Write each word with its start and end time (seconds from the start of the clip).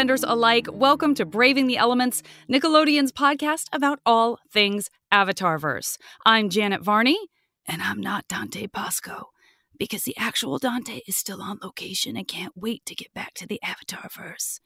Sunbenders 0.00 0.24
alike. 0.26 0.66
Welcome 0.72 1.14
to 1.16 1.26
Braving 1.26 1.66
the 1.66 1.76
Elements, 1.76 2.22
Nickelodeon's 2.50 3.12
podcast 3.12 3.66
about 3.70 4.00
all 4.06 4.38
things 4.50 4.88
Avatarverse. 5.12 5.98
I'm 6.24 6.48
Janet 6.48 6.80
Varney, 6.80 7.18
and 7.66 7.82
I'm 7.82 8.00
not 8.00 8.26
Dante 8.26 8.66
Basco 8.66 9.28
because 9.78 10.04
the 10.04 10.16
actual 10.16 10.56
Dante 10.56 11.00
is 11.06 11.18
still 11.18 11.42
on 11.42 11.58
location 11.62 12.16
and 12.16 12.26
can't 12.26 12.54
wait 12.56 12.86
to 12.86 12.94
get 12.94 13.12
back 13.12 13.34
to 13.34 13.46
the 13.46 13.60
Avatarverse 13.62 14.60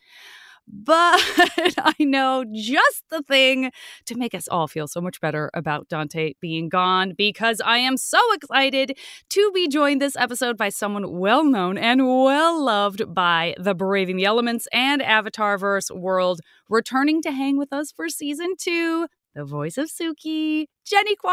but 0.66 1.20
I 1.78 1.94
know 1.98 2.44
just 2.52 3.04
the 3.10 3.22
thing 3.22 3.70
to 4.06 4.14
make 4.14 4.34
us 4.34 4.48
all 4.48 4.66
feel 4.66 4.88
so 4.88 5.00
much 5.00 5.20
better 5.20 5.50
about 5.54 5.88
Dante 5.88 6.34
being 6.40 6.68
gone 6.68 7.12
because 7.16 7.60
I 7.60 7.78
am 7.78 7.96
so 7.96 8.18
excited 8.32 8.96
to 9.30 9.52
be 9.52 9.68
joined 9.68 10.00
this 10.00 10.16
episode 10.16 10.56
by 10.56 10.68
someone 10.68 11.18
well 11.18 11.44
known 11.44 11.76
and 11.78 12.06
well 12.06 12.62
loved 12.62 13.14
by 13.14 13.54
the 13.58 13.74
Braving 13.74 14.16
the 14.16 14.24
Elements 14.24 14.66
and 14.72 15.02
Avatarverse 15.02 15.94
world, 15.94 16.40
returning 16.68 17.22
to 17.22 17.32
hang 17.32 17.58
with 17.58 17.72
us 17.72 17.92
for 17.92 18.08
season 18.08 18.54
two. 18.58 19.06
The 19.34 19.44
voice 19.44 19.78
of 19.78 19.88
Suki, 19.90 20.66
Jennie 20.86 21.16
Kwan. 21.16 21.32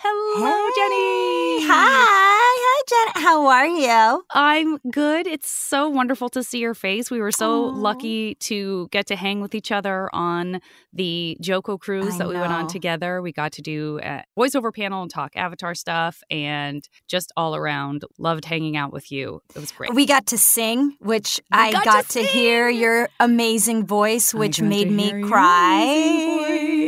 Hello, 0.00 0.46
hey. 0.46 0.70
Jennie. 0.74 1.66
Hi. 1.68 2.40
Hi, 2.62 2.82
Jen. 2.88 3.22
How 3.22 3.46
are 3.48 3.66
you? 3.66 4.24
I'm 4.30 4.78
good. 4.90 5.26
It's 5.26 5.50
so 5.50 5.90
wonderful 5.90 6.30
to 6.30 6.42
see 6.42 6.58
your 6.58 6.72
face. 6.72 7.10
We 7.10 7.20
were 7.20 7.32
so 7.32 7.70
Aww. 7.70 7.76
lucky 7.76 8.36
to 8.36 8.88
get 8.92 9.06
to 9.08 9.16
hang 9.16 9.42
with 9.42 9.54
each 9.54 9.70
other 9.70 10.08
on 10.14 10.62
the 10.90 11.36
JoCo 11.42 11.78
cruise 11.78 12.14
I 12.14 12.18
that 12.18 12.28
we 12.28 12.34
went 12.36 12.50
on 12.50 12.66
together. 12.66 13.20
We 13.20 13.30
got 13.30 13.52
to 13.52 13.62
do 13.62 14.00
a 14.02 14.24
voiceover 14.38 14.74
panel 14.74 15.02
and 15.02 15.10
talk 15.10 15.36
Avatar 15.36 15.74
stuff, 15.74 16.22
and 16.30 16.82
just 17.08 17.32
all 17.36 17.54
around 17.54 18.04
loved 18.18 18.46
hanging 18.46 18.74
out 18.74 18.90
with 18.90 19.12
you. 19.12 19.42
It 19.54 19.60
was 19.60 19.70
great. 19.70 19.92
We 19.92 20.06
got 20.06 20.24
to 20.28 20.38
sing, 20.38 20.96
which 21.00 21.42
We 21.52 21.58
I 21.58 21.72
got 21.72 21.84
got, 21.84 22.08
to 22.08 22.20
to, 22.22 22.26
hear 22.26 22.70
your 22.70 23.10
amazing 23.20 23.84
voice, 23.84 24.32
which 24.32 24.62
made 24.62 24.90
me 24.90 25.22
cry. 25.24 26.79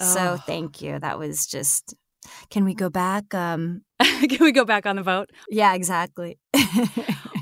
So 0.00 0.34
Oh. 0.34 0.36
thank 0.46 0.80
you. 0.82 0.98
That 0.98 1.18
was 1.18 1.46
just. 1.46 1.94
Can 2.50 2.64
we 2.64 2.74
go 2.74 2.90
back? 2.90 3.32
Um, 3.34 3.82
Can 4.00 4.38
we 4.44 4.52
go 4.52 4.64
back 4.64 4.84
on 4.86 4.96
the 4.96 5.02
boat? 5.02 5.30
yeah, 5.50 5.74
exactly. 5.74 6.38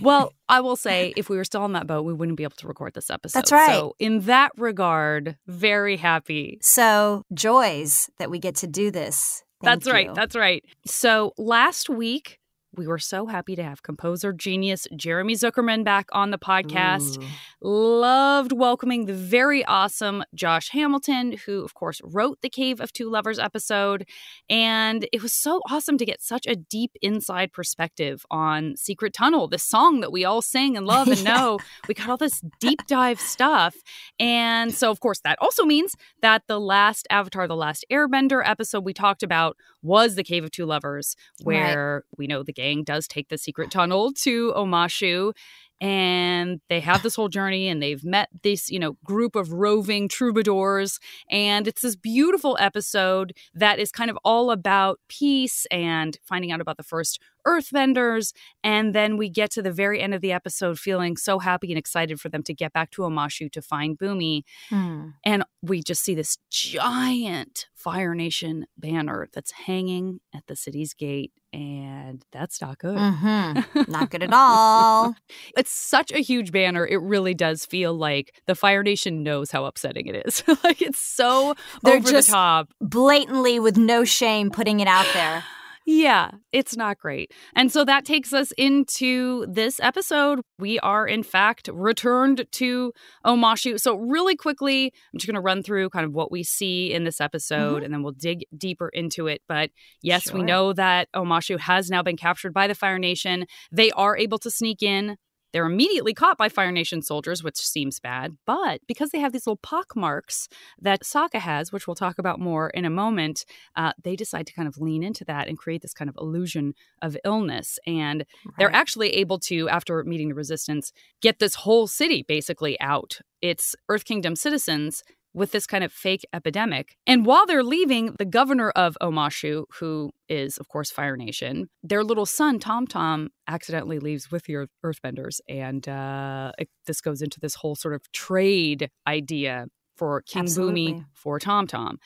Well, 0.01 0.33
I 0.49 0.61
will 0.61 0.77
say, 0.77 1.13
if 1.17 1.29
we 1.29 1.37
were 1.37 1.45
still 1.45 1.63
on 1.63 1.73
that 1.73 1.89
boat, 1.89 2.03
we 2.05 2.13
wouldn't 2.13 2.37
be 2.37 2.45
able 2.45 2.55
to 2.59 2.69
record 2.69 2.95
this 2.95 3.11
episode. 3.11 3.39
That's 3.41 3.51
right. 3.53 3.71
So, 3.71 3.95
in 3.99 4.21
that 4.23 4.53
regard, 4.57 5.37
very 5.49 5.97
happy 5.97 6.59
so 6.63 7.25
joys 7.35 8.09
that 8.19 8.31
we 8.31 8.39
get 8.39 8.55
to 8.57 8.69
do 8.69 8.93
this. 8.93 9.43
Thank 9.61 9.83
That's 9.83 9.93
right. 9.93 10.15
That's 10.15 10.37
right. 10.37 10.65
So 10.87 11.33
last 11.37 11.91
week, 11.91 12.38
we 12.77 12.87
were 12.87 12.99
so 12.99 13.27
happy 13.27 13.57
to 13.57 13.63
have 13.63 13.83
composer 13.83 14.33
genius 14.33 14.87
Jeremy 14.95 15.35
Zuckerman 15.35 15.85
back 15.85 16.07
on 16.13 16.31
the 16.31 16.39
podcast. 16.39 17.21
Ooh. 17.23 17.27
Loved 17.61 18.53
welcoming 18.53 19.07
the 19.07 19.15
very 19.15 19.65
awesome 19.65 20.23
Josh 20.35 20.69
Hamilton, 20.71 21.33
who, 21.47 21.65
of 21.65 21.75
course, 21.75 22.01
wrote 22.05 22.39
the 22.43 22.51
Cave 22.51 22.81
of 22.81 22.93
Two 22.93 23.11
Lovers 23.11 23.39
episode. 23.39 24.07
And 24.51 25.09
it 25.13 25.23
was 25.23 25.33
so 25.33 25.61
awesome 25.71 25.99
to 25.99 26.05
get 26.05 26.21
such 26.23 26.47
a 26.47 26.55
deep 26.55 26.93
inside 27.01 27.53
perspective 27.53 28.25
on 28.31 28.77
Secret 28.77 29.13
Tunnel, 29.13 29.49
the 29.49 29.59
song 29.59 30.01
that 30.01 30.13
we 30.13 30.25
all 30.25 30.43
sing 30.43 30.77
and 30.77 30.87
love 30.87 31.09
and 31.09 31.19
Yeah. 31.25 31.35
know. 31.35 31.59
We 31.89 31.95
got 31.95 32.11
all 32.11 32.17
this 32.17 32.43
deep 32.61 32.87
dive 32.87 33.21
stuff. 33.21 33.75
And 34.21 34.75
so, 34.75 34.91
of 34.91 35.01
course, 35.01 35.21
that 35.21 35.39
also 35.41 35.65
means 35.65 35.95
that 36.21 36.43
the 36.47 36.61
last 36.61 37.07
Avatar, 37.11 37.49
the 37.49 37.57
last 37.57 37.85
Airbender 37.91 38.43
episode 38.45 38.85
we 38.85 38.93
talked 38.93 39.23
about 39.23 39.57
was 39.83 40.15
the 40.15 40.25
Cave 40.25 40.45
of 40.45 40.51
Two 40.51 40.67
Lovers, 40.67 41.17
where 41.43 42.05
we 42.17 42.27
know 42.27 42.43
the 42.43 42.53
gang 42.59 42.83
does 42.83 43.07
take 43.07 43.29
the 43.29 43.39
secret 43.39 43.71
tunnel 43.71 44.13
to 44.13 44.53
Omashu. 44.57 45.33
And 45.81 46.61
they 46.69 46.81
have 46.81 47.05
this 47.05 47.15
whole 47.15 47.29
journey, 47.29 47.69
and 47.69 47.81
they've 47.81 48.03
met 48.03 48.31
this, 48.43 48.69
you 48.69 48.81
know, 48.81 48.97
group 49.05 49.37
of 49.37 49.53
roving 49.53 50.09
troubadours. 50.09 50.99
And 51.31 51.69
it's 51.69 51.83
this 51.83 51.95
beautiful 51.95 52.57
episode 52.59 53.33
that 53.55 53.79
is 53.79 53.93
kind 53.93 54.11
of 54.11 54.19
all 54.25 54.51
about 54.51 54.99
peace 55.09 55.67
and 55.71 56.19
finding 56.25 56.51
out 56.51 56.61
about 56.61 56.79
the 56.79 56.83
first 56.83 57.21
earthbenders. 57.47 58.33
And 58.65 58.93
then 58.93 59.17
we 59.17 59.29
get 59.29 59.53
to 59.53 59.63
the 59.63 59.71
very 59.71 60.01
end 60.01 60.15
of 60.15 60.21
the 60.21 60.33
episode 60.33 60.81
feeling 60.81 61.17
so 61.17 61.39
happy 61.39 61.71
and 61.71 61.79
excited 61.79 62.21
for 62.21 62.29
them 62.29 62.43
to 62.43 62.55
get 62.55 62.73
back 62.73 62.91
to 62.93 63.03
Omashu 63.03 63.53
to 63.53 63.63
find 63.63 63.97
Bumi. 63.97 64.43
Hmm. 64.71 65.11
And 65.25 65.45
we 65.63 65.81
just 65.81 66.03
see 66.03 66.17
this 66.17 66.39
giant 66.51 67.67
Fire 67.77 68.17
Nation 68.17 68.67
banner 68.77 69.29
that's 69.33 69.53
hanging 69.53 70.19
at 70.35 70.43
the 70.49 70.57
city's 70.57 70.93
gate. 70.93 71.31
And 71.59 72.25
that's 72.31 72.61
not 72.61 72.79
good. 72.79 72.97
Mhm. 72.97 73.89
Not 73.89 74.11
good 74.11 74.23
at 74.23 74.31
all. 74.33 75.15
It's 75.57 75.73
such 75.73 76.13
a 76.13 76.19
huge 76.21 76.53
banner. 76.53 76.87
It 76.87 77.01
really 77.03 77.35
does 77.35 77.67
feel 77.67 77.93
like 77.95 78.33
the 78.47 78.55
Fire 78.55 78.85
Nation 78.85 79.25
knows 79.25 79.51
how 79.51 79.65
upsetting 79.65 80.07
it 80.07 80.23
is. 80.27 80.45
like 80.65 80.81
it's 80.81 81.01
so 81.01 81.55
They're 81.83 81.97
over 81.97 82.09
just- 82.11 82.29
the 82.29 82.33
top. 82.35 82.69
Blatantly, 82.81 83.59
with 83.59 83.77
no 83.77 84.05
shame, 84.05 84.51
putting 84.51 84.79
it 84.79 84.87
out 84.87 85.07
there. 85.15 85.43
Yeah, 85.91 86.33
it's 86.53 86.77
not 86.77 86.99
great. 86.99 87.33
And 87.57 87.73
so 87.73 87.83
that 87.83 88.05
takes 88.05 88.35
us 88.35 88.53
into 88.59 89.47
this 89.49 89.81
episode. 89.81 90.43
We 90.59 90.79
are, 90.81 91.07
in 91.07 91.23
fact, 91.23 91.71
returned 91.73 92.45
to 92.53 92.93
Omashu. 93.25 93.81
So, 93.81 93.95
really 93.95 94.37
quickly, 94.37 94.93
I'm 95.15 95.19
just 95.19 95.27
going 95.27 95.37
to 95.37 95.41
run 95.41 95.63
through 95.63 95.89
kind 95.89 96.05
of 96.05 96.13
what 96.13 96.31
we 96.31 96.43
see 96.43 96.93
in 96.93 97.05
this 97.05 97.23
episode 97.23 97.77
mm-hmm. 97.77 97.85
and 97.87 97.95
then 97.95 98.03
we'll 98.03 98.13
dig 98.13 98.45
deeper 98.55 98.91
into 98.91 99.29
it. 99.29 99.41
But 99.49 99.71
yes, 100.03 100.31
we 100.31 100.43
know 100.43 100.75
that 100.75 101.09
Omashu 101.17 101.59
has 101.59 101.89
now 101.89 102.03
been 102.03 102.19
captured 102.19 102.53
by 102.53 102.67
the 102.67 102.75
Fire 102.75 102.99
Nation. 102.99 103.47
They 103.73 103.91
are 103.93 104.15
able 104.15 104.39
to 104.41 104.51
sneak 104.51 104.83
in. 104.83 105.17
They're 105.53 105.67
immediately 105.67 106.15
caught 106.15 106.39
by 106.39 106.49
Fire 106.49 106.73
Nation 106.73 107.03
soldiers, 107.03 107.43
which 107.43 107.57
seems 107.57 108.01
bad. 108.01 108.37
But 108.47 108.81
because 108.87 109.11
they 109.11 109.21
have 109.21 109.33
these 109.33 109.47
little 109.47 109.61
pock 109.63 109.97
marks 109.97 110.49
that 110.81 111.03
Sokka 111.03 111.41
has, 111.41 111.73
which 111.73 111.87
we'll 111.87 111.95
talk 111.95 112.19
about 112.19 112.41
more 112.41 112.71
in 112.71 112.85
a 112.85 112.91
moment, 112.91 113.45
uh, 113.77 113.93
they 114.03 114.17
decide 114.17 114.47
to 114.49 114.53
kind 114.53 114.69
of 114.69 114.79
lean 114.79 115.03
into 115.03 115.25
that 115.25 115.49
and 115.49 115.59
create 115.59 115.83
this 115.83 115.95
kind 115.95 116.09
of 116.09 116.17
illusion 116.21 116.75
of 117.03 117.17
illness. 117.25 117.79
And 117.87 118.25
they're 118.59 118.75
actually 118.75 119.11
able 119.11 119.39
to, 119.41 119.69
after 119.69 120.03
meeting 120.05 120.29
the 120.29 120.35
resistance, 120.35 120.93
get 121.23 121.39
this 121.39 121.55
whole 121.55 121.87
city 121.87 122.25
basically 122.27 122.79
out. 122.81 123.21
It's 123.41 123.77
Earth 123.89 124.05
Kingdom 124.05 124.35
citizens 124.37 125.03
with 125.35 125.53
this 125.53 125.67
kind 125.67 125.85
of 125.85 125.93
fake 125.93 126.27
epidemic. 126.33 126.97
And 127.07 127.25
while 127.27 127.47
they're 127.47 127.63
leaving, 127.63 128.15
the 128.19 128.25
governor 128.25 128.71
of 128.71 128.97
Omashu, 129.01 129.65
who 129.79 130.11
is, 130.29 130.59
of 130.59 130.69
course, 130.69 130.91
Fire 130.91 131.17
Nation, 131.17 131.69
their 131.83 132.03
little 132.03 132.27
son, 132.27 132.59
Tom 132.59 132.87
Tom, 132.87 133.29
accidentally 133.47 133.99
leaves 133.99 134.31
with 134.31 134.45
the 134.45 134.57
Earth- 134.57 134.71
Earthbenders. 134.85 135.41
And 135.49 135.89
uh, 135.89 136.53
it, 136.59 136.69
this 136.87 137.01
goes 137.01 137.23
into 137.23 137.41
this 137.41 137.55
whole 137.55 137.77
sort 137.77 137.95
of 137.95 138.11
trade 138.13 138.91
idea 139.07 139.67
for 139.97 140.23
King 140.23 140.45
Bumi 140.45 140.49
Absolutely. 140.49 141.05
for 141.13 141.39
Tom 141.39 141.67
Tom. 141.67 141.99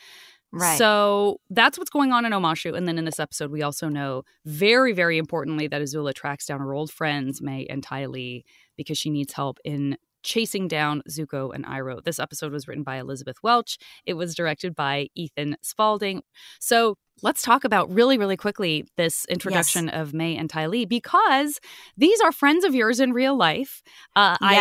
Right. 0.55 0.77
So 0.77 1.39
that's 1.49 1.79
what's 1.79 1.91
going 1.91 2.13
on 2.13 2.27
in 2.27 2.33
Omashu. 2.33 2.77
And 2.77 2.87
then 2.87 2.99
in 2.99 3.07
this 3.07 3.19
episode, 3.19 3.51
we 3.51 3.63
also 3.63 3.89
know 3.89 4.23
very, 4.45 4.93
very 4.93 5.17
importantly 5.17 5.67
that 5.69 5.81
Azula 5.81 6.13
tracks 6.13 6.47
down 6.47 6.61
her 6.61 6.75
old 6.75 6.91
friends, 6.91 7.41
Mai 7.41 7.67
and 7.71 7.83
Ty 7.83 8.07
Lee, 8.07 8.45
because 8.77 8.99
she 8.99 9.09
needs 9.09 9.33
help 9.33 9.59
in 9.65 9.97
chasing 10.23 10.69
down 10.69 11.03
Zuko 11.09 11.55
and 11.55 11.65
Iroh. 11.65 12.03
This 12.03 12.19
episode 12.19 12.53
was 12.53 12.69
written 12.69 12.85
by 12.85 12.97
Elizabeth 12.97 13.37
Welch. 13.43 13.79
It 14.07 14.15
was 14.15 14.35
directed 14.35 14.75
by 14.75 15.09
Ethan 15.15 15.57
Spalding. 15.63 16.23
So 16.61 16.97
let's 17.23 17.43
talk 17.43 17.65
about 17.65 17.91
really, 17.93 18.19
really 18.19 18.37
quickly 18.37 18.85
this 18.97 19.25
introduction 19.27 19.89
of 19.89 20.13
Mai 20.13 20.37
and 20.39 20.51
Ty 20.51 20.67
Lee 20.67 20.85
because 20.85 21.61
these 21.97 22.21
are 22.21 22.33
friends 22.33 22.65
of 22.65 22.75
yours 22.75 23.01
in 23.01 23.13
real 23.13 23.37
life. 23.37 23.83
Uh, 24.17 24.37
I 24.41 24.55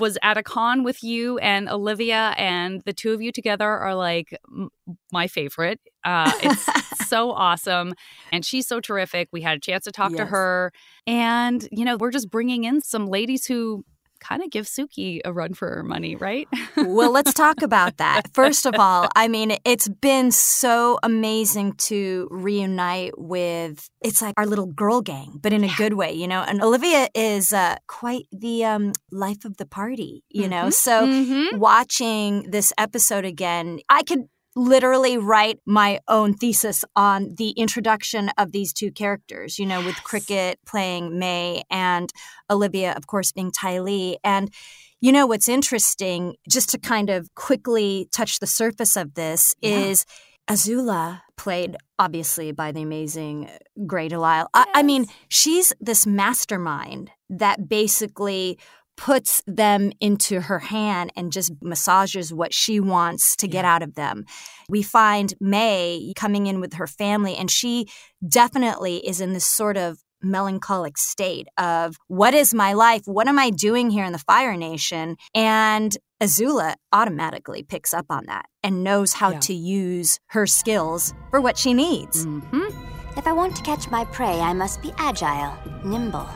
was 0.00 0.18
at 0.22 0.36
a 0.36 0.42
con 0.42 0.84
with 0.84 1.02
you 1.02 1.38
and 1.38 1.68
Olivia, 1.68 2.34
and 2.36 2.82
the 2.84 2.92
two 2.92 3.12
of 3.12 3.22
you 3.22 3.32
together 3.32 3.68
are 3.68 3.94
like 3.94 4.36
m- 4.50 4.68
my 5.10 5.26
favorite. 5.26 5.80
Uh, 6.04 6.32
it's 6.42 6.66
so 7.08 7.30
awesome, 7.30 7.94
and 8.30 8.44
she's 8.44 8.66
so 8.66 8.80
terrific. 8.80 9.28
We 9.32 9.40
had 9.40 9.56
a 9.56 9.60
chance 9.60 9.84
to 9.84 9.92
talk 9.92 10.14
to 10.16 10.26
her, 10.26 10.72
and 11.06 11.66
you 11.70 11.84
know, 11.84 11.96
we're 11.96 12.10
just 12.10 12.30
bringing 12.30 12.64
in 12.64 12.80
some 12.80 13.06
ladies 13.06 13.46
who 13.46 13.84
kind 14.22 14.42
of 14.42 14.50
give 14.50 14.66
Suki 14.66 15.20
a 15.24 15.32
run 15.32 15.52
for 15.54 15.68
her 15.68 15.82
money, 15.82 16.14
right? 16.16 16.48
well, 16.76 17.10
let's 17.10 17.34
talk 17.34 17.62
about 17.62 17.96
that. 17.98 18.22
First 18.32 18.66
of 18.66 18.74
all, 18.78 19.08
I 19.16 19.28
mean, 19.28 19.56
it's 19.64 19.88
been 19.88 20.30
so 20.30 20.98
amazing 21.02 21.74
to 21.88 22.28
reunite 22.30 23.18
with 23.18 23.88
it's 24.00 24.22
like 24.22 24.34
our 24.36 24.46
little 24.46 24.66
girl 24.66 25.00
gang, 25.02 25.38
but 25.42 25.52
in 25.52 25.64
a 25.64 25.72
good 25.76 25.94
way, 25.94 26.12
you 26.12 26.28
know. 26.28 26.42
And 26.42 26.62
Olivia 26.62 27.08
is 27.14 27.52
uh, 27.52 27.76
quite 27.88 28.26
the 28.32 28.64
um, 28.64 28.92
life 29.10 29.44
of 29.44 29.56
the 29.56 29.66
party, 29.66 30.22
you 30.30 30.48
know. 30.48 30.66
Mhm. 30.66 30.72
So 30.72 31.06
Mhm. 31.06 31.58
watching 31.58 32.50
this 32.50 32.72
episode 32.78 33.24
again, 33.24 33.80
I 33.88 34.02
could 34.02 34.24
literally 34.54 35.16
write 35.18 35.58
my 35.66 36.00
own 36.08 36.34
thesis 36.34 36.84
on 36.94 37.34
the 37.36 37.50
introduction 37.50 38.30
of 38.36 38.52
these 38.52 38.72
two 38.72 38.90
characters, 38.92 39.58
you 39.58 39.66
know, 39.66 39.84
with 39.84 39.96
Cricket 40.04 40.58
playing 40.66 41.18
Mai 41.18 41.62
and 41.70 42.12
Olivia, 42.50 42.92
of 42.92 43.06
course, 43.06 43.32
being 43.32 43.50
Ty 43.50 43.80
Lee. 43.80 44.18
And 44.22 44.52
you 45.00 45.10
know 45.10 45.26
what's 45.26 45.48
interesting, 45.48 46.36
just 46.48 46.68
to 46.70 46.78
kind 46.78 47.10
of 47.10 47.34
quickly 47.34 48.08
touch 48.12 48.38
the 48.38 48.46
surface 48.46 48.96
of 48.96 49.14
this, 49.14 49.54
Yeah. 49.60 49.78
is 49.78 50.04
Azula, 50.48 51.22
played 51.36 51.76
obviously 51.98 52.52
by 52.52 52.72
the 52.72 52.82
amazing 52.82 53.48
Grey 53.86 54.08
DeLisle. 54.08 54.46
I, 54.54 54.66
I 54.74 54.82
mean, 54.82 55.06
she's 55.28 55.72
this 55.80 56.06
mastermind 56.06 57.10
that 57.30 57.68
basically 57.68 58.58
puts 58.96 59.42
them 59.46 59.92
into 60.00 60.40
her 60.42 60.58
hand 60.60 61.12
and 61.16 61.32
just 61.32 61.52
massages 61.62 62.32
what 62.32 62.52
she 62.54 62.78
wants 62.80 63.34
to 63.36 63.48
get 63.48 63.64
out 63.64 63.82
of 63.82 63.94
them. 63.94 64.24
We 64.68 64.82
find 64.82 65.34
Mai 65.40 66.12
coming 66.16 66.46
in 66.46 66.60
with 66.60 66.74
her 66.74 66.86
family, 66.86 67.34
and 67.36 67.50
she 67.50 67.86
definitely 68.26 69.06
is 69.06 69.20
in 69.20 69.32
this 69.32 69.44
sort 69.46 69.76
of 69.76 69.98
melancholic 70.24 70.96
state 70.96 71.48
of 71.58 71.96
what 72.06 72.32
is 72.32 72.54
my 72.54 72.72
life? 72.74 73.02
What 73.06 73.26
am 73.26 73.40
I 73.40 73.50
doing 73.50 73.90
here 73.90 74.04
in 74.04 74.12
the 74.12 74.18
Fire 74.20 74.56
Nation? 74.56 75.16
And 75.34 75.96
Azula 76.22 76.76
automatically 76.92 77.64
picks 77.64 77.92
up 77.92 78.06
on 78.08 78.26
that 78.26 78.44
and 78.62 78.84
knows 78.84 79.14
how 79.14 79.30
Yeah. 79.32 79.40
to 79.40 79.54
use 79.54 80.20
her 80.28 80.46
skills 80.46 81.12
for 81.30 81.40
what 81.40 81.58
she 81.58 81.74
needs. 81.74 82.24
hmm 82.24 82.68
If 83.16 83.26
I 83.26 83.32
want 83.32 83.56
to 83.56 83.62
catch 83.62 83.90
my 83.90 84.04
prey, 84.06 84.40
I 84.40 84.52
must 84.52 84.80
be 84.80 84.92
agile, 84.96 85.52
nimble. 85.84 86.28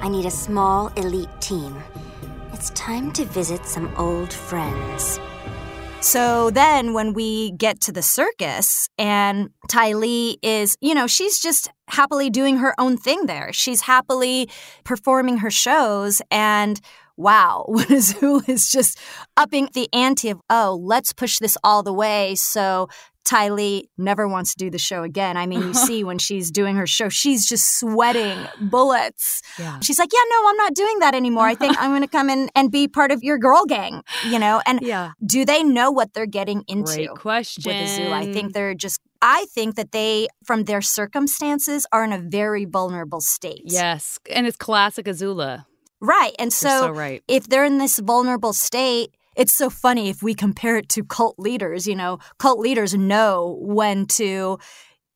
I 0.00 0.08
need 0.08 0.26
a 0.26 0.30
small, 0.30 0.88
elite 0.96 1.28
team. 1.40 1.76
It's 2.52 2.70
time 2.70 3.12
to 3.12 3.24
visit 3.24 3.66
some 3.66 3.92
old 3.96 4.32
friends. 4.32 5.18
So 6.00 6.50
then 6.50 6.92
when 6.92 7.12
we 7.12 7.50
get 7.52 7.80
to 7.82 7.92
the 7.92 8.02
circus 8.02 8.88
and 8.96 9.50
Ty 9.68 9.94
Lee 9.94 10.38
is, 10.42 10.76
you 10.80 10.94
know, 10.94 11.08
she's 11.08 11.40
just 11.40 11.68
happily 11.88 12.30
doing 12.30 12.58
her 12.58 12.74
own 12.78 12.96
thing 12.96 13.26
there. 13.26 13.52
She's 13.52 13.80
happily 13.80 14.48
performing 14.84 15.38
her 15.38 15.50
shows 15.50 16.22
and 16.30 16.80
wow, 17.16 17.66
Azul 17.90 18.42
is 18.46 18.70
just 18.70 18.98
upping 19.36 19.68
the 19.74 19.88
ante 19.92 20.30
of, 20.30 20.40
oh, 20.48 20.80
let's 20.80 21.12
push 21.12 21.38
this 21.38 21.58
all 21.64 21.82
the 21.82 21.92
way. 21.92 22.36
So 22.36 22.88
Ty 23.28 23.50
Lee 23.50 23.90
never 23.98 24.26
wants 24.26 24.52
to 24.52 24.56
do 24.56 24.70
the 24.70 24.78
show 24.78 25.02
again. 25.02 25.36
I 25.36 25.44
mean, 25.46 25.60
you 25.60 25.74
see 25.88 26.02
when 26.02 26.18
she's 26.18 26.50
doing 26.50 26.76
her 26.76 26.86
show, 26.86 27.10
she's 27.10 27.46
just 27.46 27.78
sweating 27.78 28.38
bullets. 28.70 29.42
Yeah. 29.58 29.78
She's 29.80 29.98
like, 29.98 30.08
yeah, 30.12 30.20
no, 30.30 30.48
I'm 30.48 30.56
not 30.56 30.74
doing 30.74 30.98
that 31.00 31.14
anymore. 31.14 31.44
I 31.46 31.54
think 31.54 31.76
I'm 31.80 31.90
going 31.90 32.00
to 32.02 32.08
come 32.08 32.30
in 32.30 32.48
and 32.54 32.70
be 32.72 32.88
part 32.88 33.12
of 33.12 33.22
your 33.22 33.36
girl 33.36 33.66
gang, 33.66 34.02
you 34.26 34.38
know? 34.38 34.62
And 34.64 34.80
Yeah. 34.80 35.10
do 35.24 35.44
they 35.44 35.62
know 35.62 35.90
what 35.90 36.14
they're 36.14 36.24
getting 36.26 36.64
into 36.68 36.94
Great 36.94 37.10
question. 37.10 37.64
with 37.66 37.78
the 37.78 37.86
zoo? 37.86 38.12
I 38.12 38.32
think 38.32 38.54
they're 38.54 38.74
just, 38.74 39.00
I 39.20 39.44
think 39.54 39.74
that 39.74 39.92
they, 39.92 40.28
from 40.44 40.64
their 40.64 40.80
circumstances, 40.80 41.86
are 41.92 42.04
in 42.04 42.12
a 42.12 42.18
very 42.18 42.64
vulnerable 42.64 43.20
state. 43.20 43.62
Yes. 43.66 44.18
And 44.30 44.46
it's 44.46 44.56
classic 44.56 45.04
Azula. 45.04 45.66
Right. 46.00 46.34
And 46.38 46.52
so, 46.52 46.68
so 46.68 46.90
right. 46.92 47.22
if 47.28 47.48
they're 47.48 47.64
in 47.64 47.78
this 47.78 47.98
vulnerable 47.98 48.52
state, 48.54 49.10
it's 49.38 49.54
so 49.54 49.70
funny 49.70 50.10
if 50.10 50.22
we 50.22 50.34
compare 50.34 50.76
it 50.76 50.88
to 50.90 51.04
cult 51.04 51.38
leaders. 51.38 51.86
You 51.86 51.96
know, 51.96 52.18
cult 52.38 52.58
leaders 52.58 52.92
know 52.94 53.56
when 53.60 54.04
to 54.06 54.58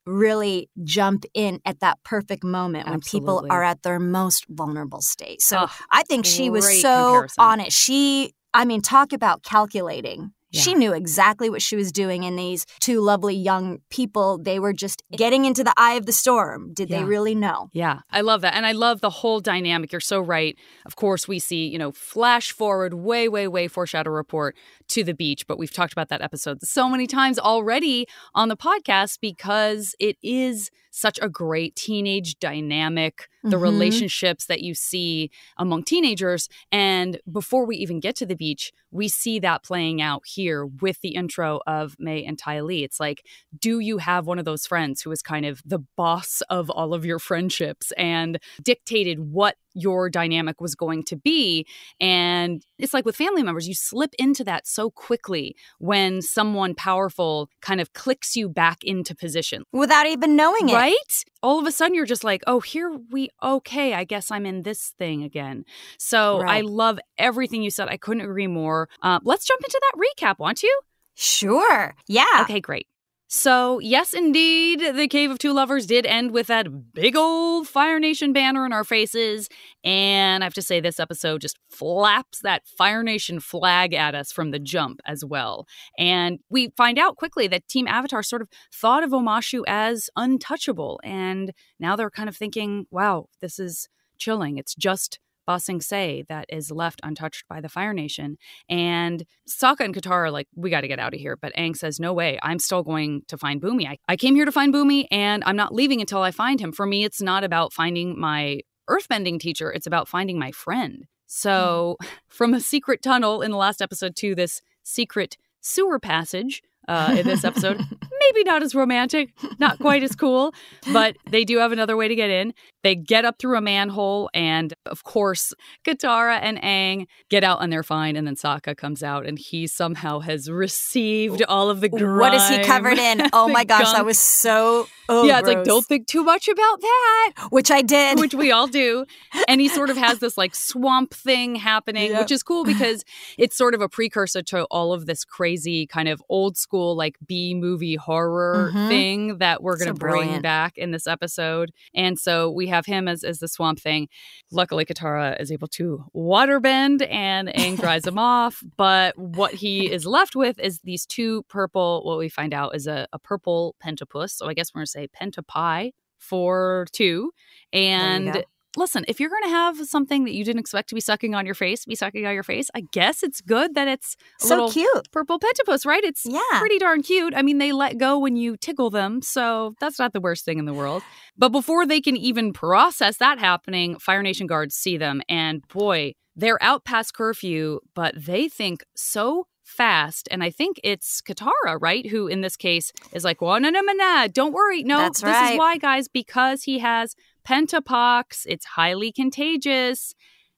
really 0.07 0.71
jump 0.83 1.25
in 1.35 1.61
at 1.65 1.81
that 1.81 1.99
perfect 2.05 2.43
moment 2.43 2.89
when 2.89 3.01
people 3.01 3.47
are 3.51 3.63
at 3.63 3.83
their 3.83 4.01
most 4.01 4.47
vulnerable 4.49 5.01
state. 5.01 5.43
So 5.43 5.59
Ugh, 5.59 5.71
I 5.91 6.03
think 6.05 6.25
she 6.25 6.51
was 6.51 6.81
so 6.81 7.05
comparison. 7.05 7.45
on 7.45 7.61
it. 7.61 7.73
She, 7.73 8.35
I 8.55 8.65
mean, 8.65 8.81
talk 8.81 9.13
about 9.13 9.43
calculating. 9.43 10.33
She 10.53 10.75
knew 10.75 10.93
exactly 10.93 11.49
what 11.49 11.63
she 11.63 11.77
was 11.77 11.93
doing, 11.93 12.25
in 12.25 12.37
these 12.37 12.67
two 12.81 13.01
lovely 13.01 13.35
young 13.35 13.79
people, 13.91 14.39
they 14.39 14.59
were 14.59 14.73
just 14.73 15.03
getting 15.17 15.45
into 15.45 15.65
the 15.65 15.73
eye 15.77 15.95
of 15.95 16.07
the 16.07 16.13
storm. 16.13 16.73
Did 16.75 16.91
Yeah. 16.91 16.99
they 16.99 17.05
really 17.05 17.35
know? 17.35 17.71
Yeah, 17.73 18.01
I 18.11 18.21
love 18.21 18.43
that. 18.43 18.55
And 18.55 18.67
I 18.67 18.73
love 18.73 19.01
the 19.01 19.11
whole 19.11 19.41
dynamic. 19.41 19.93
You're 19.93 20.01
so 20.01 20.21
right. 20.21 20.57
Of 20.85 20.97
course, 20.97 21.27
we 21.27 21.39
see, 21.39 21.67
you 21.67 21.79
know, 21.79 21.91
flash 21.93 22.53
forward, 22.53 22.95
way, 22.95 23.29
way, 23.29 23.49
way 23.49 23.67
foreshadow 23.69 24.11
report 24.11 24.57
to 24.89 25.03
the 25.03 25.15
beach. 25.15 25.47
But 25.47 25.59
we've 25.59 25.73
talked 25.73 25.93
about 25.93 26.09
that 26.11 26.21
episode 26.23 26.63
so 26.63 26.89
many 26.89 27.07
times 27.07 27.39
already 27.39 28.07
on 28.35 28.49
the 28.49 28.57
podcast 28.57 29.19
because 29.21 29.95
it 29.99 30.17
is 30.23 30.71
such 30.91 31.19
a 31.23 31.29
great 31.29 31.75
teenage 31.77 32.39
dynamic, 32.39 33.29
the 33.43 33.57
Mhm. 33.57 33.63
relationships 33.63 34.47
that 34.47 34.61
you 34.63 34.75
see 34.75 35.31
among 35.57 35.83
teenagers. 35.85 36.49
And 36.71 37.21
before 37.31 37.67
we 37.67 37.77
even 37.77 38.01
get 38.01 38.17
to 38.17 38.27
the 38.27 38.37
beach, 38.37 38.73
we 38.91 39.09
see 39.09 39.39
that 39.41 39.63
playing 39.65 40.01
out 40.01 40.23
here 40.27 40.67
with 40.67 41.01
the 41.01 41.15
intro 41.15 41.61
of 41.67 41.97
Mai 41.99 42.23
and 42.27 42.39
Ty 42.39 42.61
Lee. 42.61 42.85
It's 42.85 43.01
like, 43.01 43.27
do 43.59 43.79
you 43.81 43.99
have 43.99 44.27
one 44.27 44.39
of 44.39 44.45
those 44.45 44.67
friends 44.67 45.03
who 45.03 45.11
is 45.11 45.23
kind 45.23 45.47
of 45.47 45.63
the 45.65 45.81
boss 45.97 46.43
of 46.51 46.71
all 46.71 46.95
of 46.95 47.05
your 47.05 47.19
friendships 47.19 47.93
and 47.93 48.39
dictated 48.63 49.19
what 49.19 49.57
your 49.75 50.11
dynamic 50.11 50.61
was 50.61 50.75
going 50.75 51.03
to 51.05 51.17
be? 51.17 51.67
And 52.01 52.65
it's 52.79 52.93
like 52.93 53.07
with 53.07 53.17
family 53.17 53.43
members, 53.43 53.67
you 53.67 53.75
slip 53.75 54.15
into 54.19 54.45
that 54.45 54.67
so 54.67 54.91
quickly 54.91 55.57
when 55.79 56.21
someone 56.23 56.75
powerful 56.75 57.49
kind 57.61 57.81
of 57.81 57.93
clicks 57.95 58.37
you 58.37 58.49
back 58.49 58.85
into 58.85 59.15
position. 59.15 59.65
Without 59.73 60.07
even 60.07 60.37
knowing 60.37 60.69
it. 60.69 60.75
Right? 60.75 61.25
All 61.43 61.59
of 61.59 61.67
a 61.67 61.73
sudden, 61.73 61.95
you're 61.95 62.07
just 62.07 62.25
like, 62.25 62.43
oh, 62.47 62.61
here 62.61 62.91
we, 63.11 63.31
okay, 63.43 63.95
I 63.95 64.05
guess 64.05 64.31
I'm 64.31 64.47
in 64.47 64.63
this 64.63 64.95
thing 64.99 65.23
again. 65.25 65.65
So 65.99 66.41
I 66.47 66.61
love 66.61 66.99
everything 67.19 67.63
you 67.63 67.71
said. 67.71 67.89
I 67.89 67.97
couldn't 67.97 68.23
agree 68.25 68.47
more. 68.47 68.89
Uh, 69.03 69.19
let's 69.25 69.45
jump 69.45 69.61
into 69.63 69.81
that 69.81 70.01
recap, 70.01 70.39
want 70.39 70.63
you? 70.63 70.81
Sure. 71.15 71.95
Yeah. 72.07 72.43
Okay, 72.43 72.61
great. 72.61 72.87
So, 73.35 73.79
yes, 73.79 74.13
indeed, 74.13 74.81
the 74.95 75.09
Cave 75.09 75.31
of 75.31 75.39
Two 75.39 75.55
Lovers 75.55 75.87
did 75.87 76.05
end 76.05 76.33
with 76.33 76.49
that 76.49 76.93
big 76.93 77.17
old 77.17 77.67
Fire 77.67 77.99
Nation 77.99 78.35
banner 78.35 78.67
in 78.67 78.75
our 78.75 78.85
faces. 78.85 79.49
And 79.83 80.45
I 80.45 80.47
have 80.47 80.53
to 80.53 80.61
say, 80.61 80.81
this 80.81 81.01
episode 81.01 81.41
just 81.41 81.59
flaps 81.71 82.41
that 82.41 82.67
Fire 82.67 83.03
Nation 83.03 83.41
flag 83.41 83.95
at 83.95 84.15
us 84.15 84.33
from 84.33 84.51
the 84.51 84.59
jump 84.59 85.01
as 85.07 85.25
well. 85.25 85.67
And 85.97 86.41
we 86.51 86.75
find 86.77 86.99
out 86.99 87.17
quickly 87.17 87.49
that 87.49 87.67
Team 87.69 87.89
Avatar 87.89 88.23
sort 88.23 88.43
of 88.43 88.51
thought 88.71 89.03
of 89.03 89.13
Omashu 89.13 89.63
as 89.67 90.11
untouchable. 90.15 91.01
And 91.03 91.55
now 91.81 91.97
they're 91.97 92.11
kind 92.11 92.29
of 92.29 92.37
thinking, 92.37 92.85
wow, 92.91 93.29
this 93.41 93.59
is 93.59 93.89
chilling. 94.19 94.59
It's 94.59 94.75
just 94.75 95.19
Ba 95.47 95.59
Sing 95.61 95.81
Se 95.81 96.25
that 96.29 96.47
is 96.49 96.71
left 96.71 97.01
untouched 97.03 97.47
by 97.49 97.61
the 97.61 97.69
Fire 97.69 97.93
Nation. 97.93 98.39
And 98.69 99.25
Sokka 99.49 99.81
and 99.81 99.95
Katara 99.95 100.11
are 100.11 100.31
like, 100.31 100.49
we 100.55 100.71
got 100.71 100.83
to 100.83 100.89
get 100.89 100.99
out 100.99 101.15
of 101.15 101.21
here. 101.21 101.37
But 101.37 101.53
Aang 101.57 101.77
says, 101.77 102.01
no 102.01 102.13
way. 102.13 102.39
I'm 102.43 102.59
still 102.59 102.83
going 102.83 103.23
to 103.29 103.37
find 103.37 103.61
Bumi. 103.61 103.87
I, 103.87 103.99
I 104.09 104.17
came 104.17 104.35
here 104.35 104.45
to 104.45 104.53
find 104.53 104.73
Bumi 104.73 105.07
and 105.11 105.43
I'm 105.45 105.57
not 105.57 105.75
leaving 105.75 106.01
until 106.01 106.23
I 106.23 106.31
find 106.31 106.61
him. 106.61 106.73
For 106.73 106.87
me, 106.87 107.05
it's 107.05 107.23
not 107.23 107.45
about 107.45 107.73
finding 107.73 108.19
my 108.19 108.61
earthbending 108.89 109.39
teacher, 109.41 109.73
it's 109.73 109.87
about 109.87 110.09
finding 110.09 110.39
my 110.39 110.51
friend. 110.51 111.07
So, 111.27 111.97
from 112.29 112.55
a 112.55 112.61
secret 112.61 113.03
tunnel 113.03 113.43
in 113.43 113.51
the 113.51 113.57
last 113.57 113.81
episode 113.81 114.17
to 114.17 114.35
this 114.35 114.61
secret 114.83 115.37
sewer 115.61 115.99
passage 115.99 116.63
uh, 116.89 117.15
in 117.19 117.27
this 117.27 117.45
episode, 117.45 117.81
maybe 118.29 118.45
not 118.45 118.63
as 118.63 118.75
romantic, 118.75 119.31
not 119.59 119.79
quite 119.79 120.03
as 120.03 120.15
cool, 120.15 120.55
but 120.93 121.17
they 121.31 121.45
do 121.45 121.59
have 121.59 121.73
another 121.73 121.97
way 121.97 122.09
to 122.09 122.15
get 122.15 122.31
in. 122.31 122.53
They 122.83 122.95
get 122.97 123.25
up 123.25 123.39
through 123.39 123.57
a 123.57 123.61
manhole, 123.61 124.29
and 124.35 124.75
of 124.87 125.05
course, 125.05 125.53
Katara 125.87 126.39
and 126.43 126.61
Aang 126.63 127.07
get 127.31 127.45
out 127.45 127.63
and 127.63 127.73
they're 127.73 127.85
fine. 127.85 128.17
And 128.17 128.27
then 128.27 128.35
Sokka 128.35 128.77
comes 128.77 129.03
out, 129.03 129.25
and 129.27 129.39
he 129.39 129.67
somehow 129.67 130.19
has 130.21 130.51
received 130.51 131.43
oh, 131.43 131.47
all 131.49 131.71
of 131.71 131.81
the 131.81 131.89
grime. 131.89 132.19
What 132.19 132.35
is 132.35 132.49
he 132.49 132.63
covered 132.65 132.99
in? 132.99 133.23
Oh 133.33 133.49
my 133.49 133.65
gosh, 133.65 133.93
that 133.93 134.05
was 134.05 134.19
so. 134.19 134.87
Oh, 135.09 135.25
yeah, 135.25 135.39
it's 135.41 135.49
like 135.49 135.65
don't 135.65 135.85
think 135.85 136.07
too 136.07 136.23
much 136.23 136.49
about 136.49 136.81
that, 136.81 137.33
Which 137.51 137.71
I 137.71 137.83
did. 137.83 138.19
which 138.19 138.35
we 138.35 138.51
all 138.51 138.67
do. 138.67 139.05
And 139.49 139.61
he 139.61 139.69
sort 139.69 139.91
of 139.91 139.97
has 139.97 140.19
this 140.21 140.37
like 140.39 140.55
swamp 140.71 141.13
thing 141.15 141.55
happening, 141.57 142.11
Yep. 142.13 142.21
which 142.21 142.31
is 142.31 142.43
cool 142.43 142.65
because 142.65 143.05
it's 143.39 143.57
sort 143.57 143.75
of 143.75 143.81
a 143.81 143.89
precursor 143.89 144.43
to 144.43 144.65
all 144.65 144.93
of 144.93 145.07
this 145.07 145.25
crazy 145.25 145.87
kind 145.87 146.09
of 146.09 146.23
old 146.29 146.57
school 146.57 146.97
like 146.97 147.17
B 147.27 147.55
movie 147.55 147.97
horror 147.97 148.22
Mhm. 148.29 148.89
thing 148.89 149.39
that 149.39 149.63
we're 149.63 149.77
going 149.77 149.89
to 149.89 149.95
So 149.95 149.99
bring 149.99 150.13
brilliant. 150.15 150.43
back 150.43 150.77
in 150.79 150.91
this 150.91 151.07
episode. 151.07 151.73
And 151.95 152.19
so 152.19 152.51
we 152.51 152.67
have 152.69 152.87
him 152.87 153.09
as 153.09 153.25
as 153.25 153.39
the 153.39 153.49
swamp 153.49 153.81
thing. 153.81 154.09
Luckily, 154.51 154.85
Katara 154.85 155.41
is 155.41 155.51
able 155.53 155.69
to 155.69 156.05
waterbend 156.15 157.07
and 157.11 157.49
Aang 157.57 157.79
dries 157.79 158.07
him 158.07 158.19
off. 158.19 158.63
But 158.77 159.17
what 159.19 159.55
he 159.55 159.91
is 159.91 160.07
left 160.07 160.35
with 160.37 160.59
is 160.59 160.81
these 160.85 161.07
two 161.07 161.43
purple. 161.49 162.03
What 162.05 162.19
we 162.19 162.29
find 162.29 162.53
out 162.55 162.75
is 162.75 162.87
a, 162.87 163.07
a 163.13 163.19
purple 163.19 163.75
pentapus. 163.85 164.31
So 164.31 164.47
I 164.49 164.55
guess 164.55 164.75
we're 164.75 164.81
going 164.81 164.87
to 164.87 164.91
say 164.91 165.09
pentapie 165.09 165.93
for 166.19 166.87
two. 166.93 167.33
And. 167.73 168.45
Listen, 168.77 169.05
if 169.09 169.21
you're 169.21 169.31
going 169.31 169.43
to 169.45 169.49
have 169.51 169.87
something 169.87 170.25
that 170.25 170.33
you 170.33 170.45
didn't 170.45 170.61
expect 170.61 170.89
to 170.91 170.95
be 170.95 171.01
sucking 171.01 171.35
on 171.35 171.45
your 171.47 171.55
face, 171.55 171.85
be 171.85 171.95
sucking 171.95 172.27
on 172.27 172.35
your 172.35 172.43
face, 172.43 172.71
I 172.75 172.83
guess 172.93 173.23
it's 173.23 173.41
good 173.41 173.75
that 173.75 173.89
it's 173.89 174.17
so 174.39 174.49
little 174.49 174.71
cute. 174.71 175.11
purple 175.13 175.39
pentapus, 175.39 175.85
right? 175.85 176.03
It's 176.05 176.25
Yeah. 176.25 176.41
pretty 176.59 176.79
darn 176.79 177.03
cute. 177.03 177.35
I 177.37 177.43
mean, 177.43 177.59
they 177.59 177.73
let 177.73 177.99
go 177.99 178.19
when 178.19 178.37
you 178.37 178.57
tickle 178.57 178.91
them, 178.91 179.23
so 179.23 179.75
that's 179.81 179.99
not 179.99 180.13
the 180.13 180.21
worst 180.21 180.45
thing 180.45 180.59
in 180.59 180.65
the 180.65 180.75
world. 180.75 181.03
But 181.37 181.51
before 181.51 181.87
they 181.87 182.01
can 182.01 182.17
even 182.17 182.53
process 182.53 183.19
that 183.19 183.39
happening, 183.39 183.99
Fire 183.99 184.23
Nation 184.23 184.47
guards 184.47 184.75
see 184.75 184.97
them, 184.97 185.23
and 185.29 185.67
boy, 185.69 186.13
they're 186.35 186.63
out 186.63 186.85
past 186.85 187.15
curfew, 187.15 187.81
but 187.95 188.15
they 188.17 188.49
think 188.49 188.85
so 188.97 189.47
fast. 189.65 190.29
And 190.31 190.43
I 190.43 190.51
think 190.51 190.81
it's 190.83 191.21
Katara, 191.23 191.79
right? 191.81 192.07
Who 192.07 192.27
in 192.27 192.41
this 192.41 192.57
case 192.57 192.93
is 193.13 193.25
like, 193.25 193.41
well, 193.41 193.59
no, 193.61 193.71
no, 193.71 193.81
no, 193.81 193.93
no, 193.93 194.27
don't 194.33 194.53
worry. 194.53 194.83
No, 194.83 194.99
That's 194.99 195.21
this 195.21 195.29
right. 195.31 195.53
is 195.53 195.59
why, 195.59 195.77
guys, 195.79 196.09
because 196.09 196.65
he 196.65 196.79
has 196.81 197.15
pentapox, 197.47 198.45
it's 198.47 198.65
highly 198.65 199.13
contagious. 199.13 200.15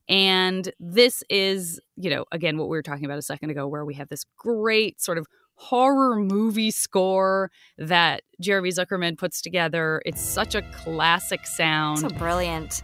And 0.09 0.71
this 0.79 1.23
is, 1.31 1.81
you 1.97 2.11
know, 2.11 2.25
again, 2.31 2.59
what 2.59 2.69
we 2.69 2.77
were 2.77 2.83
talking 2.83 3.07
about 3.07 3.19
a 3.19 3.23
second 3.23 3.51
ago, 3.51 3.67
where 3.67 3.85
we 3.85 3.95
have 3.95 4.09
this 4.09 4.25
great 4.37 5.01
sort 5.01 5.17
of 5.17 5.27
horror 5.57 6.17
movie 6.17 6.71
score 6.71 7.51
that 7.79 8.23
Jeremy 8.41 8.71
Zuckerman 8.71 9.17
puts 9.17 9.41
together. 9.41 10.03
It's 10.05 10.21
such 10.21 10.55
a 10.55 10.63
classic 10.63 11.47
sound. 11.47 12.01
So 12.01 12.09
brilliant. 12.11 12.83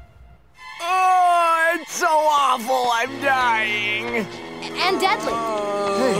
Oh, 0.80 1.78
it's 1.78 1.92
so 1.92 2.06
awful. 2.08 2.88
I'm 2.92 3.20
dying. 3.20 4.26
And 4.62 5.00
deadly. 5.00 5.32
Hey, 5.32 6.14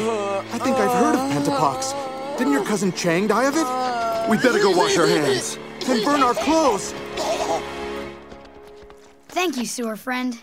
I 0.53 0.59
think 0.59 0.77
I've 0.77 0.93
heard 0.93 1.15
of 1.15 1.31
Pentapox. 1.31 2.37
Didn't 2.37 2.53
your 2.53 2.65
cousin 2.65 2.93
Chang 2.93 3.27
die 3.27 3.45
of 3.45 3.55
it? 3.57 4.31
We 4.31 4.37
better 4.37 4.59
go 4.59 4.77
wash 4.77 4.99
our 4.99 5.07
hands 5.07 5.59
and 5.87 6.05
burn 6.05 6.23
our 6.23 6.35
clothes. 6.35 6.93
Thank 9.31 9.57
you, 9.57 9.65
sewer 9.65 9.97
friend. 9.97 10.39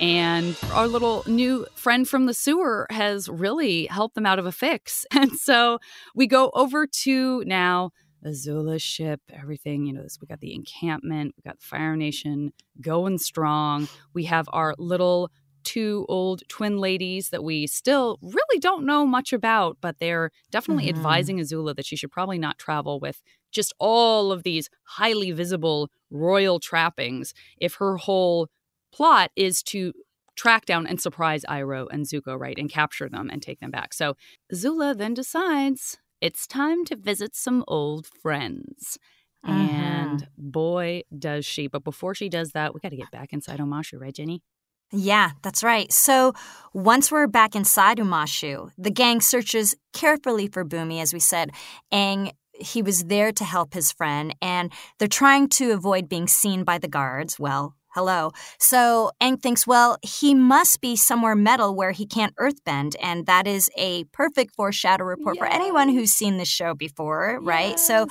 And 0.00 0.56
our 0.72 0.86
little 0.86 1.24
new 1.26 1.66
friend 1.74 2.08
from 2.08 2.26
the 2.26 2.34
sewer 2.34 2.86
has 2.90 3.28
really 3.28 3.86
helped 3.86 4.14
them 4.14 4.26
out 4.26 4.38
of 4.38 4.46
a 4.46 4.52
fix. 4.52 5.04
And 5.14 5.32
so 5.32 5.78
we 6.14 6.26
go 6.26 6.50
over 6.54 6.86
to 7.04 7.42
now 7.46 7.90
Azula's 8.24 8.82
ship, 8.82 9.20
everything, 9.32 9.86
you 9.86 9.92
know, 9.92 10.02
this 10.02 10.18
we 10.20 10.26
got 10.26 10.40
the 10.40 10.54
encampment, 10.54 11.34
we 11.36 11.48
got 11.48 11.60
Fire 11.60 11.96
Nation 11.96 12.52
going 12.80 13.18
strong. 13.18 13.88
We 14.14 14.24
have 14.24 14.48
our 14.52 14.74
little 14.78 15.30
two 15.64 16.06
old 16.08 16.42
twin 16.48 16.78
ladies 16.78 17.30
that 17.30 17.44
we 17.44 17.66
still 17.66 18.18
really 18.22 18.58
don't 18.60 18.84
know 18.86 19.06
much 19.06 19.32
about, 19.32 19.78
but 19.80 19.98
they're 19.98 20.30
definitely 20.50 20.86
Mhm. 20.86 20.90
advising 20.90 21.38
Azula 21.38 21.74
that 21.76 21.86
she 21.86 21.96
should 21.96 22.10
probably 22.10 22.38
not 22.38 22.58
travel 22.58 23.00
with 23.00 23.22
just 23.50 23.72
all 23.78 24.32
of 24.32 24.42
these 24.42 24.68
highly 24.84 25.30
visible 25.32 25.90
royal 26.10 26.60
trappings 26.60 27.34
if 27.58 27.74
her 27.74 27.96
whole 27.96 28.48
plot 28.92 29.30
is 29.36 29.62
to 29.62 29.92
track 30.36 30.64
down 30.66 30.86
and 30.86 31.00
surprise 31.00 31.44
Iroh 31.48 31.88
and 31.90 32.06
Zuko, 32.06 32.38
right, 32.38 32.56
and 32.58 32.70
capture 32.70 33.08
them 33.08 33.28
and 33.30 33.42
take 33.42 33.60
them 33.60 33.70
back. 33.70 33.92
So 33.92 34.16
Azula 34.52 34.96
then 34.96 35.14
decides 35.14 35.98
it's 36.20 36.46
time 36.46 36.84
to 36.86 36.96
visit 36.96 37.34
some 37.34 37.64
old 37.68 38.06
friends. 38.06 38.98
And 39.46 40.26
boy, 40.36 41.02
does 41.16 41.46
she. 41.46 41.66
But 41.68 41.84
before 41.84 42.14
she 42.14 42.28
does 42.28 42.52
that, 42.52 42.74
we 42.74 42.80
got 42.80 42.90
to 42.90 42.96
get 42.96 43.10
back 43.10 43.32
inside 43.32 43.60
Omashu, 43.60 44.00
right, 44.00 44.14
Jennie? 44.14 44.42
Yeah, 44.90 45.32
that's 45.42 45.62
right. 45.62 45.92
So 45.92 46.32
once 46.72 47.12
we're 47.12 47.26
back 47.26 47.54
inside 47.54 47.98
Omashu, 47.98 48.70
the 48.78 48.90
gang 48.90 49.20
searches 49.20 49.74
carefully 49.92 50.48
for 50.48 50.64
Bumi, 50.64 51.02
as 51.02 51.12
we 51.12 51.20
said. 51.20 51.50
Aang, 51.92 52.32
he 52.54 52.82
was 52.82 53.04
there 53.04 53.30
to 53.32 53.44
help 53.44 53.74
his 53.74 53.92
friend, 53.92 54.34
and 54.40 54.72
they're 54.98 55.08
trying 55.08 55.48
to 55.50 55.72
avoid 55.72 56.08
being 56.08 56.26
seen 56.26 56.64
by 56.64 56.78
the 56.78 56.88
guards. 56.88 57.38
Well, 57.38 57.74
hello. 57.94 58.30
So 58.58 59.10
Aang 59.20 59.40
thinks, 59.40 59.66
well, 59.66 59.98
he 60.02 60.34
must 60.34 60.80
be 60.80 60.96
somewhere 60.96 61.36
metal 61.36 61.74
where 61.74 61.92
he 61.92 62.06
can't 62.06 62.34
earthbend, 62.36 62.96
and 63.02 63.26
that 63.26 63.46
is 63.46 63.70
a 63.76 64.04
perfect 64.04 64.54
foreshadow 64.54 65.04
report 65.04 65.38
for 65.38 65.46
anyone 65.46 65.88
who's 65.90 66.12
seen 66.12 66.36
this 66.38 66.48
show 66.48 66.74
before, 66.74 67.38
right? 67.42 67.78
So 67.78 68.06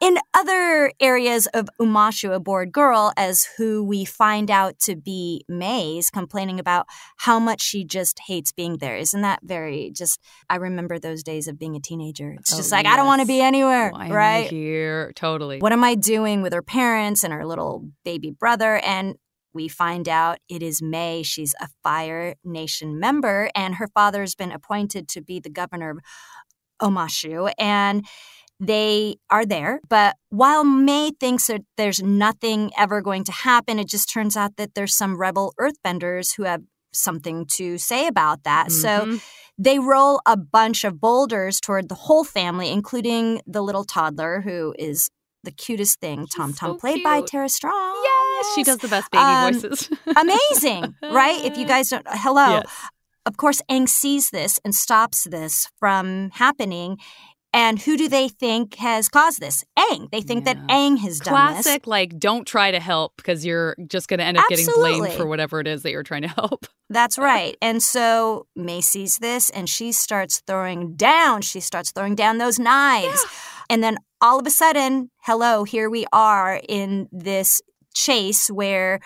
in 0.00 0.18
other 0.34 0.92
areas 1.00 1.46
of 1.54 1.68
Omashu, 1.80 2.34
a 2.34 2.38
bored 2.38 2.70
girl, 2.70 3.12
as 3.16 3.48
who 3.56 3.82
we 3.82 4.04
find 4.04 4.50
out 4.50 4.78
to 4.80 4.94
be 4.94 5.44
Maze, 5.48 6.10
complaining 6.10 6.60
about 6.60 6.86
how 7.16 7.38
much 7.38 7.62
she 7.62 7.84
just 7.84 8.20
hates 8.26 8.52
being 8.52 8.78
there. 8.78 8.96
Isn't 8.96 9.22
that 9.22 9.40
very 9.42 9.90
just? 9.94 10.20
I 10.50 10.56
remember 10.56 10.98
those 10.98 11.22
days 11.22 11.48
of 11.48 11.58
being 11.58 11.76
a 11.76 11.80
teenager. 11.80 12.32
It's 12.38 12.52
oh, 12.52 12.56
just 12.58 12.72
Oh, 12.72 12.76
like, 12.76 12.86
I 12.86 12.96
don't 12.96 13.06
want 13.06 13.22
to 13.22 13.26
be 13.26 13.40
anywhere, 13.40 13.90
Why 13.90 14.10
right? 14.10 14.50
here? 14.50 15.12
Totally. 15.16 15.60
What 15.60 15.72
am 15.72 15.82
I 15.82 15.94
doing 15.94 16.42
with 16.42 16.52
her 16.52 16.62
parents 16.62 17.24
and 17.24 17.32
her 17.32 17.46
little 17.46 17.88
baby 18.04 18.30
brother? 18.30 18.76
And 18.84 19.16
we 19.54 19.68
find 19.68 20.08
out 20.08 20.38
it 20.50 20.62
is 20.62 20.82
Mai. 20.82 21.22
She's 21.24 21.54
a 21.58 21.68
Fire 21.82 22.34
Nation 22.44 23.00
member, 23.00 23.50
and 23.54 23.76
her 23.76 23.88
father's 23.88 24.34
been 24.34 24.52
appointed 24.52 25.08
to 25.08 25.22
be 25.22 25.40
the 25.40 25.48
governor 25.48 25.90
of 25.90 25.98
Omashu. 26.82 27.50
And 27.58 28.04
they 28.60 29.16
are 29.30 29.44
there. 29.44 29.80
But 29.88 30.16
while 30.30 30.64
Mai 30.64 31.10
thinks 31.20 31.46
that 31.48 31.62
there's 31.76 32.02
nothing 32.02 32.70
ever 32.76 33.00
going 33.02 33.24
to 33.24 33.32
happen, 33.32 33.78
it 33.78 33.88
just 33.88 34.10
turns 34.12 34.36
out 34.36 34.56
that 34.56 34.74
there's 34.74 34.96
some 34.96 35.16
rebel 35.18 35.54
earthbenders 35.60 36.36
who 36.36 36.44
have 36.44 36.62
something 36.92 37.44
to 37.52 37.76
say 37.76 38.06
about 38.06 38.44
that. 38.44 38.72
So 38.72 38.88
Mhm. 38.88 39.22
they 39.58 39.78
roll 39.78 40.20
a 40.24 40.36
bunch 40.36 40.84
of 40.84 40.98
boulders 41.00 41.60
toward 41.60 41.88
the 41.90 41.94
whole 41.94 42.24
family, 42.24 42.70
including 42.70 43.42
the 43.46 43.60
little 43.62 43.84
toddler 43.84 44.40
who 44.40 44.74
is 44.78 45.10
the 45.44 45.50
cutest 45.50 46.00
thing, 46.00 46.26
Tom 46.26 46.54
Tom, 46.54 46.72
so 46.72 46.78
played 46.78 47.04
by. 47.04 47.20
Tara 47.20 47.48
Strong. 47.50 48.00
yes, 48.02 48.54
she 48.54 48.62
does 48.64 48.78
the 48.78 48.88
best 48.88 49.10
baby 49.10 49.22
Um, 49.22 49.52
voices. 49.52 49.90
Amazing, 50.16 50.94
right? 51.02 51.44
If 51.44 51.56
you 51.58 51.66
guys 51.66 51.90
don't, 51.90 52.06
hello. 52.08 52.48
Yes. 52.64 52.66
Of 53.26 53.36
course, 53.36 53.60
Aang 53.70 53.88
sees 53.88 54.30
this 54.30 54.58
and 54.64 54.74
stops 54.74 55.24
this 55.24 55.68
from 55.78 56.30
happening. 56.34 56.96
And 57.56 57.78
who 57.78 57.96
do 57.96 58.06
they 58.06 58.28
think 58.28 58.74
has 58.74 59.08
caused 59.08 59.40
this? 59.40 59.64
Aang. 59.78 60.10
They 60.10 60.20
think 60.20 60.44
that 60.44 60.58
Yeah. 60.58 60.76
Aang 60.76 60.98
has 60.98 61.20
done 61.20 61.54
this. 61.54 61.64
Classic, 61.64 61.86
like, 61.86 62.18
don't 62.18 62.46
try 62.46 62.70
to 62.70 62.78
help 62.78 63.14
because 63.16 63.46
you're 63.46 63.74
just 63.86 64.08
going 64.08 64.18
to 64.18 64.26
end 64.26 64.36
up 64.36 64.44
getting 64.50 64.66
blamed 64.74 65.14
for 65.14 65.26
whatever 65.26 65.58
it 65.58 65.66
is 65.66 65.82
that 65.82 65.90
you're 65.90 66.02
trying 66.02 66.22
to 66.22 66.28
help. 66.28 66.66
That's 66.90 67.16
right. 67.16 67.56
And 67.62 67.82
so 67.82 68.46
Mai 68.54 68.80
sees 68.80 69.18
this 69.18 69.48
and 69.48 69.70
she 69.70 69.90
starts 69.92 70.42
throwing 70.46 70.96
down. 70.96 71.40
She 71.40 71.60
starts 71.60 71.92
throwing 71.92 72.14
down 72.14 72.36
those 72.36 72.58
knives. 72.58 73.24
And 73.70 73.82
then 73.82 73.96
all 74.20 74.38
of 74.38 74.46
a 74.46 74.50
sudden, 74.50 75.10
hello, 75.22 75.64
here 75.64 75.88
we 75.88 76.04
are 76.12 76.60
in 76.68 77.08
this 77.10 77.62
chase 77.94 78.48
where 78.48 79.00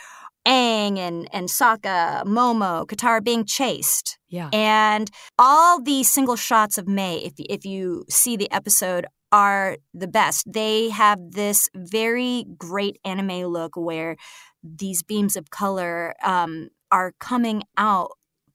Aang 0.51 0.99
and, 0.99 1.29
and 1.33 1.49
Sokka, 1.49 2.25
Momo, 2.25 2.85
Katara 2.87 3.23
being 3.23 3.45
chased. 3.45 4.19
Yeah. 4.29 4.51
And 4.53 5.09
all 5.39 5.81
the 5.81 6.03
single 6.03 6.37
shots 6.37 6.77
of 6.77 6.89
Mai, 6.89 7.21
if, 7.25 7.35
if 7.39 7.65
you 7.65 8.05
see 8.09 8.37
the 8.37 8.51
episode, 8.51 9.07
are 9.33 9.77
the 9.95 10.09
best. 10.09 10.53
They 10.53 10.91
have 10.91 11.19
this 11.31 11.69
very 11.75 12.47
great 12.59 12.99
anime 13.05 13.45
look 13.45 13.77
where 13.77 14.17
these 14.63 15.05
beams 15.05 15.37
of 15.37 15.51
color 15.51 16.15
um, 16.23 16.71
are 16.91 17.13
coming 17.21 17.63
out 17.77 18.11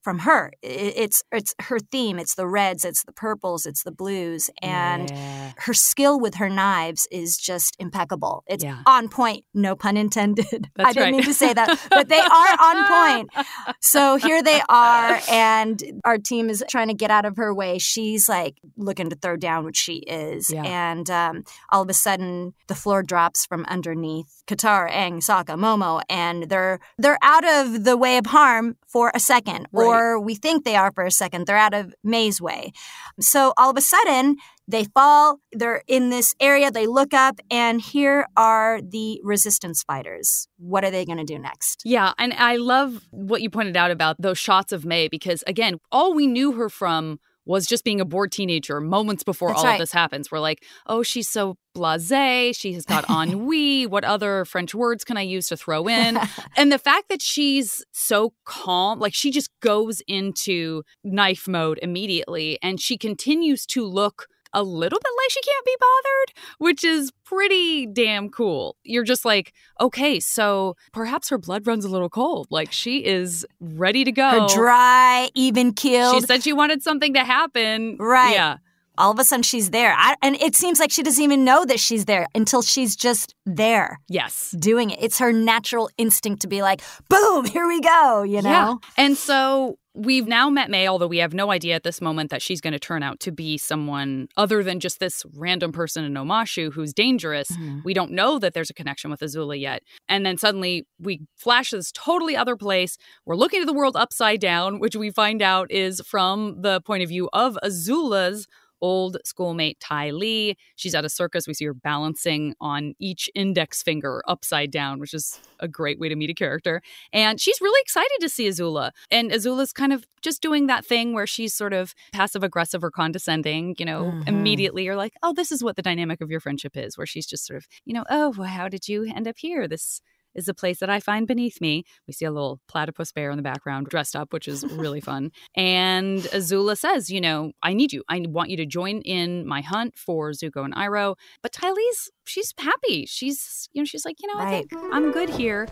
from 0.06 0.20
her. 0.20 0.52
It's 0.62 1.18
it's 1.32 1.52
her 1.68 1.80
theme. 1.80 2.16
It's 2.20 2.36
the 2.36 2.46
reds. 2.46 2.84
It's 2.84 3.02
the 3.04 3.12
purples. 3.12 3.66
It's 3.66 3.82
the 3.82 3.90
blues. 4.02 4.48
And 4.62 5.10
Yeah. 5.10 5.52
her 5.66 5.74
skill 5.74 6.20
with 6.20 6.36
her 6.36 6.48
knives 6.48 7.08
is 7.10 7.36
just 7.50 7.74
impeccable. 7.80 8.44
It's 8.46 8.62
Yeah. 8.62 8.82
on 8.86 9.08
point. 9.08 9.42
No 9.52 9.74
pun 9.74 9.96
intended. 9.96 10.70
I 10.78 10.92
didn't 10.92 11.02
right. 11.02 11.12
mean 11.14 11.24
to 11.24 11.34
say 11.34 11.52
that, 11.58 11.68
but 11.90 12.08
they 12.08 12.20
are 12.40 12.52
on 12.68 12.76
point. 12.96 13.28
So 13.80 14.02
here 14.26 14.42
they 14.50 14.60
are, 14.68 15.20
and 15.30 15.76
our 16.04 16.18
team 16.18 16.44
is 16.50 16.62
trying 16.74 16.88
to 16.88 16.94
get 17.02 17.10
out 17.16 17.24
of 17.24 17.34
her 17.36 17.52
way. 17.62 17.78
She's 17.78 18.28
like 18.28 18.54
looking 18.76 19.08
to 19.10 19.16
throw 19.16 19.36
down, 19.48 19.64
which 19.64 19.76
she 19.86 19.96
is. 20.24 20.50
Yeah. 20.50 20.62
And 20.90 21.06
um, 21.22 21.34
all 21.72 21.82
of 21.82 21.90
a 21.90 21.94
sudden, 22.06 22.54
the 22.68 22.74
floor 22.82 23.02
drops 23.02 23.44
from 23.46 23.64
underneath 23.76 24.30
Katara, 24.46 24.90
Aang, 25.02 25.16
Sokka, 25.28 25.54
Momo, 25.66 26.02
and 26.08 26.36
they're 26.50 26.78
they're 27.02 27.18
out 27.34 27.46
of 27.56 27.84
the 27.88 27.96
way 28.04 28.14
of 28.18 28.26
harm 28.26 28.76
for 28.86 29.10
a 29.14 29.20
second, 29.20 29.62
Right. 29.72 29.84
or 29.86 29.95
we 30.20 30.34
think 30.34 30.64
they 30.64 30.76
are 30.76 30.92
for 30.92 31.04
a 31.04 31.10
second. 31.10 31.46
They're 31.46 31.56
out 31.56 31.74
of 31.74 31.94
Mai's 32.02 32.40
way. 32.40 32.72
So 33.20 33.52
all 33.56 33.70
of 33.70 33.76
a 33.76 33.80
sudden, 33.80 34.36
they 34.68 34.84
fall. 34.84 35.40
They're 35.52 35.82
in 35.86 36.10
this 36.10 36.34
area. 36.40 36.70
They 36.70 36.86
look 36.86 37.14
up, 37.14 37.38
and 37.50 37.80
here 37.80 38.26
are 38.36 38.80
the 38.82 39.20
resistance 39.22 39.82
fighters. 39.82 40.48
What 40.58 40.84
are 40.84 40.90
they 40.90 41.04
going 41.04 41.18
to 41.18 41.24
do 41.24 41.38
next? 41.38 41.82
Yeah, 41.84 42.12
and 42.18 42.32
I 42.34 42.56
love 42.56 43.06
what 43.10 43.42
you 43.42 43.50
pointed 43.50 43.76
out 43.76 43.90
about 43.90 44.16
those 44.20 44.38
shots 44.38 44.72
of 44.72 44.84
Mai 44.84 45.08
because 45.10 45.44
again, 45.46 45.78
all 45.92 46.14
we 46.14 46.26
knew 46.26 46.52
her 46.52 46.68
from 46.68 47.20
was 47.46 47.66
just 47.66 47.84
being 47.84 48.00
a 48.00 48.04
bored 48.04 48.32
teenager 48.32 48.80
moments 48.80 49.22
before 49.22 49.50
That's 49.50 49.60
all 49.60 49.64
right. 49.66 49.72
of 49.74 49.78
this 49.78 49.92
happens. 49.92 50.30
We're 50.30 50.40
like, 50.40 50.64
oh, 50.86 51.02
she's 51.02 51.28
so 51.28 51.56
blasé. 51.74 52.54
She 52.54 52.72
has 52.74 52.84
got 52.84 53.08
ennui. 53.08 53.86
what 53.86 54.04
other 54.04 54.44
French 54.44 54.74
words 54.74 55.04
can 55.04 55.16
I 55.16 55.22
use 55.22 55.46
to 55.48 55.56
throw 55.56 55.86
in? 55.88 56.18
and 56.56 56.72
the 56.72 56.78
fact 56.78 57.08
that 57.08 57.22
she's 57.22 57.84
so 57.92 58.34
calm, 58.44 58.98
like 58.98 59.14
she 59.14 59.30
just 59.30 59.50
goes 59.60 60.02
into 60.08 60.82
knife 61.04 61.46
mode 61.46 61.78
immediately 61.82 62.58
and 62.62 62.80
she 62.80 62.98
continues 62.98 63.64
to 63.66 63.84
look 63.84 64.26
a 64.56 64.62
little 64.64 64.98
bit 64.98 65.12
like 65.22 65.30
she 65.30 65.40
can't 65.42 65.64
be 65.66 65.76
bothered, 65.78 66.44
which 66.58 66.82
is 66.82 67.12
pretty 67.24 67.86
damn 67.86 68.28
cool. 68.30 68.76
You're 68.82 69.04
just 69.04 69.24
like, 69.24 69.52
okay, 69.80 70.18
so 70.18 70.74
perhaps 70.92 71.28
her 71.28 71.38
blood 71.38 71.66
runs 71.66 71.84
a 71.84 71.88
little 71.88 72.08
cold. 72.10 72.46
Like 72.50 72.72
she 72.72 73.04
is 73.04 73.46
ready 73.60 74.02
to 74.04 74.12
go. 74.12 74.30
Her 74.42 74.46
dry, 74.54 75.30
even 75.34 75.72
keeled. 75.74 76.14
She 76.14 76.20
said 76.26 76.42
she 76.42 76.52
wanted 76.52 76.82
something 76.82 77.14
to 77.14 77.20
happen. 77.24 77.96
Right. 77.98 78.32
Yeah. 78.34 78.56
all 78.98 79.10
of 79.12 79.18
a 79.18 79.24
sudden, 79.24 79.42
she's 79.42 79.70
there. 79.70 79.94
I, 79.94 80.14
and 80.22 80.36
it 80.36 80.56
seems 80.56 80.80
like 80.80 80.90
she 80.90 81.02
doesn't 81.02 81.22
even 81.22 81.44
know 81.44 81.66
that 81.66 81.78
she's 81.78 82.06
there 82.06 82.26
until 82.34 82.62
she's 82.62 82.96
just 82.96 83.34
there 83.44 84.00
Yes. 84.08 84.54
doing 84.58 84.88
it. 84.90 84.98
It's 85.02 85.18
her 85.18 85.32
natural 85.34 85.90
instinct 85.98 86.40
to 86.42 86.48
be 86.48 86.62
like, 86.62 86.80
boom, 87.10 87.44
here 87.44 87.66
we 87.68 87.82
go, 87.82 88.22
you 88.22 88.40
know? 88.40 88.50
Yeah. 88.50 88.74
And 88.96 89.18
so 89.18 89.78
we've 89.96 90.28
now 90.28 90.50
met 90.50 90.70
May, 90.70 90.86
although 90.86 91.06
we 91.06 91.18
have 91.18 91.34
no 91.34 91.50
idea 91.50 91.74
at 91.74 91.82
this 91.82 92.00
moment 92.00 92.30
that 92.30 92.42
she's 92.42 92.60
going 92.60 92.72
to 92.72 92.78
turn 92.78 93.02
out 93.02 93.18
to 93.20 93.32
be 93.32 93.56
someone 93.58 94.28
other 94.36 94.62
than 94.62 94.78
just 94.78 95.00
this 95.00 95.24
random 95.34 95.72
person 95.72 96.04
in 96.04 96.14
Omashu 96.14 96.72
who's 96.72 96.92
dangerous. 96.92 97.50
Mhm. 97.50 97.82
We 97.84 97.94
don't 97.94 98.12
know 98.12 98.38
that 98.38 98.54
there's 98.54 98.70
a 98.70 98.74
connection 98.74 99.10
with 99.10 99.20
Azula 99.20 99.58
yet. 99.58 99.82
And 100.08 100.24
then 100.26 100.36
suddenly 100.36 100.86
we 101.00 101.22
flash 101.36 101.70
this 101.70 101.90
totally 101.92 102.36
other 102.36 102.56
place. 102.56 102.98
We're 103.24 103.36
looking 103.36 103.60
at 103.60 103.66
the 103.66 103.72
world 103.72 103.96
upside 103.96 104.40
down, 104.40 104.78
which 104.78 104.94
we 104.94 105.10
find 105.10 105.40
out 105.42 105.70
is 105.70 106.00
from 106.06 106.60
the 106.60 106.80
point 106.82 107.02
of 107.02 107.08
view 107.08 107.28
of 107.32 107.58
Azula's 107.64 108.46
old 108.80 109.16
schoolmate 109.24 109.78
Ty 109.80 110.10
Lee. 110.10 110.56
She's 110.76 110.94
at 110.94 111.04
a 111.04 111.08
circus. 111.08 111.46
We 111.46 111.54
see 111.54 111.64
her 111.66 111.74
balancing 111.74 112.54
on 112.60 112.94
each 112.98 113.30
index 113.34 113.82
finger 113.82 114.22
upside 114.28 114.70
down, 114.70 115.00
which 115.00 115.14
is 115.14 115.40
a 115.60 115.68
great 115.68 115.98
way 115.98 116.08
to 116.08 116.16
meet 116.16 116.30
a 116.30 116.34
character. 116.34 116.82
And 117.12 117.40
she's 117.40 117.60
really 117.60 117.80
excited 117.80 118.16
to 118.20 118.28
see 118.28 118.48
Azula. 118.48 118.90
And 119.10 119.30
Azula's 119.30 119.72
kind 119.72 119.92
of 119.92 120.04
just 120.20 120.42
doing 120.42 120.66
that 120.66 120.84
thing 120.84 121.12
where 121.14 121.26
she's 121.26 121.54
sort 121.54 121.72
of 121.72 121.94
passive 122.12 122.42
aggressive 122.42 122.82
or 122.84 122.90
condescending, 122.90 123.74
you 123.78 123.84
know, 123.86 124.04
Mhm. 124.12 124.28
immediately 124.28 124.84
you're 124.84 124.96
like, 124.96 125.14
oh, 125.22 125.32
this 125.32 125.50
is 125.52 125.62
what 125.62 125.76
the 125.76 125.82
dynamic 125.82 126.20
of 126.20 126.30
your 126.30 126.40
friendship 126.40 126.76
is, 126.76 126.98
where 126.98 127.06
she's 127.06 127.26
just 127.26 127.46
sort 127.46 127.56
of, 127.56 127.66
you 127.84 127.94
know, 127.94 128.04
oh, 128.10 128.34
well, 128.36 128.48
how 128.48 128.68
did 128.68 128.88
you 128.88 129.04
end 129.04 129.26
up 129.28 129.36
here? 129.38 129.66
This 129.68 130.00
is 130.36 130.48
a 130.48 130.54
place 130.54 130.78
that 130.78 130.90
I 130.90 131.00
find 131.00 131.26
beneath 131.26 131.60
me. 131.60 131.84
We 132.06 132.12
see 132.12 132.24
a 132.24 132.30
little 132.30 132.60
platypus 132.68 133.10
bear 133.10 133.30
in 133.30 133.36
the 133.36 133.42
background 133.42 133.88
dressed 133.88 134.14
up, 134.14 134.32
which 134.32 134.46
is 134.46 134.64
really 134.64 135.00
fun. 135.10 135.32
And 135.56 136.20
Azula 136.20 136.76
says, 136.76 137.10
you 137.10 137.20
know, 137.20 137.52
I 137.62 137.74
need 137.74 137.92
you. 137.92 138.04
I 138.08 138.24
want 138.28 138.50
you 138.50 138.56
to 138.58 138.66
join 138.66 139.00
in 139.00 139.46
my 139.46 139.62
hunt 139.62 139.96
for 139.96 140.30
Zuko 140.30 140.64
and 140.64 140.74
Iroh. 140.74 141.16
But 141.42 141.52
Ty 141.52 141.72
Lee's, 141.72 142.10
she's 142.24 142.54
happy. 142.58 143.06
She's, 143.06 143.68
you 143.72 143.80
know, 143.80 143.86
she's 143.86 144.04
like, 144.04 144.16
you 144.20 144.28
know, 144.32 144.40
I 144.40 144.50
think 144.50 144.72
I'm 144.92 145.10
good 145.10 145.30
here. 145.30 145.68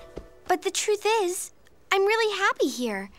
But 0.48 0.62
the 0.62 0.70
truth 0.70 1.06
is, 1.22 1.52
I'm 1.92 2.04
really 2.04 2.38
happy 2.38 2.68
here. 2.68 3.10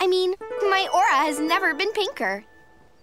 I 0.00 0.06
mean, 0.06 0.34
my 0.40 0.88
aura 0.92 1.26
has 1.26 1.40
never 1.40 1.72
been 1.74 1.92
pinker. 1.92 2.44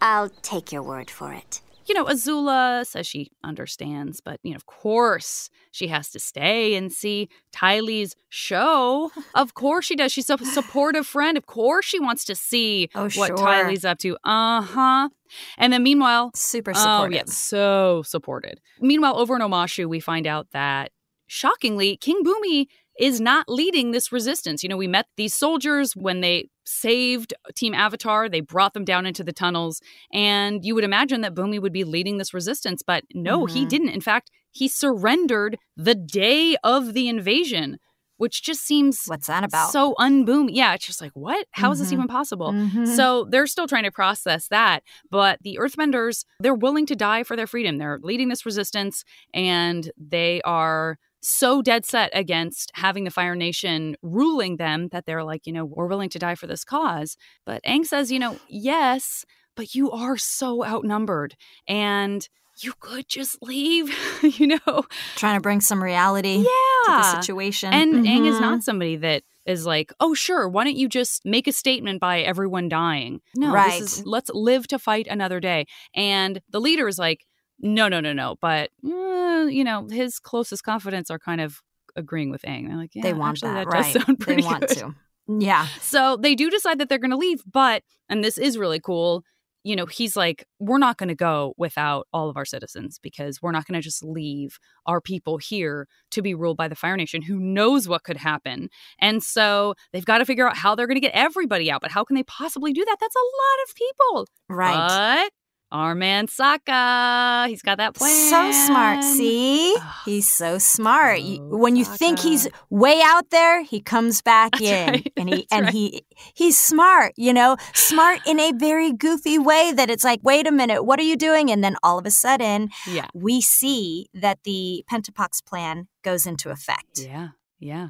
I'll 0.01 0.29
take 0.29 0.71
your 0.71 0.83
word 0.83 1.09
for 1.09 1.33
it. 1.33 1.61
You 1.87 1.95
know, 1.95 2.05
Azula 2.05 2.85
says 2.85 3.05
she 3.07 3.29
understands, 3.43 4.21
but 4.21 4.39
you 4.43 4.51
know, 4.51 4.55
of 4.55 4.65
course, 4.65 5.49
she 5.71 5.87
has 5.87 6.09
to 6.11 6.19
stay 6.19 6.75
and 6.75 6.91
see 6.91 7.29
Ty 7.51 7.79
Lee's 7.81 8.15
show. 8.29 9.11
Of 9.35 9.53
course, 9.55 9.85
she 9.85 9.95
does. 9.95 10.11
She's 10.11 10.29
a 10.29 10.37
supportive 10.37 11.07
friend. 11.07 11.37
Of 11.37 11.45
course, 11.47 11.85
she 11.85 11.99
wants 11.99 12.23
to 12.25 12.35
see 12.35 12.89
Oh, 12.95 13.03
what 13.03 13.11
sure. 13.11 13.37
Ty 13.37 13.67
Lee's 13.67 13.83
up 13.85 13.97
to. 13.99 14.15
Uh 14.23 14.61
huh. 14.61 15.09
And 15.57 15.73
then, 15.73 15.81
meanwhile, 15.83 16.31
Super 16.35 16.71
oh 16.71 16.79
supportive. 16.79 17.13
yeah, 17.15 17.23
so 17.25 18.03
supported. 18.05 18.59
Meanwhile, 18.79 19.17
over 19.17 19.35
in 19.35 19.41
Omashu, 19.41 19.87
we 19.87 19.99
find 19.99 20.27
out 20.27 20.47
that 20.51 20.91
shockingly, 21.27 21.97
King 21.97 22.23
Bumi 22.23 22.67
is 22.99 23.19
not 23.19 23.49
leading 23.49 23.91
this 23.91 24.11
resistance. 24.11 24.61
You 24.61 24.69
know, 24.69 24.77
we 24.77 24.87
met 24.87 25.07
these 25.17 25.33
soldiers 25.33 25.95
when 25.95 26.21
they 26.21 26.49
saved 26.65 27.33
Team 27.55 27.73
Avatar, 27.73 28.29
they 28.29 28.41
brought 28.41 28.73
them 28.73 28.85
down 28.85 29.05
into 29.05 29.23
the 29.23 29.33
tunnels, 29.33 29.81
and 30.11 30.63
you 30.65 30.75
would 30.75 30.83
imagine 30.83 31.21
that 31.21 31.35
Bumi 31.35 31.61
would 31.61 31.73
be 31.73 31.83
leading 31.83 32.17
this 32.17 32.33
resistance, 32.33 32.81
but 32.85 33.03
no, 33.13 33.45
he 33.45 33.65
Mhm. 33.65 33.69
didn't. 33.69 33.89
In 33.89 34.01
fact, 34.01 34.29
he 34.51 34.67
surrendered 34.67 35.57
the 35.75 35.95
day 35.95 36.55
of 36.63 36.93
the 36.93 37.07
invasion, 37.09 37.77
which 38.17 38.43
just 38.43 38.61
seems 38.61 39.05
What's 39.07 39.27
that 39.27 39.43
about? 39.43 39.71
so 39.71 39.95
unboomy. 39.99 40.51
Yeah, 40.53 40.73
it's 40.75 40.85
just 40.85 41.01
like, 41.01 41.11
what? 41.15 41.47
How 41.51 41.71
is 41.71 41.79
this 41.79 41.89
Mhm. 41.89 41.93
even 41.93 42.07
possible? 42.07 42.51
Mhm. 42.53 42.87
So 42.95 43.25
they're 43.29 43.47
still 43.47 43.67
trying 43.67 43.83
to 43.83 43.91
process 43.91 44.47
that. 44.49 44.83
But 45.09 45.39
the 45.41 45.57
Earthbenders, 45.59 46.23
they're 46.39 46.53
willing 46.53 46.85
to 46.85 46.95
die 46.95 47.23
for 47.23 47.35
their 47.35 47.47
freedom. 47.47 47.77
They're 47.79 47.99
leading 48.03 48.29
this 48.29 48.45
resistance 48.45 49.03
and 49.33 49.91
they 49.97 50.41
are 50.43 50.99
so 51.23 51.61
dead 51.61 51.85
set 51.85 52.11
against 52.13 52.71
having 52.75 53.05
the 53.05 53.11
Fire 53.11 53.35
Nation 53.35 53.95
ruling 54.01 54.57
them 54.57 54.89
that 54.89 55.05
they're 55.05 55.23
like, 55.23 55.47
you 55.47 55.53
know, 55.53 55.65
we're 55.65 55.87
willing 55.87 56.09
to 56.09 56.19
die 56.19 56.35
for 56.35 56.47
this 56.47 56.63
cause. 56.63 57.17
But 57.45 57.63
Aang 57.63 57.85
says, 57.85 58.11
you 58.11 58.19
know, 58.19 58.37
yes, 58.47 59.25
but 59.55 59.73
you 59.73 59.91
are 59.91 60.17
so 60.17 60.65
outnumbered 60.65 61.35
and 61.67 62.27
you 62.61 62.73
could 62.79 63.07
just 63.07 63.41
leave, 63.41 63.95
you 64.23 64.47
know? 64.47 64.83
Trying 65.15 65.37
to 65.37 65.41
bring 65.41 65.61
some 65.61 65.81
reality 65.81 66.37
yeah. 66.37 66.43
to 66.85 66.91
the 66.91 67.21
situation. 67.21 67.73
And 67.73 68.05
Aang 68.05 68.27
is 68.27 68.39
not 68.39 68.55
mm-hmm. 68.55 68.59
somebody 68.59 68.95
that 68.97 69.23
is 69.45 69.65
like, 69.65 69.91
oh, 69.99 70.13
sure, 70.13 70.47
why 70.47 70.63
don't 70.63 70.77
you 70.77 70.87
just 70.87 71.25
make 71.25 71.47
a 71.47 71.51
statement 71.51 71.99
by 71.99 72.21
everyone 72.21 72.69
dying? 72.69 73.21
No, 73.35 73.51
Right. 73.51 73.81
this 73.81 73.99
is, 73.99 74.05
let's 74.05 74.29
live 74.33 74.67
to 74.67 74.79
fight 74.79 75.07
another 75.07 75.39
day. 75.39 75.65
And 75.95 76.41
the 76.49 76.61
leader 76.61 76.87
is 76.87 76.97
like, 76.99 77.25
no, 77.59 77.87
no, 77.87 77.99
no, 77.99 78.13
no. 78.13 78.35
But, 78.41 78.71
uh, 78.85 79.47
you 79.49 79.63
know, 79.63 79.87
his 79.89 80.19
closest 80.19 80.63
confidants 80.63 81.09
are 81.09 81.19
kind 81.19 81.41
of 81.41 81.61
agreeing 81.95 82.31
with 82.31 82.41
Aang. 82.43 82.67
They're 82.67 82.77
like, 82.77 82.91
yeah, 82.93 83.03
they 83.03 83.13
want 83.13 83.37
actually, 83.37 83.53
that, 83.53 83.69
that, 83.69 84.07
right? 84.07 84.27
they 84.27 84.41
want 84.43 84.67
good. 84.67 84.77
to. 84.77 84.95
Yeah. 85.27 85.67
So 85.79 86.17
they 86.17 86.35
do 86.35 86.49
decide 86.49 86.79
that 86.79 86.89
they're 86.89 86.97
going 86.97 87.11
to 87.11 87.17
leave, 87.17 87.43
but, 87.49 87.83
and 88.09 88.23
this 88.23 88.37
is 88.37 88.57
really 88.57 88.79
cool, 88.79 89.23
you 89.63 89.77
know, 89.77 89.85
he's 89.85 90.17
like, 90.17 90.45
we're 90.59 90.77
not 90.77 90.97
going 90.97 91.07
to 91.07 91.15
go 91.15 91.53
without 91.57 92.05
all 92.11 92.29
of 92.29 92.35
our 92.35 92.43
citizens 92.43 92.99
because 93.01 93.41
we're 93.41 93.53
not 93.53 93.65
going 93.65 93.79
to 93.79 93.83
just 93.83 94.03
leave 94.03 94.59
our 94.85 94.99
people 94.99 95.37
here 95.37 95.87
to 96.11 96.21
be 96.21 96.35
ruled 96.35 96.57
by 96.57 96.67
the 96.67 96.75
Fire 96.75 96.97
Nation. 96.97 97.21
Who 97.21 97.39
knows 97.39 97.87
what 97.87 98.03
could 98.03 98.17
happen? 98.17 98.69
And 98.99 99.23
so 99.23 99.75
they've 99.93 100.03
got 100.03 100.17
to 100.17 100.25
figure 100.25 100.47
out 100.47 100.57
how 100.57 100.75
they're 100.75 100.87
going 100.87 100.97
to 100.97 101.01
get 101.01 101.15
everybody 101.15 101.71
out. 101.71 101.79
But 101.79 101.91
how 101.91 102.03
can 102.03 102.15
they 102.17 102.23
possibly 102.23 102.73
do 102.73 102.83
that? 102.83 102.97
That's 102.99 103.15
a 103.15 103.19
lot 103.19 103.63
of 103.69 103.75
people. 103.75 104.27
Right. 104.49 105.23
But 105.23 105.31
our 105.73 105.95
man 105.95 106.27
Sokka. 106.27 107.47
he's 107.49 107.61
got 107.61 107.79
that 107.79 107.95
plan. 107.95 108.29
So 108.29 108.51
smart. 108.67 109.03
See? 109.03 109.75
Ah, 109.79 110.01
He's 110.05 110.31
so 110.31 110.57
smart. 110.59 111.19
So 111.19 111.41
when 111.57 111.75
you 111.75 111.83
think 111.83 112.19
he's 112.19 112.47
way 112.69 113.01
out 113.03 113.29
there, 113.31 113.63
he 113.63 113.81
comes 113.81 114.21
back 114.21 114.51
That's 114.53 114.63
in. 114.63 114.89
right. 114.89 115.13
And 115.17 115.29
he 115.29 115.35
That's 115.35 115.47
and 115.51 115.65
right. 115.65 115.73
he 115.73 116.05
he's 116.35 116.57
smart, 116.59 117.13
you 117.17 117.33
know? 117.33 117.57
Smart 117.73 118.19
in 118.25 118.39
a 118.39 118.51
very 118.53 118.93
goofy 118.93 119.37
way 119.39 119.73
that 119.73 119.89
it's 119.89 120.03
like, 120.03 120.19
"Wait 120.23 120.47
a 120.47 120.51
minute, 120.51 120.83
what 120.83 120.99
are 120.99 121.03
you 121.11 121.17
doing?" 121.17 121.49
And 121.51 121.63
then 121.63 121.75
all 121.83 121.97
of 121.99 122.05
a 122.05 122.11
sudden, 122.11 122.69
Yeah. 122.87 123.07
we 123.13 123.41
see 123.41 124.07
that 124.13 124.39
the 124.43 124.85
Pentapox 124.89 125.43
plan 125.45 125.87
goes 126.03 126.25
into 126.25 126.49
effect. 126.51 126.99
Yeah. 126.99 127.29
Yeah. 127.59 127.89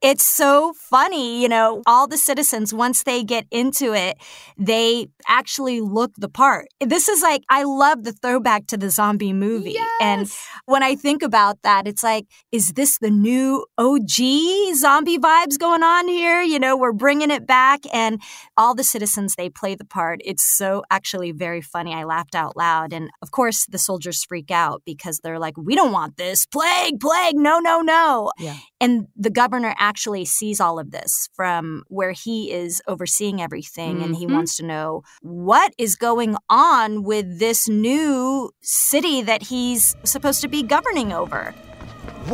It's 0.00 0.24
so 0.24 0.74
funny, 0.74 1.42
you 1.42 1.48
know, 1.48 1.82
all 1.84 2.06
the 2.06 2.18
citizens, 2.18 2.72
once 2.72 3.02
they 3.02 3.24
get 3.24 3.46
into 3.50 3.94
it, 3.94 4.16
they 4.56 5.08
actually 5.26 5.80
look 5.80 6.12
the 6.16 6.28
part. 6.28 6.68
This 6.80 7.08
is 7.08 7.20
like, 7.20 7.42
I 7.50 7.64
love 7.64 8.04
the 8.04 8.12
throwback 8.12 8.68
to 8.68 8.76
the 8.76 8.90
zombie 8.90 9.32
movie. 9.32 9.76
And 10.00 10.30
when 10.66 10.84
I 10.84 10.94
think 10.94 11.24
about 11.24 11.62
that, 11.62 11.88
it's 11.88 12.04
like, 12.04 12.26
is 12.52 12.74
this 12.74 12.98
the 12.98 13.10
new 13.10 13.66
OG 13.76 14.76
zombie 14.76 15.18
vibes 15.18 15.58
going 15.58 15.82
on 15.82 16.06
here? 16.06 16.42
You 16.42 16.60
know, 16.60 16.76
we're 16.76 16.92
bringing 16.92 17.32
it 17.32 17.44
back, 17.46 17.80
and 17.92 18.22
all 18.56 18.76
the 18.76 18.84
citizens, 18.84 19.34
they 19.34 19.50
play 19.50 19.74
the 19.74 19.84
part. 19.84 20.20
It's 20.24 20.44
so 20.44 20.84
actually 20.90 21.32
very 21.32 21.60
funny. 21.60 21.92
I 21.92 22.04
laughed 22.04 22.36
out 22.36 22.56
loud. 22.56 22.92
And 22.92 23.10
of 23.20 23.32
course, 23.32 23.66
the 23.66 23.78
soldiers 23.78 24.24
freak 24.24 24.52
out 24.52 24.82
because 24.86 25.18
they're 25.24 25.40
like, 25.40 25.56
we 25.56 25.74
don't 25.74 25.92
want 25.92 26.16
this. 26.16 26.46
Plague, 26.46 27.00
plague, 27.00 27.34
no, 27.36 27.58
no, 27.58 27.80
no. 27.80 28.30
Yeah. 28.38 28.56
And 28.80 29.08
the 29.16 29.30
governor 29.30 29.74
actually 29.88 30.24
sees 30.24 30.60
all 30.60 30.78
of 30.78 30.90
this 30.96 31.12
from 31.38 31.82
where 31.88 32.12
he 32.24 32.52
is 32.62 32.82
overseeing 32.86 33.40
everything 33.46 33.94
and 34.04 34.14
he 34.20 34.26
Mhm. 34.26 34.34
wants 34.36 34.56
to 34.58 34.64
know 34.72 35.02
what 35.22 35.70
is 35.78 35.96
going 36.08 36.32
on 36.50 37.02
with 37.10 37.26
this 37.38 37.60
new 37.68 38.50
city 38.60 39.22
that 39.30 39.42
he's 39.50 39.96
supposed 40.04 40.40
to 40.42 40.48
be 40.56 40.62
governing 40.62 41.10
over. 41.12 41.42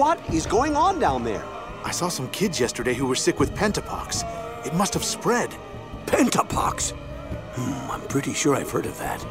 What 0.00 0.18
is 0.38 0.44
going 0.46 0.74
on 0.86 0.98
down 0.98 1.22
there? 1.24 1.44
I 1.84 1.92
saw 1.92 2.08
some 2.08 2.28
kids 2.30 2.58
yesterday 2.58 2.94
who 2.94 3.06
were 3.06 3.20
sick 3.26 3.38
with 3.38 3.50
pentapox. 3.54 4.08
It 4.66 4.74
must 4.74 4.94
have 4.94 5.04
spread. 5.04 5.50
Pentapox. 6.06 6.92
Hmm, 7.56 7.90
I'm 7.92 8.04
pretty 8.08 8.34
sure 8.34 8.56
I've 8.56 8.70
heard 8.70 8.86
of 8.86 8.96
that. 8.98 9.24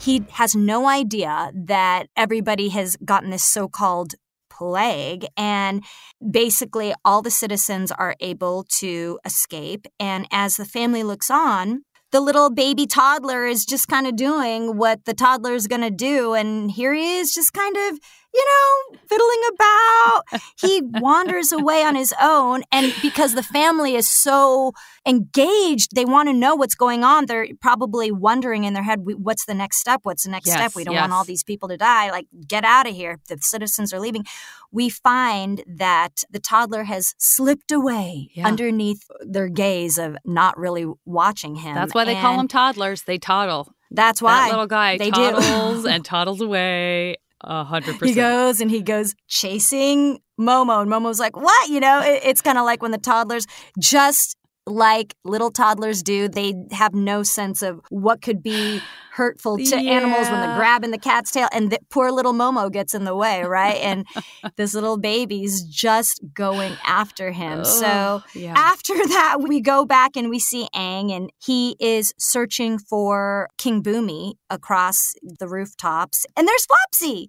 He 0.00 0.24
has 0.40 0.54
no 0.54 0.88
idea 0.88 1.52
that 1.54 2.06
everybody 2.16 2.70
has 2.70 2.96
gotten 3.04 3.30
this 3.30 3.44
so 3.44 3.68
called 3.68 4.14
plague 4.60 5.24
and 5.38 5.82
basically 6.30 6.92
all 7.02 7.22
the 7.22 7.30
citizens 7.30 7.90
are 7.90 8.14
able 8.20 8.66
to 8.80 9.18
escape. 9.24 9.86
And 9.98 10.26
as 10.30 10.56
the 10.56 10.66
family 10.66 11.02
looks 11.02 11.30
on 11.30 11.84
the 12.12 12.20
little 12.20 12.50
baby 12.50 12.86
toddler 12.86 13.46
is 13.46 13.64
just 13.64 13.86
kind 13.86 14.06
of 14.06 14.16
doing 14.16 14.76
what 14.76 15.04
the 15.04 15.14
toddler 15.14 15.54
is 15.54 15.68
going 15.68 15.80
to 15.80 15.90
do 15.90 16.34
and 16.34 16.70
here 16.70 16.92
he 16.92 17.18
is 17.18 17.32
just 17.32 17.52
kind 17.52 17.76
of 17.76 18.00
you 18.32 18.44
know 18.44 18.98
fiddling 19.08 19.42
about. 19.54 20.22
He 20.60 20.80
wanders 20.84 21.50
away 21.52 21.82
on 21.82 21.94
his 21.96 22.14
own 22.20 22.62
and 22.70 22.92
because 23.02 23.34
the 23.34 23.42
family 23.42 23.94
is 23.96 24.08
so 24.08 24.72
engaged 25.06 25.94
they 25.94 26.04
want 26.04 26.28
to 26.28 26.32
know 26.32 26.54
what's 26.54 26.74
going 26.74 27.02
on. 27.04 27.26
They're 27.26 27.46
probably 27.60 28.10
wondering 28.10 28.64
in 28.64 28.72
their 28.74 28.82
head 28.84 29.00
what's 29.04 29.44
the 29.46 29.54
next 29.54 29.78
step? 29.78 30.00
What's 30.04 30.22
the 30.24 30.30
next 30.30 30.46
Yes, 30.46 30.56
step 30.56 30.72
we 30.76 30.84
don't 30.84 30.94
want 30.94 31.12
all 31.12 31.24
these 31.24 31.42
people 31.42 31.68
to 31.68 31.76
die. 31.76 32.10
Like 32.10 32.26
get 32.46 32.64
out 32.64 32.86
of 32.88 32.94
here. 32.94 33.18
The 33.28 33.38
citizens 33.40 33.92
are 33.92 34.00
leaving. 34.00 34.24
We 34.70 34.88
find 34.88 35.62
that 35.66 36.22
the 36.30 36.38
toddler 36.40 36.84
has 36.84 37.14
slipped 37.18 37.72
away 37.72 38.30
Yeah. 38.34 38.46
underneath 38.46 39.02
their 39.26 39.48
gaze 39.48 39.98
of 39.98 40.16
not 40.24 40.56
really 40.56 40.86
watching 41.04 41.56
him 41.56 41.74
That's 41.74 41.94
why 41.94 42.04
they 42.04 42.14
call 42.14 42.36
them 42.36 42.48
toddlers. 42.48 43.02
They 43.02 43.18
toddle. 43.18 43.72
that's 43.90 44.22
why 44.22 44.46
That 44.46 44.50
little 44.50 44.66
guy 44.68 44.98
they 44.98 45.10
do. 45.10 45.30
toddles 45.32 45.84
and 45.84 46.04
toddles 46.14 46.40
away 46.40 47.16
a 47.42 47.64
hundred 47.64 47.98
percent. 47.98 48.08
he 48.08 48.14
goes 48.14 48.60
and 48.60 48.70
he 48.70 48.82
goes 48.82 49.14
chasing 49.28 50.20
Momo, 50.38 50.82
and 50.82 50.90
Momo's 50.90 51.18
like, 51.18 51.36
"What?" 51.36 51.68
You 51.68 51.80
know, 51.80 52.00
it, 52.02 52.22
it's 52.24 52.40
kind 52.40 52.58
of 52.58 52.64
like 52.64 52.82
when 52.82 52.90
the 52.90 52.98
toddlers, 52.98 53.46
just 53.78 54.36
like 54.66 55.14
little 55.24 55.50
toddlers 55.50 56.02
do, 56.02 56.28
they 56.28 56.54
have 56.72 56.94
no 56.94 57.22
sense 57.22 57.62
of 57.62 57.80
what 57.88 58.22
could 58.22 58.42
be 58.42 58.80
hurtful 59.20 59.58
to 59.58 59.76
animals 59.76 60.28
when 60.30 60.40
they're 60.40 60.50
Yeah. 60.50 60.56
grabbing 60.56 60.90
the 60.90 60.98
cat's 60.98 61.30
tail. 61.30 61.48
And 61.52 61.70
the 61.70 61.78
poor 61.90 62.10
little 62.10 62.32
Momo 62.32 62.70
gets 62.72 62.94
in 62.94 63.04
the 63.04 63.14
way, 63.14 63.42
right? 63.42 63.76
And 63.76 64.06
this 64.56 64.72
little 64.74 64.96
baby's 64.98 65.62
just 65.64 66.20
going 66.34 66.72
after 66.86 67.30
him. 67.32 67.64
so 67.64 68.22
yeah. 68.34 68.54
after 68.56 68.94
that, 69.16 69.36
we 69.40 69.60
go 69.60 69.84
back 69.84 70.16
and 70.16 70.30
we 70.30 70.38
see 70.38 70.68
Aang, 70.74 71.12
and 71.16 71.30
he 71.38 71.76
is 71.80 72.12
searching 72.18 72.78
for 72.78 73.48
King 73.58 73.82
Bumi 73.82 74.34
across 74.48 74.98
the 75.40 75.46
rooftops. 75.48 76.24
And 76.36 76.48
there's 76.48 76.66
Flopsy. 76.66 77.28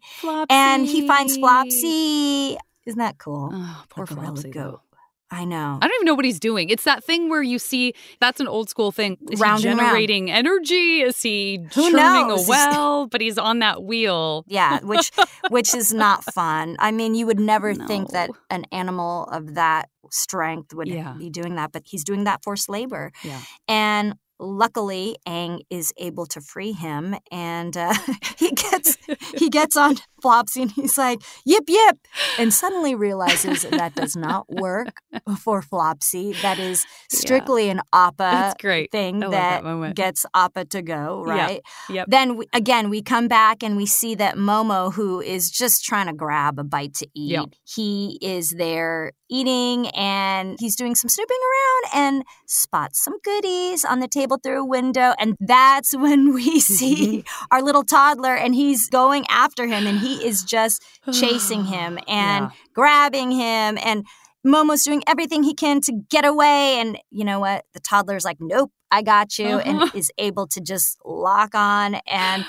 And 0.49 0.85
he 0.85 1.05
finds 1.07 1.37
Flopsy. 1.37 2.57
Isn't 2.85 2.99
that 2.99 3.17
cool? 3.19 3.49
Oh, 3.53 3.83
poor 3.89 4.05
The 4.05 4.15
gorilla 4.15 4.27
Flopsy, 4.35 4.49
goat. 4.51 4.81
though. 4.90 4.90
I 5.33 5.45
know. 5.45 5.79
I 5.81 5.87
don't 5.87 5.95
even 5.95 6.05
know 6.05 6.13
what 6.15 6.25
he's 6.25 6.39
doing. 6.41 6.69
It's 6.69 6.83
that 6.83 7.03
thing 7.05 7.29
where 7.29 7.41
you 7.41 7.57
see 7.57 7.93
that's 8.19 8.41
an 8.41 8.47
old 8.49 8.69
school 8.69 8.91
thing. 8.91 9.17
Is 9.31 9.39
Round 9.39 9.61
he 9.63 9.69
and 9.69 9.79
round. 9.79 9.89
generating 9.89 10.29
energy? 10.29 11.01
Is 11.01 11.21
he 11.21 11.59
Who 11.73 11.89
churning 11.91 12.27
knows? 12.27 12.47
a 12.47 12.49
well? 12.49 13.07
But 13.07 13.21
he's 13.21 13.37
on 13.37 13.59
that 13.59 13.81
wheel. 13.83 14.43
Yeah, 14.47 14.79
which 14.81 15.09
which 15.49 15.73
is 15.73 15.93
not 15.93 16.25
fun. 16.25 16.75
I 16.79 16.91
mean, 16.91 17.15
you 17.15 17.25
would 17.27 17.39
never 17.39 17.73
think 17.89 18.09
that 18.11 18.29
an 18.49 18.65
animal 18.73 19.23
of 19.25 19.55
that 19.55 19.87
strength 20.11 20.73
would 20.73 20.89
Yeah. 20.89 21.13
be 21.17 21.29
doing 21.29 21.55
that, 21.55 21.71
but 21.71 21.83
he's 21.85 22.03
doing 22.03 22.25
that 22.25 22.43
forced 22.43 22.67
labor. 22.67 23.13
Yeah. 23.23 23.39
And 23.69 24.15
luckily, 24.37 25.15
Aang 25.27 25.61
is 25.69 25.93
able 25.97 26.25
to 26.25 26.41
free 26.41 26.71
him, 26.73 27.15
and 27.31 27.77
uh, 27.77 27.93
he 28.37 28.51
gets 28.51 28.97
he 29.37 29.49
gets 29.49 29.77
on 29.77 29.95
Flopsy, 30.21 30.61
and 30.63 30.71
he's 30.71 30.97
like, 30.97 31.21
"Yip 31.45 31.63
yip," 31.67 31.97
and 32.37 32.53
suddenly 32.53 32.95
realizes 32.95 33.63
that 33.63 33.95
does 33.95 34.15
not 34.15 34.49
work 34.49 34.93
for 35.39 35.61
Flopsy. 35.61 36.33
That 36.41 36.59
is 36.59 36.85
strictly 37.11 37.69
an 37.69 37.81
Appa 37.93 38.55
thing 38.91 39.19
that 39.19 39.63
that, 39.63 39.95
gets 39.95 40.25
Appa 40.33 40.65
to 40.65 40.81
go, 40.81 41.23
right? 41.25 41.61
Yep. 41.89 42.07
Then 42.09 42.37
we, 42.37 42.45
again, 42.53 42.89
we 42.89 43.01
come 43.01 43.27
back 43.27 43.63
and 43.63 43.75
we 43.77 43.85
see 43.85 44.15
that 44.15 44.35
Momo, 44.35 44.93
who 44.93 45.21
is 45.21 45.49
just 45.49 45.83
trying 45.83 46.07
to 46.07 46.13
grab 46.13 46.59
a 46.59 46.63
bite 46.63 46.93
to 46.95 47.07
eat, 47.15 47.31
Yeah. 47.31 47.45
he 47.63 48.17
is 48.21 48.51
there 48.57 49.11
eating 49.29 49.87
and 49.89 50.57
he's 50.59 50.75
doing 50.75 50.93
some 50.93 51.07
snooping 51.07 51.37
around 51.37 52.03
and 52.03 52.23
spots 52.47 53.01
some 53.01 53.17
goodies 53.23 53.85
on 53.85 53.99
the 54.01 54.07
table 54.07 54.37
through 54.43 54.59
a 54.61 54.65
window. 54.65 55.13
And 55.17 55.37
that's 55.39 55.95
when 55.95 56.33
we 56.33 56.59
see 56.77 57.23
our 57.51 57.61
little 57.61 57.83
toddler 57.83 58.35
and 58.35 58.53
he's 58.53 58.89
going 58.89 59.25
after 59.29 59.67
him 59.67 59.87
and 59.87 59.99
he 59.99 60.10
is 60.15 60.43
just 60.43 60.83
chasing 61.13 61.65
him 61.65 61.97
and 62.07 62.45
Yeah. 62.45 62.49
grabbing 62.73 63.31
him 63.31 63.77
and 63.83 64.05
Momo's 64.43 64.83
doing 64.83 65.03
everything 65.07 65.43
he 65.43 65.53
can 65.53 65.81
to 65.81 65.91
get 66.09 66.25
away. 66.25 66.79
And 66.79 66.97
you 67.11 67.23
know 67.23 67.39
what? 67.39 67.63
The 67.73 67.79
toddler's 67.79 68.25
like, 68.25 68.37
nope, 68.39 68.71
I 68.89 69.03
got 69.03 69.37
you, 69.37 69.45
Uh-huh. 69.45 69.61
and 69.65 69.91
is 69.93 70.11
able 70.17 70.47
to 70.47 70.59
just 70.59 70.97
lock 71.05 71.53
on. 71.53 71.95
And 72.07 72.43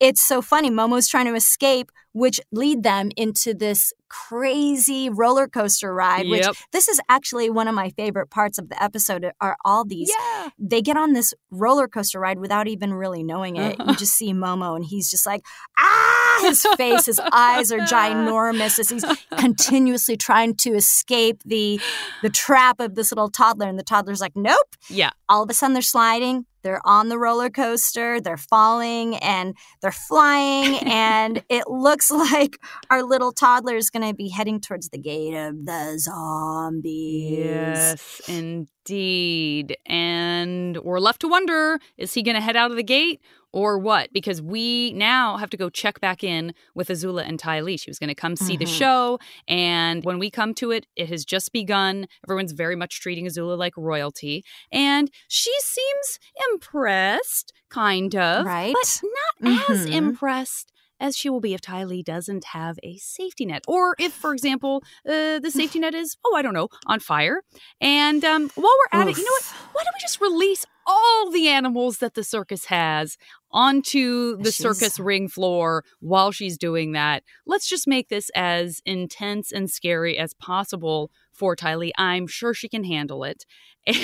it's 0.00 0.22
so 0.22 0.40
funny. 0.42 0.70
Momo's 0.70 1.08
trying 1.08 1.26
to 1.26 1.34
escape, 1.34 1.90
which 2.12 2.40
lead 2.52 2.82
them 2.82 3.10
into 3.16 3.54
this 3.54 3.92
crazy 4.08 5.10
roller 5.10 5.46
coaster 5.46 5.92
ride, 5.92 6.28
which 6.28 6.46
this 6.72 6.88
is 6.88 7.00
actually 7.08 7.50
one 7.50 7.68
of 7.68 7.74
my 7.74 7.90
favorite 7.90 8.30
parts 8.30 8.58
of 8.58 8.68
the 8.68 8.82
episode 8.82 9.30
are 9.40 9.56
all 9.64 9.84
these 9.84 10.10
Yeah. 10.18 10.48
they 10.58 10.80
get 10.80 10.96
on 10.96 11.12
this 11.12 11.34
roller 11.50 11.88
coaster 11.88 12.18
ride 12.20 12.38
without 12.38 12.68
even 12.68 12.94
really 12.94 13.22
knowing 13.22 13.56
it. 13.56 13.78
Uh-huh. 13.78 13.90
You 13.90 13.96
just 13.96 14.14
see 14.14 14.32
Momo 14.32 14.76
and 14.76 14.84
he's 14.84 15.10
just 15.10 15.26
like, 15.26 15.42
ah, 15.78 16.38
his 16.42 16.64
face, 16.76 17.06
his 17.06 17.20
eyes 17.32 17.70
are 17.72 17.80
ginormous 17.80 18.78
as 18.78 18.88
he's 18.90 19.04
continuously 19.38 20.16
trying 20.16 20.54
to 20.56 20.70
escape 20.74 21.42
the 21.44 21.80
the 22.22 22.30
trap 22.30 22.80
of 22.80 22.94
this 22.94 23.10
little 23.12 23.28
toddler. 23.30 23.68
And 23.68 23.78
the 23.78 23.82
toddler's 23.84 24.20
like, 24.20 24.36
nope. 24.36 24.76
Yeah. 24.88 25.10
All 25.28 25.42
of 25.42 25.50
a 25.50 25.54
sudden 25.54 25.74
they're 25.74 25.82
sliding. 25.82 26.46
They're 26.68 26.86
on 26.86 27.08
the 27.08 27.18
roller 27.18 27.48
coaster, 27.48 28.20
they're 28.20 28.36
falling 28.36 29.16
and 29.16 29.56
they're 29.80 29.90
flying, 29.90 30.76
and 30.86 31.42
it 31.48 31.66
looks 31.66 32.10
like 32.10 32.58
our 32.90 33.02
little 33.02 33.32
toddler 33.32 33.76
is 33.76 33.88
going 33.88 34.06
to 34.06 34.12
be 34.12 34.28
heading 34.28 34.60
towards 34.60 34.90
the 34.90 34.98
gate 34.98 35.34
of 35.34 35.64
the 35.64 35.98
zombies. 35.98 37.38
Yes, 37.38 38.20
indeed. 38.28 39.78
And 39.86 40.76
we're 40.84 41.00
left 41.00 41.22
to 41.22 41.28
wonder 41.28 41.78
is 41.96 42.12
he 42.12 42.22
going 42.22 42.34
to 42.34 42.42
head 42.42 42.54
out 42.54 42.70
of 42.70 42.76
the 42.76 42.82
gate 42.82 43.22
or 43.52 43.78
what? 43.78 44.12
Because 44.12 44.42
we 44.42 44.92
now 44.92 45.36
have 45.38 45.50
to 45.50 45.56
go 45.56 45.70
check 45.70 46.00
back 46.00 46.22
in 46.22 46.52
with 46.74 46.88
Azula 46.88 47.26
and 47.26 47.38
Ty 47.38 47.60
Lee. 47.60 47.76
She 47.76 47.90
was 47.90 47.98
going 47.98 48.08
to 48.08 48.14
come 48.14 48.36
see 48.36 48.56
the 48.56 48.64
Mhm. 48.64 48.78
show. 48.78 49.18
And 49.46 50.04
when 50.04 50.18
we 50.18 50.30
come 50.30 50.54
to 50.54 50.70
it, 50.70 50.86
it 50.96 51.08
has 51.08 51.24
just 51.24 51.52
begun. 51.52 52.06
Everyone's 52.26 52.52
very 52.52 52.76
much 52.76 53.00
treating 53.00 53.26
Azula 53.26 53.56
like 53.56 53.74
royalty. 53.76 54.44
And 54.70 55.10
she 55.28 55.52
seems 55.60 56.18
impressed, 56.52 57.52
kind 57.70 58.14
of. 58.14 58.44
Right? 58.46 58.74
But 58.74 59.00
not 59.42 59.60
as 59.70 59.86
Mhm. 59.86 59.92
impressed 59.92 60.72
as 61.00 61.16
she 61.16 61.30
will 61.30 61.40
be 61.40 61.54
if 61.54 61.60
Ty 61.60 61.84
Lee 61.84 62.02
doesn't 62.02 62.44
have 62.46 62.76
a 62.82 62.96
safety 62.96 63.46
net. 63.46 63.62
Or 63.68 63.94
if, 64.00 64.12
for 64.12 64.32
example, 64.32 64.82
uh, 65.08 65.38
the 65.38 65.50
safety 65.50 65.78
net 65.84 65.94
is, 65.94 66.16
oh, 66.24 66.34
I 66.36 66.42
don't 66.42 66.54
know, 66.54 66.68
on 66.86 66.98
fire. 67.00 67.42
And 67.80 68.24
um, 68.24 68.50
while 68.56 68.72
we're 68.92 69.00
at 69.00 69.06
it, 69.08 69.16
you 69.16 69.24
know 69.24 69.30
what? 69.30 69.44
Why 69.72 69.84
don't 69.84 69.94
we 69.94 70.00
just 70.00 70.20
release 70.20 70.66
all 70.88 71.30
the 71.30 71.46
animals 71.48 71.98
that 71.98 72.14
the 72.14 72.24
circus 72.24 72.64
has 72.64 73.16
onto 73.52 74.36
the 74.38 74.50
She's- 74.50 74.56
circus 74.56 74.98
ring 74.98 75.28
floor 75.28 75.84
while 76.00 76.32
she's 76.32 76.58
doing 76.58 76.92
that? 76.92 77.22
Let's 77.46 77.68
just 77.68 77.86
make 77.86 78.08
this 78.08 78.30
as 78.34 78.80
intense 78.84 79.52
and 79.52 79.70
scary 79.70 80.18
as 80.18 80.34
possible 80.34 81.10
for 81.32 81.54
Ty 81.54 81.76
Lee. 81.76 81.92
I'm 81.98 82.26
sure 82.26 82.54
she 82.54 82.68
can 82.68 82.82
handle 82.84 83.22
it. 83.22 83.44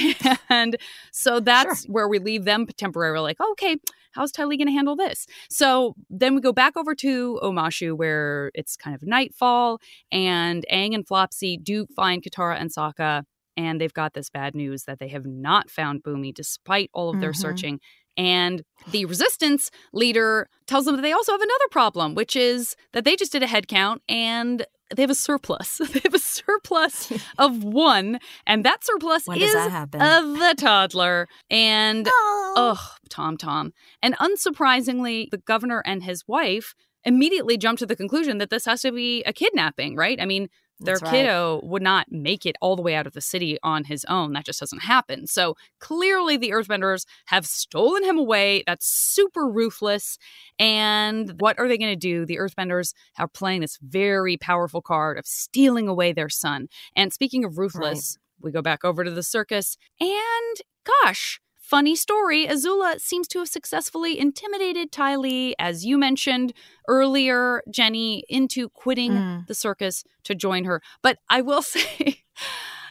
And 0.48 0.76
so 1.10 1.40
that's 1.40 1.84
where 1.86 2.08
we 2.08 2.18
leave 2.18 2.44
them 2.44 2.66
temporarily 2.76 3.24
like, 3.24 3.40
okay, 3.52 3.76
how's 4.12 4.30
Ty 4.30 4.44
Lee 4.44 4.56
going 4.56 4.68
to 4.68 4.72
handle 4.72 4.94
this? 4.96 5.26
So 5.50 5.94
then 6.08 6.34
we 6.34 6.40
go 6.40 6.52
back 6.52 6.76
over 6.76 6.94
to 6.96 7.40
Omashu 7.42 7.96
where 7.96 8.50
it's 8.54 8.76
kind 8.76 8.94
of 8.94 9.02
nightfall 9.02 9.80
and 10.12 10.64
Aang 10.72 10.94
and 10.94 11.04
Flopsy 11.06 11.58
do 11.60 11.86
find 11.96 12.22
Katara 12.22 12.58
and 12.60 12.70
Sokka 12.72 13.24
and 13.56 13.80
they've 13.80 13.92
got 13.92 14.14
this 14.14 14.30
bad 14.30 14.54
news 14.54 14.84
that 14.84 14.98
they 14.98 15.08
have 15.08 15.26
not 15.26 15.70
found 15.70 16.02
Bumi 16.02 16.32
despite 16.34 16.90
all 16.92 17.10
of 17.10 17.20
their 17.20 17.32
Mhm. 17.32 17.36
searching. 17.36 17.80
And 18.16 18.62
the 18.90 19.06
resistance 19.06 19.70
leader 19.92 20.48
tells 20.66 20.84
them 20.84 20.94
that 20.96 21.02
they 21.02 21.12
also 21.12 21.32
have 21.32 21.40
another 21.40 21.68
problem, 21.70 22.14
which 22.14 22.36
is 22.36 22.76
that 22.92 23.04
they 23.04 23.16
just 23.16 23.32
did 23.32 23.42
a 23.42 23.46
head 23.48 23.66
count 23.66 24.02
and 24.08 24.64
they 24.94 25.02
have 25.02 25.10
a 25.10 25.14
surplus. 25.16 25.78
they 25.92 26.00
have 26.04 26.14
a 26.14 26.18
surplus 26.20 27.10
of 27.38 27.64
one, 27.64 28.20
and 28.46 28.64
that 28.64 28.84
surplus 28.84 29.26
When 29.26 29.40
is 29.42 29.52
that 29.52 29.90
the 29.90 30.54
toddler. 30.56 31.26
And 31.50 32.06
Oh. 32.10 32.54
Ugh, 32.56 32.98
Tom 33.10 33.36
Tom. 33.36 33.72
And 34.00 34.14
unsurprisingly, 34.18 35.28
the 35.30 35.38
governor 35.38 35.82
and 35.84 36.04
his 36.04 36.22
wife 36.28 36.74
immediately 37.04 37.56
jump 37.58 37.78
to 37.80 37.86
the 37.86 37.96
conclusion 37.96 38.38
that 38.38 38.50
this 38.50 38.64
has 38.64 38.82
to 38.82 38.92
be 38.92 39.22
a 39.24 39.32
kidnapping, 39.32 39.96
right? 39.96 40.20
I 40.20 40.24
mean, 40.24 40.48
their 40.80 40.94
That's 40.94 41.02
right. 41.02 41.10
kiddo 41.12 41.60
would 41.62 41.82
not 41.82 42.06
make 42.10 42.44
it 42.44 42.56
all 42.60 42.76
the 42.76 42.82
way 42.82 42.94
out 42.94 43.06
of 43.06 43.12
the 43.12 43.20
city 43.20 43.58
on 43.62 43.84
his 43.84 44.04
own. 44.06 44.32
That 44.32 44.44
just 44.44 44.60
doesn't 44.60 44.82
happen. 44.82 45.26
So 45.26 45.56
clearly, 45.78 46.36
the 46.36 46.50
Earthbenders 46.50 47.04
have 47.26 47.46
stolen 47.46 48.04
him 48.04 48.18
away. 48.18 48.64
That's 48.66 48.86
super 48.86 49.48
ruthless. 49.48 50.18
And 50.58 51.40
what 51.40 51.58
are 51.58 51.68
they 51.68 51.78
going 51.78 51.92
to 51.92 51.96
do? 51.96 52.26
The 52.26 52.38
Earthbenders 52.38 52.92
are 53.18 53.28
playing 53.28 53.60
this 53.60 53.78
very 53.80 54.36
powerful 54.36 54.82
card 54.82 55.18
of 55.18 55.26
stealing 55.26 55.88
away 55.88 56.12
their 56.12 56.28
son. 56.28 56.68
And 56.96 57.12
speaking 57.12 57.44
of 57.44 57.58
ruthless, 57.58 58.18
we 58.40 58.50
go 58.50 58.62
back 58.62 58.84
over 58.84 59.04
to 59.04 59.10
the 59.10 59.22
circus. 59.22 59.76
And 60.00 60.56
gosh, 61.02 61.40
funny 61.74 61.96
story 61.96 62.46
Azula 62.46 63.00
seems 63.00 63.26
to 63.26 63.40
have 63.40 63.48
successfully 63.48 64.16
intimidated 64.16 64.92
Ty 64.92 65.16
Lee, 65.16 65.56
as 65.58 65.84
you 65.84 65.98
mentioned 65.98 66.52
earlier, 66.86 67.64
Jennie, 67.68 68.22
into 68.28 68.68
quitting 68.68 69.10
Mm. 69.10 69.46
the 69.48 69.54
circus 69.54 70.04
to 70.22 70.36
join 70.36 70.62
her. 70.66 70.80
But 71.02 71.18
I 71.28 71.40
will 71.40 71.62
say. 71.74 72.22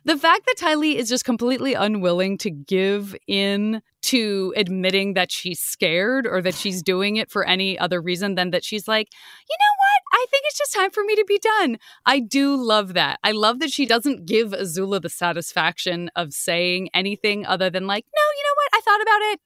The 0.06 0.18
fact 0.18 0.46
that 0.48 0.58
Ty 0.58 0.76
Lee 0.76 0.98
is 0.98 1.08
just 1.08 1.24
completely 1.24 1.76
unwilling 1.76 2.38
to 2.40 2.52
give 2.52 3.16
in 3.26 3.82
to 4.12 4.54
admitting 4.58 5.14
that 5.14 5.32
she's 5.32 5.62
scared 5.62 6.28
or 6.28 6.42
that 6.42 6.56
she's 6.56 6.84
doing 6.84 7.16
it 7.16 7.32
for 7.32 7.46
any 7.48 7.80
other 7.80 8.02
reason 8.02 8.36
than 8.36 8.52
that 8.52 8.66
she's 8.66 8.86
like, 8.86 9.08
you 9.50 9.56
know? 9.62 9.73
I 10.16 10.26
think 10.30 10.44
it's 10.46 10.58
just 10.60 10.74
time 10.74 10.92
for 10.92 11.04
me 11.04 11.16
to 11.16 11.26
be 11.28 11.40
done. 11.40 11.78
I 12.06 12.20
do 12.20 12.56
love 12.56 12.94
that. 12.94 13.20
I 13.24 13.32
love 13.32 13.60
that 13.60 13.72
she 13.72 13.86
doesn't 13.88 14.26
give 14.28 14.52
Azula 14.52 15.02
the 15.02 15.10
satisfaction 15.10 16.12
of 16.16 16.34
saying 16.34 16.90
anything 16.94 17.46
other 17.48 17.70
than, 17.72 17.88
like, 17.88 18.06
no, 18.16 18.22
you 18.38 18.44
know 18.44 18.54
what? 18.56 18.70
I 18.76 18.82
thought 18.82 19.02
about 19.02 19.22
it 19.34 19.40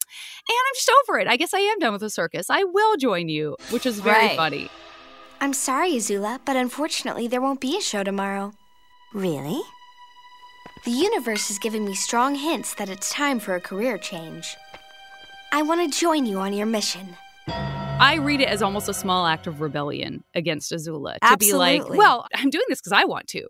and 0.50 0.58
I'm 0.68 0.76
just 0.76 0.92
over 1.04 1.20
it. 1.20 1.28
I 1.28 1.38
guess 1.38 1.54
I 1.54 1.60
am 1.60 1.80
done 1.80 1.94
with 1.94 2.02
the 2.02 2.10
circus. 2.10 2.50
I 2.50 2.64
will 2.66 2.98
join 2.98 3.30
you, 3.30 3.56
which 3.70 3.86
is 3.86 4.00
very 4.00 4.28
Right. 4.28 4.36
funny. 4.38 4.70
I'm 5.40 5.54
sorry, 5.54 5.92
Azula, 5.94 6.40
but 6.46 6.56
unfortunately 6.56 7.28
there 7.28 7.42
won't 7.42 7.62
be 7.62 7.78
a 7.78 7.82
show 7.82 8.04
tomorrow. 8.04 8.54
Really? 9.14 9.62
The 10.84 10.92
universe 10.92 11.50
is 11.50 11.60
giving 11.60 11.86
me 11.86 11.96
strong 11.96 12.36
hints 12.36 12.74
that 12.76 12.90
it's 12.90 13.10
time 13.10 13.40
for 13.40 13.56
a 13.56 13.62
career 13.62 13.98
change. 13.98 14.56
I 15.54 15.62
want 15.62 15.80
to 15.92 16.00
join 16.00 16.26
you 16.26 16.40
on 16.40 16.54
your 16.54 16.66
mission. 16.68 17.16
I 18.00 18.16
read 18.18 18.42
it 18.42 18.48
as 18.48 18.62
almost 18.62 18.88
a 18.90 18.94
small 18.94 19.26
act 19.26 19.48
of 19.48 19.60
rebellion 19.60 20.24
against 20.36 20.72
Azula 20.72 21.18
to 21.32 21.38
be 21.38 21.54
like, 21.54 21.82
well, 21.98 22.28
I'm 22.36 22.52
doing 22.52 22.66
this 22.70 22.80
because 22.80 22.92
I 22.92 23.06
want 23.06 23.28
to. 23.30 23.48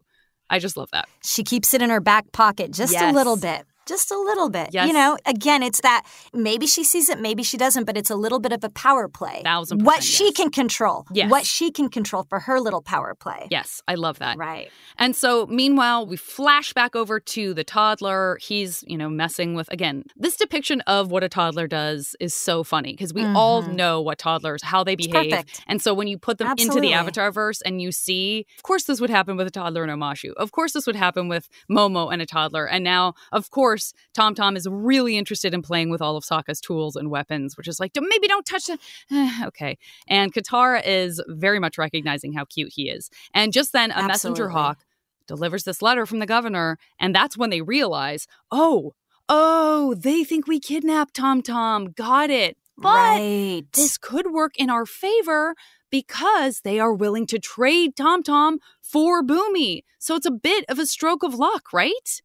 I 0.50 0.60
just 0.60 0.78
love 0.78 0.90
that. 0.94 1.10
She 1.22 1.44
keeps 1.44 1.74
it 1.74 1.82
in 1.82 1.90
her 1.90 2.00
back 2.00 2.32
pocket 2.32 2.72
just 2.72 2.94
a 2.96 3.12
little 3.12 3.36
bit. 3.36 3.66
Just 3.88 4.12
a 4.12 4.18
little 4.18 4.50
bit. 4.50 4.70
Yes. 4.72 4.88
You 4.88 4.94
know, 4.94 5.18
again, 5.26 5.64
it's 5.64 5.82
that 5.82 6.06
maybe 6.34 6.68
she 6.68 6.84
sees 6.84 7.10
it, 7.10 7.20
maybe 7.20 7.44
she 7.44 7.58
doesn't, 7.58 7.86
but 7.86 7.98
it's 7.98 8.10
a 8.10 8.16
little 8.16 8.40
bit 8.40 8.52
of 8.52 8.64
a 8.64 8.70
power 8.70 9.08
play. 9.08 9.42
Thousand 9.44 9.84
What 9.84 9.98
percent, 9.98 10.16
she 10.16 10.32
can 10.32 10.50
control. 10.52 11.06
Yes. 11.12 11.32
What 11.32 11.46
she 11.46 11.72
can 11.72 11.90
control 11.90 12.26
for 12.30 12.40
her 12.42 12.60
little 12.60 12.82
power 12.82 13.16
play. 13.16 13.48
Yes, 13.50 13.82
I 13.88 13.96
love 13.96 14.20
that. 14.20 14.38
Right. 14.38 14.70
And 14.98 15.16
so, 15.16 15.46
meanwhile, 15.48 16.06
we 16.06 16.18
flash 16.18 16.74
back 16.74 16.96
over 16.96 17.20
to 17.20 17.54
the 17.54 17.64
toddler. 17.64 18.38
He's, 18.42 18.84
you 18.88 18.98
know, 18.98 19.10
messing 19.10 19.54
with, 19.56 19.72
again, 19.72 20.04
this 20.16 20.36
depiction 20.36 20.82
of 20.82 21.12
what 21.12 21.24
a 21.24 21.30
toddler 21.30 21.68
does 21.68 22.16
is 22.20 22.34
so 22.34 22.64
funny 22.64 22.94
because 22.94 23.14
we 23.14 23.24
all 23.24 23.64
Mhm. 23.64 23.76
know 23.76 24.02
what 24.02 24.18
toddlers, 24.18 24.64
how 24.64 24.84
they 24.84 24.96
behave. 24.96 25.46
And 25.68 25.82
so, 25.82 25.94
when 25.94 26.08
you 26.08 26.18
put 26.18 26.38
them 26.40 26.54
into 26.58 26.80
the 26.82 26.94
Avatar 26.94 27.32
verse 27.32 27.62
and 27.62 27.82
you 27.82 27.92
see, 27.92 28.46
of 28.58 28.64
course, 28.64 28.84
this 28.86 29.00
would 29.00 29.10
happen 29.10 29.38
with 29.38 29.48
a 29.48 29.52
toddler 29.52 29.84
and 29.84 29.92
Omashu. 29.92 30.34
Of 30.34 30.52
course, 30.52 30.74
this 30.74 30.86
would 30.88 30.96
happen 30.96 31.28
with 31.28 31.48
Momo 31.72 32.12
and 32.12 32.22
a 32.22 32.26
toddler. 32.26 32.66
And 32.68 32.84
now, 32.84 33.14
of 33.32 33.50
course, 33.52 33.77
Tom 34.14 34.36
Tom 34.36 34.56
is 34.56 34.68
really 34.70 35.18
interested 35.18 35.54
in 35.54 35.62
playing 35.62 35.90
with 35.90 36.02
all 36.02 36.18
of 36.18 36.24
Sokka's 36.24 36.62
tools 36.62 36.96
and 36.96 37.10
weapons, 37.10 37.58
which 37.58 37.68
is 37.68 37.80
like, 37.80 37.94
"Don't- 37.94 38.08
maybe 38.10 38.28
don't 38.28 38.46
touch 38.46 38.70
it. 38.70 38.80
okay. 39.46 39.78
And 40.08 40.34
Katara 40.34 40.82
is 40.86 41.22
very 41.28 41.60
much 41.60 41.78
recognizing 41.78 42.34
how 42.34 42.46
cute 42.46 42.74
he 42.74 42.90
is. 42.90 43.10
And 43.34 43.54
just 43.54 43.74
then, 43.74 43.92
a 43.92 44.08
messenger 44.08 44.50
hawk 44.50 44.80
delivers 45.28 45.64
this 45.64 45.82
letter 45.82 46.06
from 46.06 46.20
the 46.20 46.26
governor, 46.26 46.78
and 47.00 47.14
that's 47.14 47.38
when 47.38 47.50
they 47.50 47.62
realize, 47.62 48.28
oh, 48.52 48.94
oh, 49.30 49.94
they 49.96 50.24
think 50.24 50.48
we 50.48 50.60
kidnapped 50.60 51.14
Tom 51.14 51.42
Tom. 51.42 51.92
Got 51.92 52.30
it. 52.30 52.58
But 52.78 53.20
right. 53.20 53.64
this 53.74 53.98
could 53.98 54.32
work 54.32 54.54
in 54.58 54.70
our 54.70 54.86
favor 54.86 55.56
because 55.90 56.62
they 56.62 56.80
are 56.80 56.94
willing 56.94 57.26
to 57.28 57.40
trade 57.40 57.96
Tom 57.96 58.24
Tom 58.24 58.60
for 58.82 59.24
Bumi. 59.24 59.84
So 60.00 60.16
it's 60.16 60.26
a 60.26 60.32
bit 60.32 60.66
of 60.70 60.80
a 60.80 60.86
stroke 60.86 61.24
of 61.24 61.34
luck, 61.34 61.74
right? 61.74 62.22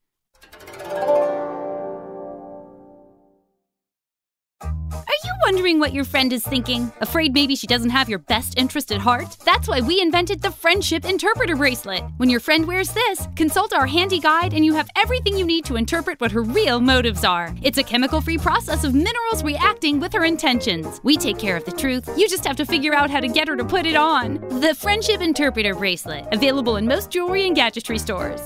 Are 4.93 5.25
you 5.25 5.33
wondering 5.45 5.79
what 5.79 5.93
your 5.93 6.05
friend 6.05 6.33
is 6.33 6.43
thinking? 6.45 6.91
Afraid 7.01 7.35
maybe 7.35 7.55
she 7.55 7.67
doesn't 7.67 7.91
have 7.91 8.09
your 8.09 8.19
best 8.19 8.59
interest 8.59 8.91
at 8.93 9.01
heart? 9.01 9.37
That's 9.45 9.69
why 9.69 9.81
we 9.81 10.01
invented 10.01 10.43
the 10.43 10.51
Friendship 10.51 11.05
Interpreter 11.05 11.55
Bracelet. 11.55 12.03
When 12.17 12.31
your 12.31 12.41
friend 12.41 12.67
wears 12.67 12.93
this, 12.93 13.29
consult 13.37 13.73
our 13.73 13.87
handy 13.87 14.19
guide 14.19 14.55
and 14.55 14.65
you 14.65 14.75
have 14.75 14.89
everything 14.97 15.37
you 15.37 15.45
need 15.45 15.65
to 15.67 15.77
interpret 15.77 16.21
what 16.21 16.33
her 16.33 16.43
real 16.43 16.81
motives 16.81 17.25
are. 17.25 17.55
It's 17.63 17.79
a 17.79 17.83
chemical 17.83 18.21
free 18.21 18.39
process 18.39 18.85
of 18.85 18.95
minerals 18.95 19.45
reacting 19.45 20.01
with 20.01 20.13
her 20.13 20.25
intentions. 20.25 21.01
We 21.05 21.17
take 21.17 21.39
care 21.39 21.57
of 21.57 21.65
the 21.65 21.73
truth. 21.73 22.09
You 22.17 22.29
just 22.29 22.45
have 22.47 22.57
to 22.57 22.67
figure 22.67 22.95
out 22.95 23.11
how 23.11 23.21
to 23.21 23.29
get 23.29 23.49
her 23.49 23.57
to 23.57 23.65
put 23.65 23.87
it 23.87 23.97
on. 23.97 24.41
The 24.61 24.75
Friendship 24.75 25.21
Interpreter 25.21 25.75
Bracelet, 25.75 26.27
available 26.33 26.77
in 26.77 26.87
most 26.87 27.11
jewelry 27.11 27.47
and 27.47 27.55
gadgetry 27.55 27.99
stores. 27.99 28.41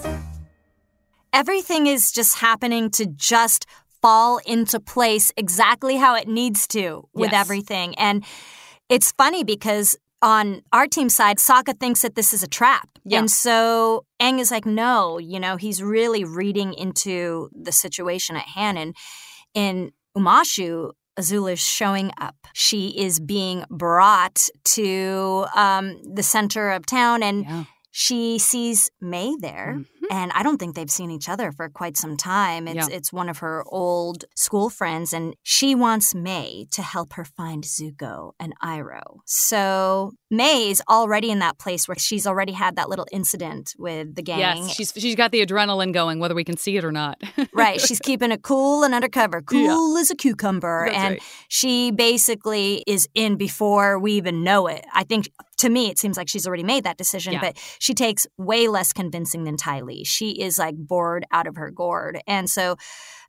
Everything 1.37 1.87
is 1.87 2.11
just 2.13 2.39
happening 2.39 2.91
to 2.93 3.05
just 3.07 3.67
fall 4.03 4.39
into 4.47 4.81
place 4.81 5.33
exactly 5.37 5.97
how 5.97 6.15
it 6.17 6.29
needs 6.29 6.67
to 6.69 7.09
with 7.13 7.33
Yes. 7.33 7.41
everything. 7.43 7.95
And 7.97 8.25
it's 8.89 9.13
funny 9.13 9.45
because 9.45 9.97
on 10.23 10.63
our 10.73 10.87
team 10.87 11.09
side, 11.11 11.37
Sokka 11.37 11.79
thinks 11.79 12.01
that 12.03 12.15
this 12.15 12.33
is 12.33 12.43
a 12.43 12.47
trap. 12.49 12.89
Yeah. 13.05 13.19
And 13.19 13.31
so 13.31 14.07
Aang 14.21 14.39
is 14.41 14.51
like, 14.51 14.65
no, 14.65 15.19
you 15.19 15.39
know, 15.39 15.57
he's 15.57 15.83
really 15.83 16.25
reading 16.25 16.73
into 16.73 17.51
the 17.53 17.73
situation 17.73 18.35
at 18.37 18.49
hand. 18.59 18.79
And 18.79 18.97
in 19.55 19.93
Omashu, 20.17 20.93
Azula 21.19 21.53
is 21.53 21.61
showing 21.61 22.13
up. 22.19 22.37
She 22.55 22.89
is 22.99 23.21
being 23.21 23.65
brought 23.71 24.49
to 24.77 25.47
um, 25.55 26.01
the 26.15 26.23
center 26.23 26.71
of 26.71 26.87
town 26.87 27.23
and 27.23 27.45
Yeah. 27.45 27.65
she 27.91 28.39
sees 28.39 28.91
Mai 29.01 29.35
there. 29.41 29.81
Mhm. 30.11 30.15
And 30.15 30.33
I 30.33 30.43
don't 30.43 30.59
think 30.59 30.75
they've 30.75 30.91
seen 30.91 31.11
each 31.11 31.29
other 31.29 31.53
for 31.53 31.69
quite 31.69 31.97
some 31.97 32.17
time. 32.17 32.67
It's 32.69 32.89
Yeah. 32.89 32.97
it's 32.97 33.13
one 33.13 33.29
of 33.29 33.39
her 33.39 33.65
old 33.69 34.25
school 34.35 34.71
friends, 34.71 35.13
and 35.13 35.35
she 35.43 35.75
wants 35.75 36.15
Mai 36.15 36.65
to 36.73 36.83
help 36.83 37.13
her 37.15 37.25
find 37.25 37.65
Zuko 37.65 38.33
and 38.41 38.53
Iroh. 38.63 39.19
So 39.25 40.13
Mai 40.31 40.67
is 40.71 40.83
already 40.89 41.31
in 41.31 41.39
that 41.41 41.59
place 41.59 41.87
where 41.89 41.99
she's 41.99 42.27
already 42.27 42.53
had 42.53 42.77
that 42.77 42.89
little 42.89 43.07
incident 43.13 43.75
with 43.79 44.15
the 44.15 44.23
gang. 44.23 44.39
Yes, 44.39 44.71
she's 44.75 44.93
she's 44.97 45.15
got 45.15 45.31
the 45.33 45.45
adrenaline 45.45 45.93
going, 45.93 46.19
whether 46.19 46.35
we 46.35 46.45
can 46.45 46.57
see 46.57 46.77
it 46.77 46.85
or 46.85 46.93
not. 46.93 47.21
right. 47.53 47.81
She's 47.81 48.01
keeping 48.09 48.33
it 48.33 48.43
cool 48.43 48.83
and 48.85 48.95
undercover, 48.95 49.43
cool 49.43 49.97
as 49.99 50.11
a 50.11 50.15
cucumber. 50.17 50.87
That's 50.87 50.97
and 50.99 51.11
right. 51.15 51.23
she 51.49 51.91
basically 51.91 52.83
is 52.87 53.09
in 53.15 53.37
before 53.37 53.99
we 53.99 54.13
even 54.13 54.43
know 54.43 54.67
it. 54.67 54.85
I 54.93 55.05
think 55.05 55.29
to 55.59 55.69
me, 55.69 55.89
it 55.89 55.99
seems 55.99 56.17
like 56.17 56.29
she's 56.29 56.47
already 56.47 56.63
made 56.63 56.85
that 56.85 56.99
decision, 56.99 57.35
Yeah. 57.35 57.41
but 57.41 57.59
she 57.79 57.95
takes 57.95 58.27
way 58.37 58.69
less 58.69 58.93
convincing 58.93 59.45
than 59.45 59.57
Ty 59.57 59.81
Lee. 59.81 60.05
She 60.05 60.31
is 60.31 60.59
like 60.59 60.77
bored 60.77 61.25
out 61.33 61.47
of 61.47 61.57
her 61.57 61.71
gourd. 61.71 62.21
And 62.27 62.49
so 62.49 62.77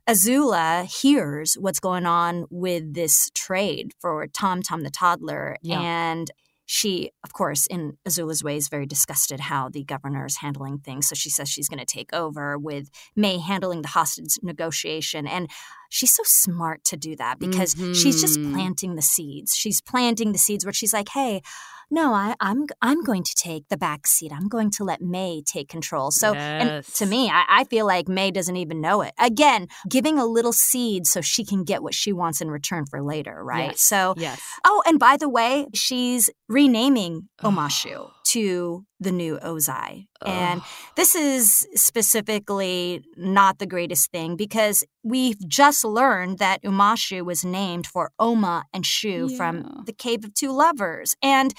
Azula 0.08 0.84
hears 0.84 1.54
what's 1.54 1.80
going 1.80 2.06
on 2.06 2.46
with 2.50 2.94
this 2.94 3.30
trade 3.34 3.92
for 4.00 4.26
Tom 4.26 4.62
Tom 4.62 4.82
the 4.82 4.90
toddler. 4.90 5.56
Yeah. 5.62 5.80
And 5.80 6.30
she, 6.70 7.10
of 7.24 7.32
course, 7.32 7.66
in 7.66 7.96
Azula's 8.06 8.44
way, 8.44 8.56
is 8.58 8.68
very 8.68 8.84
disgusted 8.84 9.40
how 9.40 9.70
the 9.70 9.84
governor 9.84 10.26
is 10.26 10.36
handling 10.36 10.78
things. 10.78 11.08
So 11.08 11.14
she 11.14 11.30
says 11.30 11.48
she's 11.48 11.68
going 11.68 11.78
to 11.78 11.86
take 11.86 12.12
over 12.12 12.58
with 12.58 12.90
Mai 13.16 13.38
handling 13.38 13.80
the 13.80 13.88
hostage 13.88 14.38
negotiation. 14.42 15.26
And 15.26 15.48
she's 15.88 16.14
so 16.14 16.22
smart 16.24 16.84
to 16.84 16.96
do 16.96 17.16
that 17.16 17.38
because 17.38 17.74
she's 17.94 18.20
just 18.20 18.38
Mhm. 18.38 18.52
planting 18.52 18.94
the 18.96 19.02
seeds. 19.02 19.54
She's 19.56 19.80
planting 19.80 20.32
the 20.32 20.38
seeds 20.38 20.64
where 20.64 20.72
she's 20.72 20.92
like, 20.92 21.08
hey, 21.10 21.42
no, 21.90 22.12
I, 22.12 22.34
I'm 22.38 22.66
I'm 22.82 23.02
going 23.02 23.22
to 23.22 23.34
take 23.34 23.68
the 23.70 23.78
back 23.78 24.06
seat. 24.06 24.30
I'm 24.30 24.46
going 24.48 24.70
to 24.72 24.84
let 24.84 25.00
Mai 25.00 25.40
take 25.46 25.70
control. 25.70 26.10
So, 26.10 26.34
and 26.34 26.84
to 26.84 27.06
me, 27.06 27.30
I, 27.30 27.44
I 27.48 27.64
feel 27.64 27.86
like 27.86 28.10
Mai 28.10 28.28
doesn't 28.28 28.56
even 28.56 28.82
know 28.82 29.00
it. 29.00 29.14
Again, 29.18 29.68
giving 29.88 30.18
a 30.18 30.26
little 30.26 30.52
seed 30.52 31.06
so 31.06 31.22
she 31.22 31.46
can 31.46 31.64
get 31.64 31.82
what 31.82 31.94
she 31.94 32.12
wants 32.12 32.42
in 32.42 32.50
return 32.50 32.84
for 32.84 33.02
later, 33.02 33.42
right? 33.42 33.70
Yes. 33.70 33.80
So, 33.80 34.12
yes. 34.18 34.38
oh, 34.66 34.82
and 34.84 34.98
by 34.98 35.16
the 35.16 35.30
way, 35.30 35.66
she's 35.72 36.28
renaming 36.46 37.30
Omashu 37.42 38.10
to 38.32 38.84
the 39.00 39.12
new 39.12 39.38
Ozai, 39.44 40.06
and 40.26 40.60
this 40.96 41.14
is 41.14 41.66
specifically 41.74 43.02
not 43.16 43.58
the 43.58 43.66
greatest 43.66 44.10
thing 44.10 44.36
because 44.36 44.82
we've 45.04 45.38
just 45.48 45.84
learned 45.84 46.38
that 46.38 46.62
Omashu 46.62 47.24
was 47.24 47.44
named 47.44 47.86
for 47.86 48.10
Oma 48.18 48.64
and 48.72 48.84
Shu 48.84 49.28
Yeah. 49.30 49.36
from 49.36 49.82
the 49.86 49.92
Cave 49.92 50.24
of 50.24 50.34
Two 50.34 50.50
Lovers. 50.52 51.14
And 51.22 51.54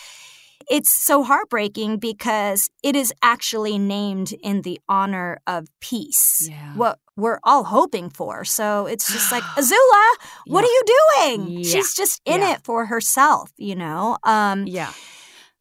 it's 0.69 0.91
so 0.91 1.23
heartbreaking 1.23 1.97
because 1.99 2.69
it 2.83 2.95
is 2.95 3.13
actually 3.21 3.77
named 3.77 4.33
in 4.43 4.61
the 4.63 4.79
honor 4.89 5.39
of 5.47 5.67
peace. 5.79 6.47
Yeah. 6.49 6.73
What 6.75 6.99
we're 7.15 7.39
all 7.43 7.63
hoping 7.63 8.09
for. 8.09 8.43
So 8.45 8.85
it's 8.85 9.11
just 9.11 9.31
like, 9.31 9.43
Azula, 9.57 10.05
what 10.47 10.61
Yeah. 10.61 10.67
are 10.67 10.73
you 10.77 10.83
doing? 11.37 11.63
She's 11.63 11.93
just 11.95 12.21
in 12.25 12.41
it 12.41 12.63
for 12.65 12.85
herself, 12.87 13.51
you 13.57 13.75
know? 13.75 14.17
Um, 14.23 14.67
Yeah. 14.67 14.91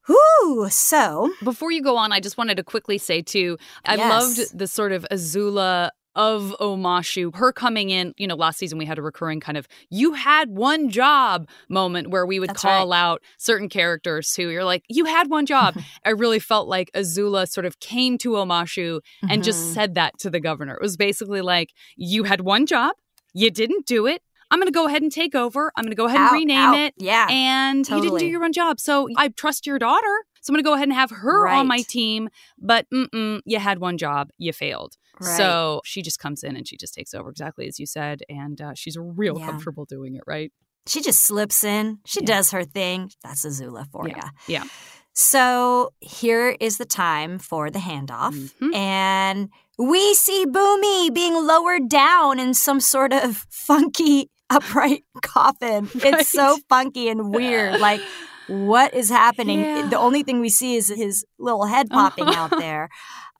Whew, 0.08 0.68
so 0.70 1.30
Before 1.42 1.70
you 1.70 1.82
go 1.82 1.96
on, 1.96 2.10
I 2.12 2.20
just 2.20 2.36
wanted 2.36 2.56
to 2.56 2.64
quickly 2.64 2.98
say 2.98 3.22
too, 3.22 3.58
I 3.84 3.94
Yes. 3.96 4.10
loved 4.10 4.58
the 4.58 4.66
sort 4.66 4.90
of 4.92 5.06
Azula 5.12 5.90
of 6.16 6.52
Omashu, 6.58 7.32
her 7.36 7.52
coming 7.52 7.90
in, 7.90 8.12
you 8.16 8.26
know, 8.26 8.34
last 8.34 8.58
season 8.58 8.76
we 8.76 8.84
had 8.86 8.98
a 8.98 9.02
recurring 9.02 9.38
kind 9.38 9.56
of 9.56 9.68
you 9.88 10.14
had 10.14 10.50
one 10.50 10.88
job 10.90 11.48
moment 11.68 12.10
where 12.10 12.26
we 12.26 12.40
would 12.40 12.48
That's 12.48 12.62
call 12.62 12.92
out 12.92 13.22
certain 13.38 13.68
characters 13.68 14.34
who 14.34 14.48
you're 14.48 14.64
like, 14.64 14.82
you 14.88 15.04
had 15.04 15.30
one 15.30 15.46
job. 15.46 15.76
I 16.04 16.10
really 16.10 16.40
felt 16.40 16.66
like 16.66 16.90
Azula 16.92 17.48
sort 17.48 17.66
of 17.66 17.78
came 17.78 18.18
to 18.18 18.30
Omashu 18.30 19.00
and 19.28 19.42
Mhm. 19.42 19.44
just 19.44 19.72
said 19.72 19.94
that 19.94 20.18
to 20.18 20.30
the 20.30 20.40
governor. 20.40 20.74
It 20.74 20.82
was 20.82 20.96
basically 20.96 21.40
like, 21.40 21.72
you 21.96 22.24
had 22.24 22.40
one 22.40 22.66
job, 22.66 22.96
you 23.32 23.50
didn't 23.50 23.86
do 23.86 24.06
it. 24.06 24.20
I'm 24.50 24.58
going 24.58 24.66
to 24.66 24.72
go 24.72 24.86
ahead 24.86 25.02
and 25.02 25.12
take 25.12 25.34
over. 25.34 25.70
I'm 25.76 25.84
going 25.84 25.90
to 25.92 25.96
go 25.96 26.06
ahead 26.06 26.20
and 26.20 26.28
Out, 26.28 26.32
rename 26.32 26.58
out. 26.58 26.74
it. 26.76 26.94
Yeah. 26.96 27.26
And 27.30 27.88
you 27.88 28.00
didn't 28.00 28.18
do 28.18 28.26
your 28.26 28.40
one 28.40 28.52
job. 28.52 28.80
So 28.80 29.08
I 29.16 29.28
trust 29.28 29.66
your 29.66 29.78
daughter. 29.78 30.24
So 30.40 30.50
I'm 30.50 30.54
going 30.54 30.64
to 30.64 30.68
go 30.68 30.74
ahead 30.74 30.88
and 30.88 30.94
have 30.94 31.10
her 31.10 31.46
on 31.48 31.66
my 31.66 31.82
team. 31.88 32.28
But 32.58 32.86
mm-mm, 32.92 33.40
you 33.44 33.58
had 33.58 33.78
one 33.80 33.98
job, 33.98 34.30
you 34.38 34.52
failed. 34.52 34.96
Right. 35.20 35.36
So 35.36 35.80
she 35.84 36.00
just 36.00 36.18
comes 36.18 36.42
in 36.44 36.56
and 36.56 36.66
she 36.66 36.76
just 36.76 36.94
takes 36.94 37.12
over 37.12 37.28
exactly 37.28 37.66
as 37.68 37.78
you 37.78 37.86
said. 37.86 38.20
And 38.28 38.60
uh, 38.60 38.72
she's 38.74 38.96
real 38.98 39.38
Yeah. 39.38 39.46
comfortable 39.46 39.84
doing 39.84 40.14
it, 40.14 40.22
right? 40.26 40.52
She 40.86 41.02
just 41.02 41.20
slips 41.26 41.64
in. 41.64 41.98
She 42.06 42.20
Yeah. 42.20 42.26
does 42.26 42.52
her 42.52 42.64
thing. 42.64 43.10
That's 43.22 43.44
Azula 43.44 43.86
for 43.90 44.08
Yeah. 44.08 44.16
you. 44.48 44.54
Yeah. 44.54 44.64
So 45.12 45.92
here 46.00 46.56
is 46.60 46.78
the 46.78 46.84
time 46.86 47.38
for 47.38 47.70
the 47.70 47.80
handoff. 47.80 48.32
Mhm. 48.60 48.74
And 48.74 49.48
we 49.76 50.14
see 50.14 50.46
Bumi 50.46 51.12
being 51.12 51.34
lowered 51.34 51.88
down 51.88 52.38
in 52.38 52.54
some 52.54 52.80
sort 52.80 53.12
of 53.12 53.44
funky 53.50 54.30
upright 54.50 55.04
coffin. 55.22 55.88
Right. 55.94 56.14
It's 56.18 56.28
so 56.28 56.58
funky 56.68 57.08
and 57.08 57.34
weird. 57.34 57.80
Like, 57.80 58.00
what 58.48 58.94
is 58.94 59.10
happening? 59.10 59.60
Yeah. 59.60 59.88
The 59.88 59.98
only 59.98 60.22
thing 60.22 60.40
we 60.40 60.48
see 60.48 60.76
is 60.76 60.88
his 60.88 61.24
little 61.38 61.66
head 61.66 61.88
uh-huh. 61.90 62.10
popping 62.10 62.34
out 62.34 62.50
there. 62.58 62.88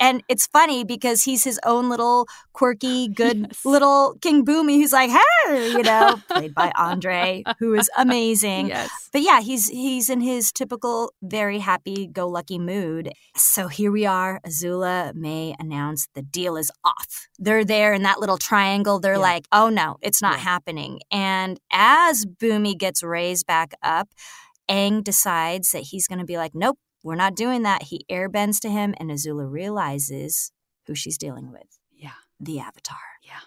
And 0.00 0.22
it's 0.28 0.46
funny 0.46 0.84
because 0.84 1.24
he's 1.24 1.44
his 1.44 1.58
own 1.64 1.88
little 1.88 2.28
quirky, 2.52 3.08
good 3.14 3.46
yes. 3.48 3.64
little 3.64 4.16
King 4.20 4.44
Bumi 4.44 4.76
who's 4.76 4.92
like, 4.92 5.10
hey, 5.10 5.70
you 5.72 5.82
know, 5.82 6.16
played 6.28 6.54
by 6.54 6.72
Andre, 6.76 7.42
who 7.58 7.74
is 7.74 7.90
amazing. 7.96 8.68
Yes. 8.68 8.90
But 9.12 9.22
yeah, 9.22 9.40
he's 9.40 9.68
he's 9.68 10.10
in 10.10 10.20
his 10.20 10.52
typical 10.52 11.12
very 11.22 11.58
happy 11.58 12.06
go 12.06 12.28
lucky 12.28 12.58
mood. 12.58 13.12
So 13.36 13.68
here 13.68 13.90
we 13.90 14.06
are. 14.06 14.40
Azula 14.46 15.14
Mai 15.14 15.54
announced 15.58 16.10
the 16.14 16.22
deal 16.22 16.56
is 16.56 16.70
off. 16.84 17.28
They're 17.38 17.64
there 17.64 17.92
in 17.92 18.02
that 18.02 18.20
little 18.20 18.38
triangle. 18.38 19.00
They're 19.00 19.14
yeah. 19.14 19.18
like, 19.18 19.46
oh 19.52 19.68
no, 19.68 19.96
it's 20.02 20.22
not 20.22 20.38
yeah. 20.38 20.44
happening. 20.44 21.00
And 21.10 21.58
as 21.72 22.24
Bumi 22.24 22.76
gets 22.78 23.02
raised 23.02 23.46
back 23.46 23.72
up, 23.82 24.08
Aang 24.68 25.02
decides 25.02 25.70
that 25.70 25.84
he's 25.84 26.06
going 26.06 26.18
to 26.18 26.24
be 26.24 26.36
like, 26.36 26.54
nope, 26.54 26.78
we're 27.02 27.14
not 27.14 27.36
doing 27.36 27.62
that. 27.62 27.84
He 27.84 28.04
airbends 28.10 28.60
to 28.60 28.70
him, 28.70 28.94
and 28.98 29.10
Azula 29.10 29.50
realizes 29.50 30.52
who 30.86 30.94
she's 30.94 31.18
dealing 31.18 31.50
with. 31.52 31.78
Yeah. 31.92 32.12
The 32.40 32.60
Avatar. 32.60 32.96
Yeah. 33.22 33.40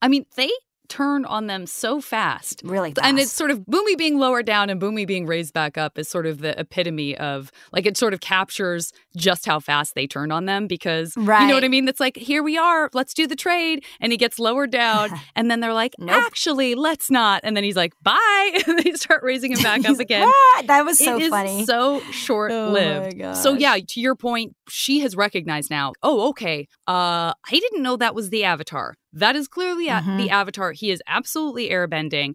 I 0.00 0.08
mean, 0.08 0.26
they 0.36 0.50
turn 0.88 1.24
on 1.24 1.46
them 1.46 1.66
so 1.66 2.00
fast. 2.00 2.62
Really 2.64 2.92
fast. 2.92 3.06
And 3.06 3.18
it's 3.18 3.32
sort 3.32 3.50
of 3.50 3.60
Bumi 3.60 3.96
being 3.96 4.18
lowered 4.18 4.46
down 4.46 4.70
and 4.70 4.80
Bumi 4.80 5.06
being 5.06 5.26
raised 5.26 5.52
back 5.52 5.78
up 5.78 5.98
is 5.98 6.08
sort 6.08 6.26
of 6.26 6.40
the 6.40 6.58
epitome 6.58 7.16
of 7.16 7.52
like 7.72 7.86
it 7.86 7.96
sort 7.96 8.14
of 8.14 8.20
captures 8.20 8.92
just 9.16 9.46
how 9.46 9.60
fast 9.60 9.94
they 9.94 10.06
turn 10.06 10.32
on 10.32 10.46
them 10.46 10.66
because 10.66 11.16
right. 11.16 11.42
you 11.42 11.48
know 11.48 11.54
what 11.54 11.64
I 11.64 11.68
mean? 11.68 11.88
It's 11.88 12.00
like, 12.00 12.16
here 12.16 12.42
we 12.42 12.56
are, 12.56 12.90
let's 12.92 13.14
do 13.14 13.26
the 13.26 13.36
trade. 13.36 13.84
And 14.00 14.12
he 14.12 14.18
gets 14.18 14.38
lowered 14.38 14.70
down 14.70 15.10
and 15.36 15.50
then 15.50 15.60
they're 15.60 15.74
like, 15.74 15.94
nope. 15.98 16.10
actually, 16.10 16.74
let's 16.74 17.10
not. 17.10 17.40
And 17.44 17.56
then 17.56 17.64
he's 17.64 17.76
like, 17.76 17.92
bye. 18.02 18.60
and 18.66 18.78
they 18.78 18.92
start 18.92 19.22
raising 19.22 19.52
him 19.52 19.62
back 19.62 19.88
up 19.88 19.98
again. 20.00 20.30
that 20.64 20.84
was 20.84 20.98
so 20.98 21.18
it 21.20 21.30
funny. 21.30 21.64
so 21.64 22.00
short 22.10 22.50
lived. 22.50 23.20
Oh 23.22 23.34
so 23.34 23.54
yeah, 23.54 23.76
to 23.76 24.00
your 24.00 24.14
point, 24.14 24.54
she 24.68 25.00
has 25.00 25.16
recognized 25.16 25.70
now, 25.70 25.92
oh, 26.02 26.28
okay. 26.30 26.66
Uh 26.86 27.32
I 27.46 27.50
didn't 27.50 27.82
know 27.82 27.96
that 27.96 28.14
was 28.14 28.30
the 28.30 28.44
avatar. 28.44 28.94
That 29.12 29.36
is 29.36 29.48
clearly 29.48 29.88
mm-hmm. 29.88 30.16
the 30.16 30.30
avatar. 30.30 30.72
He 30.72 30.90
is 30.90 31.02
absolutely 31.06 31.70
airbending. 31.70 32.34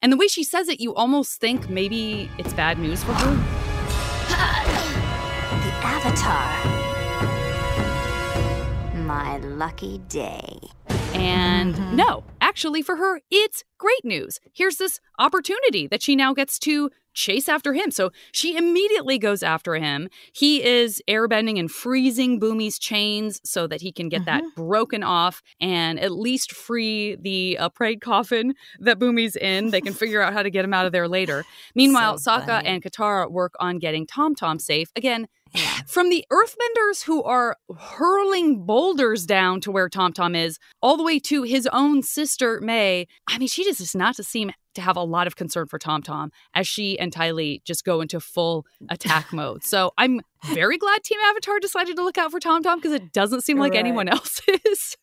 And 0.00 0.12
the 0.12 0.16
way 0.16 0.28
she 0.28 0.44
says 0.44 0.68
it, 0.68 0.80
you 0.80 0.94
almost 0.94 1.40
think 1.40 1.68
maybe 1.68 2.30
it's 2.38 2.52
bad 2.52 2.78
news 2.78 3.02
for 3.02 3.12
her. 3.12 3.34
the 5.50 5.72
avatar. 5.86 6.74
My 9.04 9.38
lucky 9.38 9.98
day. 10.08 10.58
And 11.14 11.74
mm-hmm. 11.74 11.96
no, 11.96 12.24
actually, 12.40 12.82
for 12.82 12.96
her, 12.96 13.20
it's 13.30 13.62
great 13.78 14.04
news. 14.04 14.40
Here's 14.52 14.76
this 14.76 15.00
opportunity 15.18 15.86
that 15.86 16.02
she 16.02 16.16
now 16.16 16.34
gets 16.34 16.58
to 16.60 16.90
chase 17.14 17.48
after 17.48 17.72
him. 17.72 17.90
So 17.90 18.10
she 18.32 18.56
immediately 18.56 19.18
goes 19.18 19.42
after 19.42 19.74
him. 19.74 20.08
He 20.32 20.62
is 20.62 21.02
airbending 21.08 21.58
and 21.58 21.70
freezing 21.70 22.40
Bumi's 22.40 22.78
chains 22.78 23.40
so 23.44 23.66
that 23.66 23.80
he 23.80 23.92
can 23.92 24.08
get 24.08 24.22
mm-hmm. 24.22 24.44
that 24.46 24.54
broken 24.56 25.02
off 25.02 25.42
and 25.60 25.98
at 25.98 26.12
least 26.12 26.52
free 26.52 27.16
the 27.16 27.56
upright 27.58 28.00
coffin 28.00 28.54
that 28.80 28.98
Bumi's 28.98 29.36
in. 29.36 29.70
They 29.70 29.80
can 29.80 29.94
figure 29.94 30.20
out 30.20 30.32
how 30.32 30.42
to 30.42 30.50
get 30.50 30.64
him 30.64 30.74
out 30.74 30.86
of 30.86 30.92
there 30.92 31.08
later. 31.08 31.44
Meanwhile, 31.74 32.18
so 32.18 32.32
Sokka 32.32 32.62
and 32.64 32.82
Katara 32.82 33.30
work 33.30 33.54
on 33.60 33.78
getting 33.78 34.06
Tom 34.06 34.34
Tom 34.34 34.58
safe. 34.58 34.90
Again, 34.96 35.28
from 35.86 36.10
the 36.10 36.24
earthbenders 36.32 37.04
who 37.04 37.22
are 37.22 37.56
hurling 37.78 38.64
boulders 38.64 39.26
down 39.26 39.60
to 39.62 39.70
where 39.70 39.88
Tom 39.88 40.12
Tom 40.12 40.34
is, 40.34 40.58
all 40.82 40.96
the 40.96 41.02
way 41.02 41.18
to 41.20 41.42
his 41.42 41.68
own 41.72 42.02
sister, 42.02 42.60
Mai. 42.60 43.06
I 43.28 43.38
mean, 43.38 43.48
she 43.48 43.64
just 43.64 43.78
does 43.78 43.94
not 43.94 44.16
seem 44.16 44.52
to 44.74 44.80
have 44.80 44.96
a 44.96 45.02
lot 45.02 45.26
of 45.26 45.36
concern 45.36 45.66
for 45.66 45.78
Tom 45.78 46.02
Tom 46.02 46.32
as 46.54 46.66
she 46.66 46.98
and 46.98 47.12
Ty 47.12 47.30
Lee 47.32 47.62
just 47.64 47.84
go 47.84 48.00
into 48.00 48.20
full 48.20 48.66
attack 48.88 49.32
mode. 49.32 49.64
So 49.64 49.92
I'm 49.96 50.20
very 50.52 50.78
glad 50.78 51.02
Team 51.02 51.20
Avatar 51.24 51.60
decided 51.60 51.96
to 51.96 52.02
look 52.02 52.18
out 52.18 52.30
for 52.30 52.40
Tom 52.40 52.62
Tom 52.62 52.78
because 52.78 52.92
it 52.92 53.12
doesn't 53.12 53.42
seem 53.42 53.58
like 53.58 53.72
right. 53.72 53.78
anyone 53.78 54.08
else 54.14 54.40
is. 54.64 54.96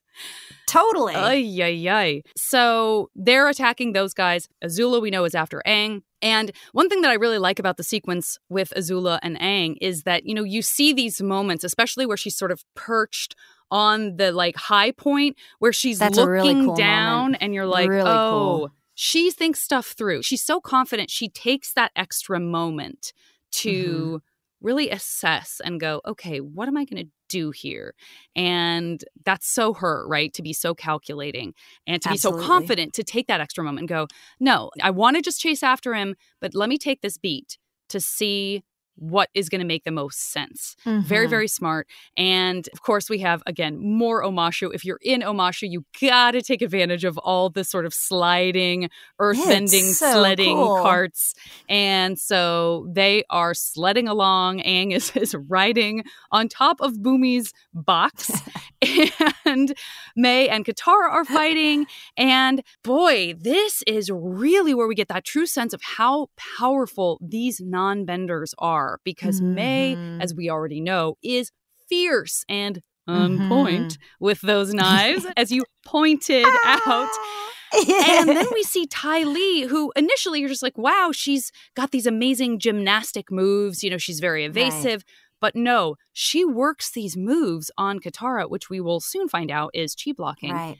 Totally. 0.72 1.14
Ay, 1.16 1.62
ay, 1.62 1.90
ay. 1.90 2.22
So 2.38 3.10
they're 3.14 3.50
attacking 3.50 3.92
those 3.92 4.14
guys. 4.14 4.48
Azula, 4.64 5.02
we 5.02 5.10
know, 5.10 5.26
is 5.26 5.36
after 5.36 5.62
Aang. 5.68 6.02
And 6.22 6.54
one 6.72 6.88
thing 6.88 7.02
that 7.02 7.12
I 7.12 7.16
really 7.16 7.40
like 7.40 7.60
about 7.60 7.76
the 7.76 7.84
sequence 7.84 8.38
with 8.48 8.72
Azula 8.78 9.20
and 9.22 9.38
Aang 9.40 9.76
is 9.82 10.04
that, 10.04 10.26
you 10.26 10.34
know, 10.34 10.44
you 10.44 10.62
see 10.62 10.94
these 10.94 11.22
moments, 11.22 11.66
especially 11.66 12.06
where 12.06 12.16
she's 12.16 12.38
sort 12.38 12.52
of 12.52 12.64
perched 12.74 13.36
on 13.70 14.16
the 14.16 14.32
like 14.32 14.56
high 14.56 14.92
point 14.92 15.36
where 15.60 15.74
she's 15.74 16.00
That's 16.00 16.16
looking 16.16 16.32
really 16.32 16.66
cool 16.66 16.76
down 16.76 17.20
moment. 17.24 17.38
and 17.42 17.54
you're 17.54 17.66
like, 17.66 17.90
really 17.90 18.10
oh, 18.10 18.32
cool. 18.32 18.72
she 18.96 19.30
thinks 19.30 19.60
stuff 19.60 19.88
through. 19.88 20.22
She's 20.22 20.44
so 20.44 20.62
confident. 20.62 21.10
She 21.10 21.28
takes 21.28 21.74
that 21.74 21.92
extra 21.98 22.40
moment 22.40 23.12
to 23.52 23.72
mm-hmm. 23.72 24.66
really 24.66 24.90
assess 24.90 25.60
and 25.66 25.82
go, 25.82 26.00
okay, 26.08 26.40
what 26.40 26.70
am 26.70 26.78
I 26.78 26.86
going 26.86 27.04
to 27.06 27.12
do 27.32 27.52
here? 27.52 27.94
And 28.36 29.04
that's 29.26 29.48
so 29.48 29.74
her, 29.74 30.06
right? 30.08 30.34
To 30.34 30.42
be 30.42 30.54
so 30.54 30.74
calculating 30.74 31.54
and 31.88 32.02
to 32.02 32.10
Absolutely. 32.10 32.40
be 32.40 32.44
so 32.44 32.48
confident 32.48 32.94
to 32.94 33.04
take 33.04 33.28
that 33.28 33.42
extra 33.42 33.64
moment 33.64 33.84
and 33.84 33.90
go, 33.90 34.08
no, 34.40 34.70
I 34.82 34.92
want 34.92 35.16
to 35.16 35.22
just 35.22 35.40
chase 35.40 35.64
after 35.64 35.94
him, 35.94 36.16
but 36.40 36.54
let 36.54 36.70
me 36.70 36.78
take 36.78 37.02
this 37.02 37.18
beat 37.18 37.58
to 37.90 38.00
see 38.00 38.64
what 38.96 39.30
is 39.34 39.50
going 39.50 39.60
to 39.60 39.66
make 39.66 39.84
the 39.84 39.92
most 39.92 40.32
sense. 40.32 40.76
Mm-hmm. 40.86 41.08
Very, 41.08 41.28
very 41.28 41.48
smart. 41.48 41.88
And 42.18 42.68
of 42.74 42.82
course, 42.82 43.10
we 43.10 43.20
have 43.20 43.42
again 43.46 43.78
more 43.78 44.24
Omashu. 44.24 44.74
If 44.74 44.86
you're 44.86 45.00
in 45.02 45.22
Omashu, 45.22 45.70
you 45.70 45.86
got 46.00 46.32
to 46.32 46.42
take 46.42 46.62
advantage 46.62 47.04
of 47.04 47.18
all 47.18 47.50
the 47.50 47.64
sort 47.64 47.86
of 47.86 47.94
sliding, 47.94 48.90
earth 49.20 49.44
bending, 49.46 49.86
so 49.86 50.12
sledding 50.12 50.56
cool. 50.56 50.82
carts. 50.82 51.34
And 51.70 52.20
so 52.20 52.88
they 52.92 53.24
are 53.30 53.54
sledding 53.54 54.08
along. 54.08 54.60
Aang 54.60 54.94
is, 54.94 55.12
is 55.16 55.36
riding 55.36 56.04
on 56.32 56.48
top 56.48 56.82
of 56.82 56.94
Bumi's 56.96 57.54
box. 57.74 58.32
and 59.46 59.74
Mai 60.16 60.48
and 60.50 60.66
Katara 60.66 61.10
are 61.10 61.26
fighting. 61.26 61.86
And 62.18 62.64
boy, 62.84 63.36
this 63.38 63.84
is 63.88 64.10
really 64.12 64.74
where 64.74 64.88
we 64.88 64.96
get 64.96 65.08
that 65.10 65.26
true 65.26 65.46
sense 65.46 65.74
of 65.74 65.82
how 65.82 66.28
powerful 66.58 67.20
these 67.22 67.62
non 67.62 68.06
benders 68.06 68.54
are 68.60 68.81
are 68.82 69.00
because 69.04 69.42
mm-hmm. 69.42 69.56
Mai, 69.56 70.24
as 70.24 70.34
we 70.34 70.50
already 70.50 70.82
know, 70.82 71.18
is 71.24 71.52
fierce 71.88 72.44
and 72.50 72.82
on 73.08 73.38
mm-hmm. 73.38 73.50
point 73.50 73.98
with 74.20 74.42
those 74.42 74.74
knives, 74.74 75.26
as 75.38 75.52
you 75.52 75.64
pointed 75.86 76.46
out. 76.66 77.10
and 77.88 78.30
then 78.30 78.48
we 78.54 78.64
see 78.64 78.86
Ty 78.86 79.24
Lee, 79.24 79.64
who 79.64 79.92
initially 79.96 80.40
you're 80.40 80.50
just 80.50 80.64
like, 80.64 80.78
wow, 80.78 81.12
she's 81.14 81.52
got 81.76 81.92
these 81.92 82.06
amazing 82.06 82.60
gymnastic 82.60 83.32
moves. 83.32 83.84
You 83.84 83.90
know, 83.90 83.98
she's 83.98 84.20
very 84.20 84.46
evasive. 84.46 84.86
Right. 84.92 85.04
But 85.40 85.56
no, 85.56 85.96
she 86.14 86.46
works 86.46 86.92
these 86.92 87.18
moves 87.18 87.72
on 87.78 88.00
Katara, 88.00 88.50
which 88.50 88.70
we 88.70 88.80
will 88.80 89.00
soon 89.00 89.28
find 89.28 89.50
out 89.50 89.72
is 89.74 89.96
chi 89.96 90.12
blocking. 90.12 90.52
Right. 90.52 90.78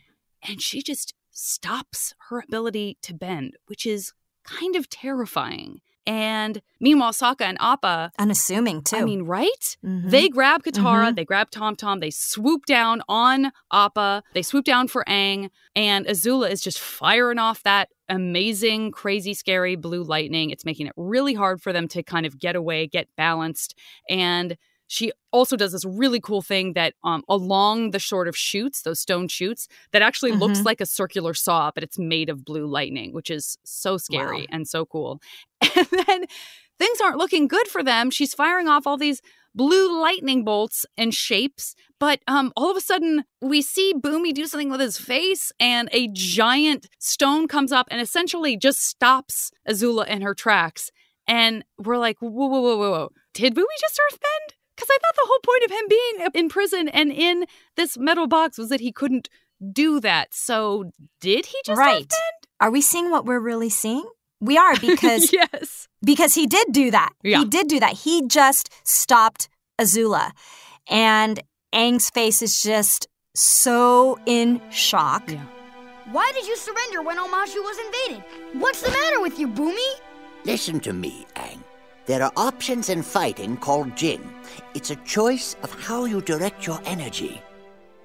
And 0.48 0.62
she 0.62 0.82
just 0.82 1.14
stops 1.32 2.14
her 2.30 2.40
ability 2.40 2.98
to 3.04 3.14
bend, 3.14 3.56
which 3.68 3.86
is 3.86 4.14
kind 4.44 4.76
of 4.76 4.90
terrifying. 4.90 5.82
And 6.08 6.62
meanwhile, 6.80 7.12
Sokka 7.12 7.42
and 7.42 7.58
Appa. 7.60 8.12
Unassuming, 8.18 8.82
too. 8.82 8.98
I 8.98 9.04
mean, 9.04 9.24
right? 9.24 9.78
Mm-hmm. 9.86 10.10
They 10.10 10.30
grab 10.30 10.64
Katara, 10.64 11.06
mm-hmm. 11.06 11.16
they 11.16 11.26
grab 11.26 11.52
Tom 11.52 11.76
Tom, 11.76 12.00
they 12.00 12.10
swoop 12.10 12.66
down 12.66 13.02
on 13.08 13.52
Appa, 13.72 14.24
they 14.34 14.42
swoop 14.42 14.66
down 14.66 14.88
for 14.88 15.04
Aang, 15.08 15.50
and 15.76 16.06
Azula 16.08 16.50
is 16.50 16.62
just 16.62 16.80
firing 16.80 17.40
off 17.40 17.64
that 17.64 17.90
amazing, 18.10 18.92
crazy, 18.92 19.34
scary 19.34 19.76
blue 19.76 20.04
lightning. 20.04 20.50
It's 20.50 20.66
making 20.66 20.88
it 20.88 20.94
really 20.98 21.34
hard 21.34 21.62
for 21.62 21.72
them 21.72 21.88
to 21.90 22.04
kind 22.04 22.26
of 22.26 22.40
get 22.40 22.56
away, 22.56 22.88
get 22.88 23.08
balanced. 23.16 23.78
And 24.10 24.58
she 24.92 25.14
also 25.32 25.56
does 25.56 25.72
this 25.72 25.86
really 25.86 26.20
cool 26.20 26.42
thing 26.42 26.74
that 26.74 26.96
um, 27.06 27.24
along 27.30 27.92
the 27.92 28.00
sort 28.00 28.28
of 28.28 28.36
shoots, 28.36 28.82
those 28.82 29.00
stone 29.00 29.30
shoots, 29.30 29.70
that 29.94 30.02
actually 30.02 30.32
mm-hmm. 30.32 30.42
looks 30.42 30.64
like 30.64 30.82
a 30.82 30.86
circular 30.86 31.34
saw, 31.34 31.72
but 31.74 31.82
it's 31.82 31.98
made 31.98 32.30
of 32.30 32.44
blue 32.44 32.68
lightning, 32.68 33.14
which 33.14 33.30
is 33.32 33.58
so 33.64 33.96
scary 33.96 34.42
wow. 34.42 34.48
and 34.50 34.68
so 34.68 34.86
cool. 34.86 35.22
And 35.78 35.88
then 36.06 36.26
things 36.78 37.00
aren't 37.02 37.18
looking 37.18 37.48
good 37.48 37.70
for 37.70 37.82
them. 37.82 38.10
She's 38.10 38.34
firing 38.34 38.68
off 38.68 38.86
all 38.86 38.98
these 38.98 39.22
blue 39.56 39.98
lightning 39.98 40.44
bolts 40.44 40.86
and 40.98 41.14
shapes, 41.14 41.74
but 41.98 42.20
um, 42.28 42.52
all 42.58 42.70
of 42.70 42.76
a 42.76 42.82
sudden 42.82 43.24
we 43.42 43.62
see 43.62 43.94
Bumi 43.94 44.34
do 44.34 44.46
something 44.46 44.70
with 44.70 44.82
his 44.82 44.98
face, 44.98 45.54
and 45.58 45.88
a 45.94 46.10
giant 46.12 46.90
stone 47.00 47.48
comes 47.48 47.72
up 47.72 47.88
and 47.90 48.02
essentially 48.02 48.58
just 48.58 48.82
stops 48.82 49.52
Azula 49.70 50.06
in 50.06 50.22
her 50.22 50.34
tracks. 50.34 50.92
And 51.28 51.64
we're 51.78 51.98
like, 51.98 52.18
whoa, 52.20 52.30
whoa, 52.30 52.48
whoa, 52.48 52.76
whoa, 52.76 52.92
whoa. 52.92 53.10
Did 53.34 53.56
Bumi 53.56 53.80
just 53.80 53.98
earthbend? 54.12 54.58
Because 54.82 54.96
I 54.96 55.00
thought 55.00 55.16
the 55.16 55.28
whole 55.28 55.40
point 55.44 55.64
of 55.66 55.72
him 55.72 55.88
being 55.90 56.44
in 56.44 56.50
prison 56.50 56.90
and 56.90 57.12
in 57.12 57.46
this 57.76 58.00
metal 58.00 58.26
box 58.26 58.58
was 58.58 58.70
that 58.70 58.80
he 58.80 58.92
couldn't 58.92 59.30
do 59.72 60.00
that. 60.00 60.34
So 60.34 60.90
did 61.20 61.46
he 61.46 61.58
just 61.64 61.78
right? 61.78 62.02
Earthbend? 62.02 62.48
Are 62.60 62.72
we 62.72 62.82
seeing 62.82 63.12
what 63.12 63.24
we're 63.24 63.40
really 63.40 63.70
seeing? 63.70 64.04
We 64.40 64.58
are 64.58 64.76
because 64.82 65.32
yes, 65.32 65.88
because 66.04 66.34
he 66.34 66.48
did 66.48 66.70
do 66.72 66.90
that. 66.90 67.12
Yeah. 67.24 67.40
He 67.40 67.46
did 67.46 67.68
do 67.68 67.80
that. 67.80 67.94
He 67.94 68.26
just 68.28 68.74
stopped 68.84 69.50
Azula, 69.80 70.32
and 70.90 71.40
Aang's 71.76 72.10
face 72.10 72.42
is 72.42 72.60
just 72.60 73.08
so 73.36 74.18
in 74.26 74.60
shock. 74.72 75.30
Yeah. 75.30 75.46
Why 76.12 76.32
did 76.34 76.48
you 76.48 76.58
surrender 76.58 77.04
when 77.04 77.18
Omashu 77.18 77.58
was 77.58 77.78
invaded? 77.86 78.24
What's 78.54 78.82
the 78.82 78.90
matter 78.90 79.22
with 79.22 79.38
you, 79.38 79.48
Bumi? 79.48 79.94
Listen 80.44 80.80
to 80.80 80.92
me, 80.92 81.28
Aang. 81.36 81.60
There 82.12 82.24
are 82.24 82.34
options 82.36 82.90
in 82.90 83.04
fighting 83.04 83.56
called 83.56 83.96
Jing. 83.96 84.34
It's 84.74 84.90
a 84.90 84.98
choice 84.98 85.56
of 85.64 85.72
how 85.72 86.04
you 86.04 86.20
direct 86.20 86.68
your 86.68 86.82
energy. 86.84 87.42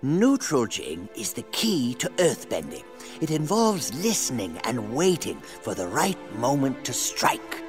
Neutral 0.01 0.69
Jing 0.69 1.09
is 1.17 1.33
the 1.33 1.43
key 1.51 1.93
to 1.95 2.09
earthbending. 2.11 2.85
It 3.21 3.33
involves 3.33 3.93
listening 4.05 4.59
and 4.63 4.95
waiting 4.95 5.41
for 5.41 5.75
the 5.75 5.89
right 5.89 6.17
moment 6.37 6.85
to 6.85 6.93
strike. 6.93 7.65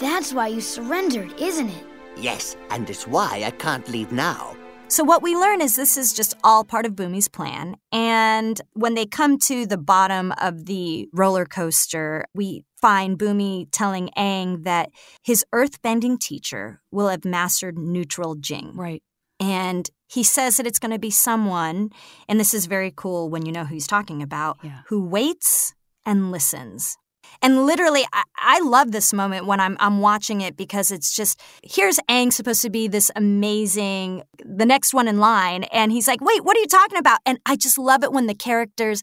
That's 0.00 0.32
why 0.32 0.46
you 0.54 0.60
surrendered, 0.60 1.32
isn't 1.40 1.70
it? 1.70 1.84
Yes, 2.16 2.56
and 2.70 2.88
it's 2.88 3.08
why 3.08 3.42
I 3.44 3.50
can't 3.50 3.88
leave 3.88 4.12
now. 4.12 4.56
So, 4.92 5.04
what 5.04 5.22
we 5.22 5.34
learn 5.34 5.62
is 5.62 5.74
this 5.74 5.96
is 5.96 6.12
just 6.12 6.34
all 6.44 6.64
part 6.64 6.84
of 6.84 6.92
Bumi's 6.92 7.26
plan. 7.26 7.76
And 7.92 8.60
when 8.74 8.92
they 8.94 9.06
come 9.06 9.38
to 9.38 9.64
the 9.64 9.78
bottom 9.78 10.34
of 10.38 10.66
the 10.66 11.08
roller 11.14 11.46
coaster, 11.46 12.26
we 12.34 12.64
find 12.78 13.18
Bumi 13.18 13.68
telling 13.72 14.10
Aang 14.18 14.64
that 14.64 14.90
his 15.22 15.46
earthbending 15.54 16.20
teacher 16.20 16.82
will 16.90 17.08
have 17.08 17.24
mastered 17.24 17.78
neutral 17.78 18.34
Jing. 18.34 18.72
Right. 18.76 19.02
And 19.40 19.88
he 20.08 20.22
says 20.22 20.58
that 20.58 20.66
it's 20.66 20.78
going 20.78 20.92
to 20.92 20.98
be 20.98 21.10
someone, 21.10 21.88
and 22.28 22.38
this 22.38 22.52
is 22.52 22.66
very 22.66 22.92
cool 22.94 23.30
when 23.30 23.46
you 23.46 23.52
know 23.52 23.64
who 23.64 23.72
he's 23.72 23.86
talking 23.86 24.22
about, 24.22 24.58
Yeah. 24.62 24.80
who 24.88 25.02
waits 25.02 25.72
and 26.04 26.30
listens. 26.30 26.98
And 27.40 27.64
literally, 27.66 28.04
I, 28.12 28.22
I 28.36 28.60
love 28.60 28.92
this 28.92 29.12
moment 29.12 29.46
when 29.46 29.60
I'm 29.60 29.76
I'm 29.80 30.00
watching 30.00 30.40
it 30.40 30.56
because 30.56 30.90
it's 30.90 31.14
just 31.14 31.40
here's 31.62 31.98
Aang 32.08 32.32
supposed 32.32 32.62
to 32.62 32.70
be 32.70 32.88
this 32.88 33.10
amazing, 33.16 34.22
the 34.44 34.66
next 34.66 34.92
one 34.94 35.08
in 35.08 35.18
line, 35.18 35.64
and 35.64 35.92
he's 35.92 36.06
like, 36.08 36.20
"Wait, 36.20 36.44
what 36.44 36.56
are 36.56 36.60
you 36.60 36.66
talking 36.66 36.98
about?" 36.98 37.20
And 37.24 37.38
I 37.46 37.56
just 37.56 37.78
love 37.78 38.02
it 38.04 38.12
when 38.12 38.26
the 38.26 38.34
characters. 38.34 39.02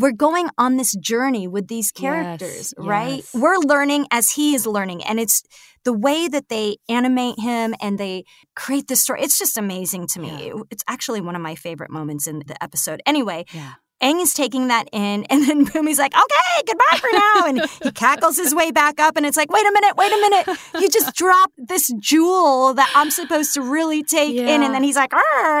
We're 0.00 0.12
going 0.12 0.48
on 0.56 0.76
this 0.76 0.94
journey 0.94 1.48
with 1.48 1.66
these 1.66 1.90
characters, 1.90 2.72
Yes, 2.78 2.86
right? 2.86 3.16
yes. 3.16 3.34
We're 3.34 3.56
learning 3.58 4.06
as 4.12 4.30
he 4.30 4.54
is 4.54 4.64
learning, 4.64 5.02
and 5.02 5.18
it's 5.18 5.42
the 5.84 5.92
way 5.92 6.28
that 6.28 6.48
they 6.48 6.76
animate 6.88 7.40
him 7.40 7.74
and 7.82 7.98
they 7.98 8.22
create 8.54 8.86
this 8.86 9.00
story. 9.00 9.22
It's 9.22 9.36
just 9.40 9.58
amazing 9.58 10.06
to 10.12 10.20
me. 10.20 10.52
It's 10.70 10.84
actually 10.86 11.20
one 11.20 11.34
of 11.34 11.42
my 11.42 11.56
favorite 11.56 11.90
moments 11.90 12.28
in 12.28 12.44
the 12.46 12.62
episode. 12.62 13.02
Anyway, 13.06 13.44
Yeah. 13.52 13.72
Aang 14.02 14.20
is 14.22 14.32
taking 14.32 14.68
that 14.68 14.88
in, 14.92 15.24
and 15.24 15.46
then 15.48 15.66
Bumi's 15.68 15.98
like, 15.98 16.14
okay, 16.14 16.62
goodbye 16.66 16.98
for 16.98 17.08
now. 17.12 17.46
And 17.46 17.70
he 17.82 17.90
cackles 17.92 18.36
his 18.36 18.54
way 18.54 18.70
back 18.70 19.00
up, 19.00 19.16
and 19.16 19.26
it's 19.26 19.36
like, 19.36 19.50
wait 19.50 19.66
a 19.66 19.72
minute, 19.72 19.96
wait 19.96 20.12
a 20.12 20.16
minute. 20.16 20.58
You 20.80 20.88
just 20.88 21.14
dropped 21.16 21.54
this 21.58 21.92
jewel 21.98 22.74
that 22.74 22.90
I'm 22.94 23.10
supposed 23.10 23.54
to 23.54 23.62
really 23.62 24.02
take 24.02 24.36
in. 24.36 24.62
And 24.62 24.74
then 24.74 24.82
he's 24.84 24.96
like, 24.96 25.12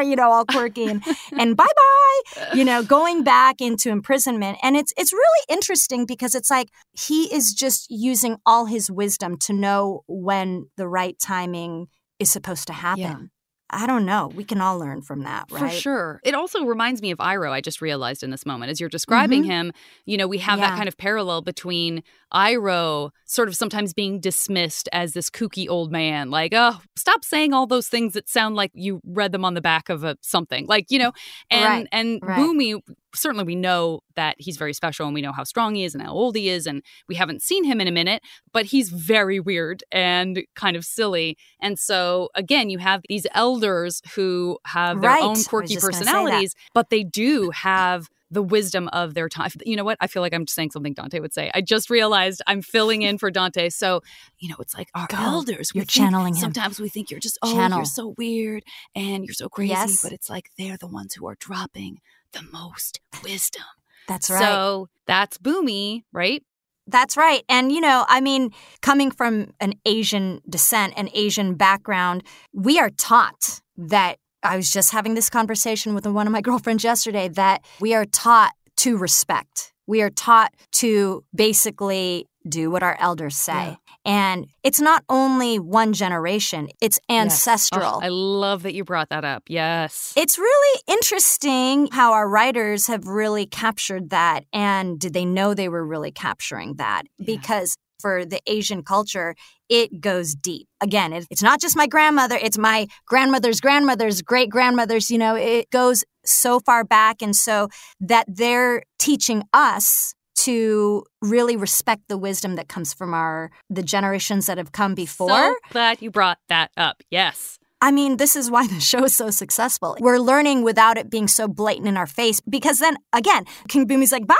you 0.04 0.16
know, 0.16 0.30
all 0.30 0.44
quirky 0.44 0.84
and, 0.86 1.02
and 1.32 1.56
bye 1.56 1.64
bye, 1.66 2.54
you 2.54 2.64
know, 2.64 2.82
going 2.82 3.24
back 3.24 3.60
into 3.60 3.90
imprisonment. 3.90 4.58
And 4.62 4.76
it's 4.76 4.92
it's 4.96 5.12
really 5.12 5.44
interesting 5.48 6.06
because 6.06 6.34
it's 6.34 6.50
like 6.50 6.68
he 6.92 7.24
is 7.34 7.52
just 7.52 7.86
using 7.90 8.36
all 8.46 8.66
his 8.66 8.90
wisdom 8.90 9.36
to 9.38 9.52
know 9.52 10.02
when 10.06 10.68
the 10.76 10.86
right 10.88 11.16
timing 11.18 11.86
is 12.18 12.30
supposed 12.30 12.66
to 12.68 12.72
happen. 12.72 13.30
I 13.70 13.86
don't 13.86 14.06
know. 14.06 14.30
We 14.34 14.44
can 14.44 14.60
all 14.62 14.78
learn 14.78 15.02
from 15.02 15.24
that, 15.24 15.46
right? 15.50 15.60
For 15.60 15.68
sure. 15.68 16.20
It 16.24 16.34
also 16.34 16.64
reminds 16.64 17.02
me 17.02 17.10
of 17.10 17.18
Iroh, 17.18 17.50
I 17.50 17.60
just 17.60 17.82
realized 17.82 18.22
in 18.22 18.30
this 18.30 18.46
moment. 18.46 18.70
As 18.70 18.80
you're 18.80 18.88
describing 18.88 19.42
Mhm. 19.42 19.46
him, 19.46 19.72
you 20.06 20.16
know, 20.16 20.26
we 20.26 20.38
have 20.38 20.58
that 20.58 20.76
kind 20.76 20.88
of 20.88 20.96
parallel 20.96 21.42
between 21.42 22.02
Iroh 22.32 23.10
sort 23.26 23.48
of 23.48 23.56
sometimes 23.56 23.92
being 23.92 24.20
dismissed 24.20 24.88
as 24.92 25.12
this 25.12 25.28
kooky 25.28 25.68
old 25.68 25.92
man, 25.92 26.30
like, 26.30 26.52
oh, 26.54 26.80
stop 26.96 27.24
saying 27.24 27.52
all 27.52 27.66
those 27.66 27.88
things 27.88 28.14
that 28.14 28.28
sound 28.28 28.56
like 28.56 28.70
you 28.74 29.00
read 29.04 29.32
them 29.32 29.44
on 29.44 29.52
the 29.54 29.60
back 29.60 29.88
of 29.90 30.02
a 30.02 30.16
something. 30.22 30.66
Like, 30.66 30.86
you 30.90 30.98
know, 30.98 31.12
and 31.50 31.64
Right, 31.64 31.88
and 31.92 32.20
right. 32.22 32.38
Bumi, 32.38 32.80
certainly 33.14 33.44
we 33.44 33.54
know 33.54 34.00
that 34.16 34.36
he's 34.38 34.56
very 34.56 34.72
special 34.72 35.06
and 35.06 35.14
we 35.14 35.22
know 35.22 35.32
how 35.32 35.44
strong 35.44 35.74
he 35.74 35.84
is 35.84 35.94
and 35.94 36.02
how 36.02 36.12
old 36.12 36.36
he 36.36 36.48
is, 36.48 36.66
and 36.66 36.82
we 37.08 37.14
haven't 37.14 37.42
seen 37.42 37.64
him 37.64 37.80
in 37.80 37.88
a 37.88 37.92
minute, 37.92 38.22
but 38.52 38.66
he's 38.66 38.90
very 38.90 39.40
weird 39.40 39.82
and 39.92 40.42
kind 40.54 40.76
of 40.76 40.84
silly. 40.84 41.36
And 41.60 41.78
so 41.78 42.28
again, 42.34 42.70
you 42.70 42.78
have 42.78 43.02
these 43.08 43.26
elders 43.34 44.02
who 44.14 44.58
have 44.66 45.00
their 45.00 45.10
Right. 45.10 45.22
Own 45.22 45.42
quirky 45.44 45.74
just 45.74 45.82
gonna 45.82 45.92
say 45.94 46.04
that. 46.04 46.12
personalities, 46.12 46.54
but 46.74 46.90
they 46.90 47.02
do 47.04 47.50
have 47.50 48.08
the 48.30 48.42
wisdom 48.42 48.88
of 48.88 49.14
their 49.14 49.26
time. 49.26 49.50
You 49.64 49.74
know 49.74 49.84
what? 49.84 49.96
I 50.02 50.06
feel 50.06 50.20
like 50.20 50.34
I'm 50.34 50.44
just 50.44 50.54
saying 50.54 50.72
something 50.72 50.92
Dante 50.92 51.18
would 51.18 51.32
say. 51.32 51.50
I 51.54 51.62
just 51.62 51.88
realized 51.88 52.42
I'm 52.46 52.60
filling 52.60 53.00
in 53.00 53.16
for 53.16 53.30
Dante. 53.30 53.70
So, 53.70 54.02
you 54.38 54.50
know, 54.50 54.56
it's 54.60 54.74
like 54.76 54.90
our 54.94 55.06
Go. 55.06 55.16
elders. 55.16 55.70
You're 55.74 55.84
think- 55.84 55.90
channeling 55.90 56.34
him. 56.34 56.40
Sometimes 56.42 56.78
we 56.78 56.90
think 56.90 57.10
you're 57.10 57.20
just, 57.20 57.38
oh, 57.40 57.54
Channel. 57.54 57.78
you're 57.78 57.84
so 57.86 58.14
weird 58.18 58.64
and 58.94 59.24
you're 59.24 59.32
so 59.32 59.48
crazy. 59.48 59.70
Yes. 59.70 60.02
But 60.02 60.12
it's 60.12 60.28
like 60.28 60.50
they're 60.58 60.76
the 60.76 60.86
ones 60.88 61.14
who 61.14 61.26
are 61.26 61.36
dropping 61.40 62.00
the 62.32 62.42
most 62.52 63.00
wisdom. 63.22 63.64
That's 64.06 64.30
right. 64.30 64.40
So 64.40 64.88
that's 65.06 65.38
Bumi, 65.38 66.02
right? 66.12 66.42
That's 66.86 67.16
right. 67.16 67.44
And, 67.48 67.70
you 67.70 67.80
know, 67.80 68.06
I 68.08 68.20
mean, 68.20 68.50
coming 68.80 69.10
from 69.10 69.52
an 69.60 69.74
Asian 69.84 70.40
descent, 70.48 70.94
an 70.96 71.10
Asian 71.12 71.54
background, 71.54 72.22
we 72.52 72.78
are 72.78 72.90
taught 72.90 73.60
that. 73.76 74.16
I 74.40 74.56
was 74.56 74.70
just 74.70 74.92
having 74.92 75.14
this 75.14 75.28
conversation 75.28 75.94
with 75.94 76.06
one 76.06 76.26
of 76.26 76.32
my 76.32 76.40
girlfriends 76.48 76.84
yesterday 76.84 77.28
that 77.30 77.62
we 77.80 77.92
are 77.94 78.04
taught 78.06 78.52
to 78.78 78.96
respect. 78.96 79.72
We 79.86 80.00
are 80.00 80.10
taught 80.10 80.54
to 80.74 81.24
basically 81.34 82.26
do 82.48 82.70
what 82.70 82.82
our 82.82 82.96
elders 83.00 83.36
say. 83.36 83.52
Yeah. 83.52 83.74
And 84.04 84.46
it's 84.62 84.80
not 84.80 85.04
only 85.08 85.58
one 85.58 85.92
generation, 85.92 86.68
it's 86.80 86.98
ancestral. 87.10 87.96
Oh, 87.96 88.00
I 88.00 88.08
love 88.08 88.62
that 88.62 88.74
you 88.74 88.84
brought 88.84 89.10
that 89.10 89.24
up. 89.24 89.44
Yes. 89.48 90.14
It's 90.16 90.38
really 90.38 90.82
interesting 90.86 91.88
how 91.92 92.12
our 92.12 92.28
writers 92.28 92.86
have 92.86 93.06
really 93.06 93.46
captured 93.46 94.10
that. 94.10 94.44
And 94.52 94.98
did 94.98 95.12
they 95.12 95.24
know 95.24 95.52
they 95.52 95.68
were 95.68 95.84
really 95.84 96.10
capturing 96.10 96.76
that? 96.76 97.02
Because 97.22 97.76
for 98.00 98.24
the 98.24 98.40
Asian 98.46 98.82
culture, 98.82 99.34
it 99.68 100.00
goes 100.00 100.34
deep. 100.34 100.68
Again, 100.80 101.12
it, 101.12 101.26
it's 101.30 101.42
not 101.42 101.60
just 101.60 101.76
my 101.76 101.86
grandmother, 101.86 102.38
it's 102.40 102.58
my 102.58 102.86
grandmother's 103.06 103.60
grandmother's 103.60 104.22
great 104.22 104.50
grandmother's. 104.50 105.10
You 105.10 105.18
know, 105.18 105.34
it 105.34 105.68
goes 105.70 106.04
so 106.24 106.60
far 106.60 106.84
back. 106.84 107.22
And 107.22 107.34
so 107.34 107.68
that 108.00 108.26
they're 108.28 108.82
teaching 108.98 109.42
us 109.52 110.14
to 110.44 111.04
really 111.20 111.56
respect 111.56 112.02
the 112.08 112.18
wisdom 112.18 112.56
that 112.56 112.68
comes 112.68 112.94
from 112.94 113.14
our 113.14 113.50
the 113.70 113.82
generations 113.82 114.46
that 114.46 114.58
have 114.58 114.72
come 114.72 114.94
before. 114.94 115.28
So 115.28 115.54
glad 115.70 116.02
you 116.02 116.10
brought 116.10 116.38
that 116.48 116.70
up. 116.76 117.02
Yes. 117.10 117.58
I 117.80 117.92
mean, 117.92 118.16
this 118.16 118.34
is 118.34 118.50
why 118.50 118.66
the 118.68 118.80
show 118.80 119.04
is 119.04 119.14
so 119.14 119.30
successful. 119.30 119.96
We're 120.00 120.18
learning 120.18 120.62
without 120.62 120.98
it 120.98 121.10
being 121.10 121.28
so 121.28 121.48
blatant 121.48 121.88
in 121.88 121.96
our 121.96 122.06
face 122.06 122.40
because 122.40 122.78
then 122.78 122.96
again, 123.12 123.44
King 123.68 123.86
Bumi's 123.86 124.12
like, 124.12 124.26
bye, 124.26 124.36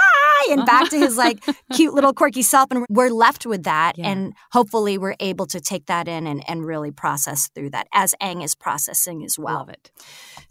and 0.51 0.65
back 0.65 0.91
to 0.91 0.99
his 0.99 1.17
like 1.25 1.45
cute 1.73 1.95
little 1.95 2.13
quirky 2.13 2.43
self. 2.43 2.71
And 2.71 2.85
we're 2.89 3.11
left 3.11 3.47
with 3.47 3.65
that. 3.65 3.99
Yeah. 3.99 4.09
And 4.09 4.35
hopefully 4.53 4.99
we're 4.99 5.17
able 5.21 5.47
to 5.47 5.61
take 5.61 5.87
that 5.87 6.09
in 6.09 6.27
and, 6.27 6.43
and 6.49 6.65
really 6.65 6.91
process 6.91 7.49
through 7.55 7.71
that 7.71 7.89
as 7.93 8.15
Aang 8.21 8.43
is 8.43 8.55
processing 8.55 9.25
as 9.25 9.39
well. 9.39 9.59
Love 9.59 9.71
it. 9.71 9.91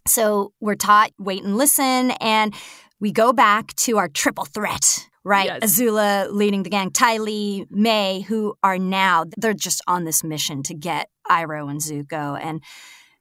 So 0.08 0.54
we're 0.60 0.76
taught 0.76 1.12
wait 1.18 1.44
and 1.44 1.58
listen. 1.58 2.12
And 2.12 2.54
we 3.00 3.12
go 3.12 3.32
back 3.32 3.76
to 3.76 3.98
our 3.98 4.08
triple 4.08 4.46
threat, 4.46 5.08
right? 5.28 5.46
Yes. 5.62 5.78
Azula 5.80 6.32
leading 6.32 6.64
the 6.64 6.70
gang, 6.70 6.90
Ty 6.92 7.18
Lee, 7.18 7.66
Mai, 7.70 8.24
who 8.28 8.56
are 8.64 8.78
now, 8.80 9.26
they're 9.38 9.54
just 9.54 9.82
on 9.88 10.06
this 10.06 10.24
mission 10.24 10.64
to 10.64 10.74
get 10.74 11.10
Iroh 11.30 11.70
and 11.70 11.82
Zuko. 11.82 12.40
And 12.42 12.64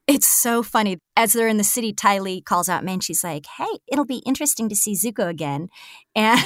it's 0.07 0.25
so 0.27 0.63
funny. 0.63 0.99
As 1.17 1.33
they're 1.33 1.49
in 1.49 1.57
the 1.57 1.65
city, 1.65 1.91
Ty 1.91 2.19
Lee 2.19 2.41
calls 2.41 2.69
out 2.69 2.85
Mai 2.85 2.93
and 2.93 3.03
she's 3.03 3.23
like, 3.25 3.45
hey, 3.57 3.67
it'll 3.91 4.05
be 4.05 4.23
interesting 4.25 4.69
to 4.69 4.75
see 4.75 4.93
Zuko 4.93 5.27
again. 5.27 5.67
And 6.15 6.39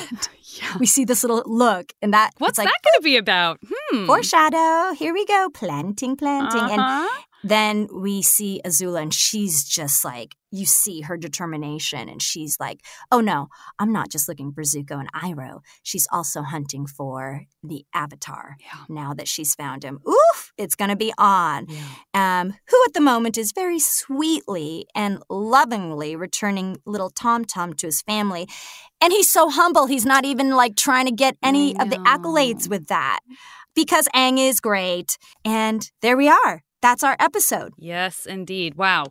Yeah. 0.59 0.77
we 0.79 0.85
see 0.85 1.05
this 1.05 1.23
little 1.23 1.43
look. 1.45 1.93
And 2.01 2.13
that, 2.13 2.31
What's 2.39 2.57
like, 2.57 2.67
that 2.67 2.81
going 2.83 2.99
to 2.99 3.03
be 3.03 3.15
about? 3.17 3.59
Hmm. 3.71 4.05
foreshadow. 4.05 4.93
Here 4.95 5.13
we 5.13 5.25
go. 5.25 5.49
Planting, 5.53 6.17
planting. 6.17 6.59
And 6.59 6.81
Uh-huh. 6.81 7.21
Then 7.43 7.87
we 7.93 8.21
see 8.21 8.61
Azula, 8.65 9.01
and 9.01 9.13
she's 9.13 9.63
just 9.63 10.05
like, 10.05 10.35
you 10.51 10.65
see 10.65 11.01
her 11.01 11.17
determination, 11.17 12.09
and 12.09 12.21
she's 12.21 12.57
like, 12.59 12.81
oh 13.11 13.21
no, 13.21 13.47
I'm 13.79 13.91
not 13.91 14.09
just 14.09 14.27
looking 14.27 14.51
for 14.51 14.63
Zuko 14.63 14.99
and 14.99 15.11
Iroh. 15.13 15.61
She's 15.81 16.07
also 16.11 16.41
hunting 16.41 16.85
for 16.85 17.45
the 17.63 17.85
Avatar. 17.93 18.57
Yeah. 18.59 18.83
Now 18.89 19.13
that 19.13 19.27
she's 19.27 19.55
found 19.55 19.83
him, 19.83 19.99
oof, 20.07 20.53
it's 20.57 20.75
gonna 20.75 20.95
be 20.95 21.13
on. 21.17 21.67
Yeah. 21.69 22.41
Um, 22.41 22.53
who 22.67 22.83
at 22.85 22.93
the 22.93 23.01
moment 23.01 23.37
is 23.37 23.53
very 23.53 23.79
sweetly 23.79 24.85
and 24.93 25.23
lovingly 25.29 26.15
returning 26.15 26.77
little 26.85 27.09
Tom 27.09 27.45
Tom 27.45 27.73
to 27.75 27.87
his 27.87 28.01
family. 28.01 28.47
And 28.99 29.11
he's 29.11 29.31
so 29.31 29.49
humble, 29.49 29.87
he's 29.87 30.05
not 30.05 30.25
even 30.25 30.51
like 30.51 30.75
trying 30.75 31.05
to 31.05 31.11
get 31.11 31.35
any 31.41 31.77
of 31.79 31.89
the 31.89 31.97
accolades 31.97 32.69
with 32.69 32.87
that 32.87 33.21
because 33.75 34.07
Aang 34.15 34.37
is 34.37 34.59
great. 34.59 35.17
And 35.43 35.89
there 36.01 36.17
we 36.17 36.27
are. 36.29 36.63
That's 36.81 37.03
our 37.03 37.15
episode. 37.19 37.73
Yes, 37.77 38.25
indeed. 38.25 38.75
Wow. 38.75 39.05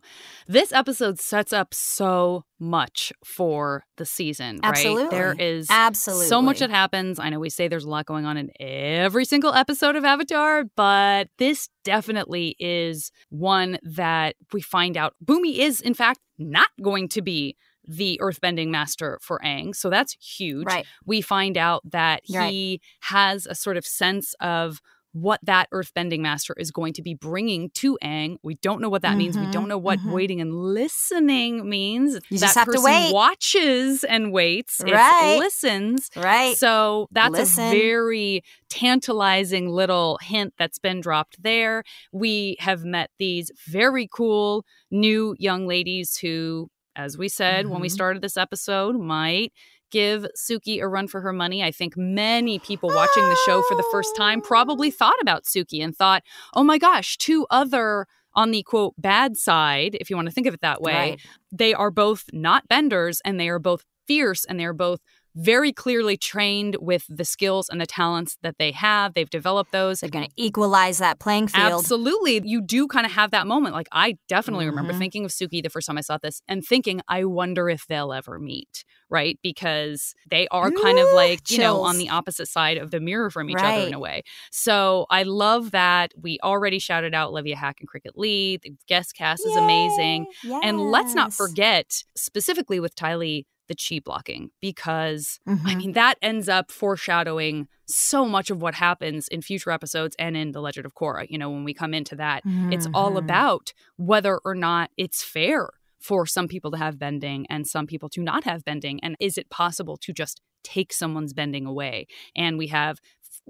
This 0.48 0.72
episode 0.72 1.20
sets 1.20 1.52
up 1.52 1.72
so 1.72 2.44
much 2.58 3.12
for 3.24 3.84
the 3.96 4.04
season, 4.04 4.58
right? 4.62 4.70
Absolutely. 4.70 5.16
There 5.16 5.34
is 5.38 5.68
Absolutely. 5.70 6.26
so 6.26 6.42
much 6.42 6.58
that 6.58 6.70
happens. 6.70 7.18
I 7.18 7.30
know 7.30 7.38
we 7.38 7.48
say 7.48 7.68
there's 7.68 7.84
a 7.84 7.88
lot 7.88 8.06
going 8.06 8.26
on 8.26 8.36
in 8.36 8.50
every 8.58 9.24
single 9.24 9.54
episode 9.54 9.94
of 9.96 10.04
Avatar, 10.04 10.64
but 10.76 11.28
this 11.38 11.68
definitely 11.84 12.56
is 12.58 13.12
one 13.28 13.78
that 13.82 14.34
we 14.52 14.60
find 14.60 14.96
out 14.96 15.14
Bumi 15.24 15.58
is, 15.58 15.80
in 15.80 15.94
fact, 15.94 16.18
not 16.38 16.68
going 16.82 17.08
to 17.10 17.22
be 17.22 17.56
the 17.86 18.20
earthbending 18.22 18.68
master 18.68 19.18
for 19.22 19.40
Aang. 19.44 19.74
So 19.74 19.90
that's 19.90 20.12
huge. 20.20 20.66
Right. 20.66 20.86
We 21.06 21.20
find 21.20 21.56
out 21.56 21.82
that 21.90 22.22
Right. 22.32 22.50
he 22.50 22.80
has 23.02 23.46
a 23.46 23.54
sort 23.54 23.76
of 23.76 23.86
sense 23.86 24.34
of 24.40 24.80
what 25.12 25.40
that 25.42 25.68
earthbending 25.72 26.20
master 26.20 26.54
is 26.56 26.70
going 26.70 26.92
to 26.92 27.02
be 27.02 27.14
bringing 27.14 27.70
to 27.70 27.98
Aang. 28.02 28.36
We 28.42 28.54
don't 28.56 28.80
know 28.80 28.88
what 28.88 29.02
that 29.02 29.16
means. 29.16 29.36
We 29.36 29.50
don't 29.50 29.66
know 29.68 29.78
what 29.78 29.98
mhm. 29.98 30.12
waiting 30.12 30.40
and 30.40 30.54
listening 30.54 31.68
means. 31.68 32.14
You 32.28 32.38
that 32.38 32.46
just 32.46 32.54
have 32.58 32.70
to 32.70 32.80
wait. 32.80 33.12
watches 33.12 34.04
and 34.04 34.32
waits. 34.32 34.80
It's 34.80 34.92
Right. 34.92 35.36
listens. 35.38 36.10
Right. 36.14 36.56
So 36.56 37.08
that's 37.10 37.32
Listen. 37.32 37.64
a 37.64 37.70
very 37.70 38.44
tantalizing 38.68 39.68
little 39.68 40.18
hint 40.22 40.54
that's 40.58 40.78
been 40.78 41.00
dropped 41.00 41.42
there. 41.42 41.82
We 42.12 42.56
have 42.60 42.84
met 42.84 43.10
these 43.18 43.50
very 43.66 44.08
cool 44.12 44.64
new 44.90 45.34
young 45.38 45.66
ladies 45.66 46.16
who, 46.18 46.68
as 46.96 47.18
we 47.18 47.28
said 47.28 47.66
when 47.68 47.80
we 47.80 47.88
Mhm. 47.88 47.92
started 47.92 48.22
this 48.22 48.36
episode, 48.36 48.96
might 48.98 49.52
give 49.90 50.26
Suki 50.36 50.80
a 50.80 50.88
run 50.88 51.08
for 51.08 51.20
her 51.20 51.32
money. 51.32 51.62
I 51.62 51.70
think 51.70 51.96
many 51.96 52.58
people 52.58 52.88
watching 52.88 53.22
the 53.24 53.38
show 53.46 53.62
for 53.62 53.76
the 53.76 53.84
first 53.90 54.16
time 54.16 54.40
oh. 54.42 54.46
probably 54.46 54.90
thought 54.90 55.20
about 55.20 55.44
Suki 55.44 55.82
and 55.82 55.96
thought, 55.96 56.22
oh 56.54 56.64
my 56.64 56.78
gosh, 56.78 57.16
two 57.16 57.46
other 57.50 58.06
on 58.34 58.50
the 58.52 58.62
quote 58.62 58.94
bad 58.96 59.36
side, 59.36 59.96
if 60.00 60.08
you 60.08 60.16
want 60.16 60.28
to 60.28 60.34
think 60.34 60.46
of 60.46 60.54
it 60.54 60.60
that 60.60 60.80
way, 60.80 60.92
Right. 60.92 61.20
they 61.50 61.74
are 61.74 61.90
both 61.90 62.24
not 62.32 62.68
benders 62.68 63.20
and 63.24 63.40
they 63.40 63.48
are 63.48 63.58
both 63.58 63.84
fierce 64.06 64.44
and 64.44 64.58
they 64.58 64.64
are 64.64 64.72
both 64.72 65.00
very 65.34 65.72
clearly 65.72 66.16
trained 66.16 66.76
with 66.80 67.04
the 67.08 67.24
skills 67.24 67.68
and 67.68 67.80
the 67.80 67.86
talents 67.86 68.36
that 68.42 68.56
they 68.58 68.72
have. 68.72 69.14
They've 69.14 69.30
developed 69.30 69.72
those. 69.72 70.00
They're 70.00 70.10
going 70.10 70.26
to 70.26 70.32
equalize 70.36 70.98
that 70.98 71.18
playing 71.18 71.48
field. 71.48 71.72
Absolutely. 71.72 72.40
You 72.44 72.60
do 72.60 72.86
kind 72.88 73.06
of 73.06 73.12
have 73.12 73.30
that 73.30 73.46
moment. 73.46 73.74
Like, 73.74 73.88
I 73.92 74.16
definitely 74.28 74.66
remember 74.66 74.92
Mhm. 74.92 74.98
thinking 74.98 75.24
of 75.24 75.30
Suki 75.30 75.62
the 75.62 75.70
first 75.70 75.86
time 75.86 75.98
I 75.98 76.02
saw 76.02 76.18
this 76.18 76.42
and 76.48 76.64
thinking, 76.64 77.00
I 77.08 77.24
wonder 77.24 77.68
if 77.68 77.86
they'll 77.86 78.12
ever 78.12 78.38
meet, 78.38 78.84
right? 79.08 79.38
Because 79.42 80.14
they 80.30 80.48
are 80.48 80.70
kind 80.70 80.98
of 80.98 81.08
Ooh, 81.08 81.14
like, 81.14 81.50
you 81.50 81.58
know, 81.58 81.80
on 81.82 81.98
the 81.98 82.08
opposite 82.08 82.48
side 82.48 82.76
of 82.78 82.90
the 82.90 83.00
mirror 83.00 83.30
from 83.30 83.50
each 83.50 83.56
other 83.58 83.86
in 83.88 83.94
a 83.94 83.98
way. 83.98 84.22
So 84.50 85.06
I 85.10 85.22
love 85.22 85.70
that. 85.70 86.12
We 86.20 86.38
already 86.42 86.78
shouted 86.78 87.14
out 87.14 87.30
Olivia 87.30 87.56
Hack 87.56 87.76
and 87.80 87.88
Cricket 87.88 88.12
Leigh. 88.16 88.56
The 88.58 88.72
guest 88.88 89.14
cast 89.14 89.44
is 89.46 89.56
amazing. 89.56 90.26
Yay, 90.42 90.60
And 90.62 90.90
let's 90.90 91.14
not 91.14 91.32
forget, 91.32 92.02
specifically 92.16 92.80
with 92.80 92.94
Ty 92.94 93.14
Lee, 93.16 93.46
the 93.70 93.76
chi 93.76 94.00
blocking, 94.04 94.50
because 94.60 95.38
I 95.46 95.50
Mhm. 95.52 95.76
mean, 95.76 95.92
that 95.92 96.16
ends 96.20 96.48
up 96.48 96.70
foreshadowing 96.70 97.68
so 97.86 98.26
much 98.26 98.50
of 98.50 98.60
what 98.60 98.74
happens 98.74 99.28
in 99.28 99.40
future 99.42 99.70
episodes 99.70 100.16
and 100.18 100.36
in 100.36 100.52
The 100.52 100.60
Legend 100.60 100.86
of 100.86 100.94
Korra. 100.94 101.26
You 101.30 101.38
know, 101.38 101.50
when 101.50 101.64
we 101.64 101.72
come 101.72 101.94
into 101.94 102.16
that, 102.16 102.42
it's 102.70 102.86
all 102.92 103.14
Mhm. 103.14 103.18
about 103.18 103.72
whether 103.96 104.38
or 104.44 104.54
not 104.54 104.90
it's 104.96 105.22
fair 105.22 105.70
for 106.00 106.26
some 106.26 106.48
people 106.48 106.70
to 106.72 106.78
have 106.78 106.98
bending 106.98 107.46
and 107.48 107.66
some 107.66 107.86
people 107.86 108.08
to 108.10 108.22
not 108.22 108.44
have 108.44 108.64
bending. 108.64 109.00
And 109.02 109.16
is 109.20 109.38
it 109.38 109.50
possible 109.50 109.96
to 109.98 110.12
just 110.12 110.40
take 110.62 110.92
someone's 110.92 111.32
bending 111.34 111.66
away? 111.66 112.06
And 112.34 112.58
we 112.58 112.68
have 112.68 112.98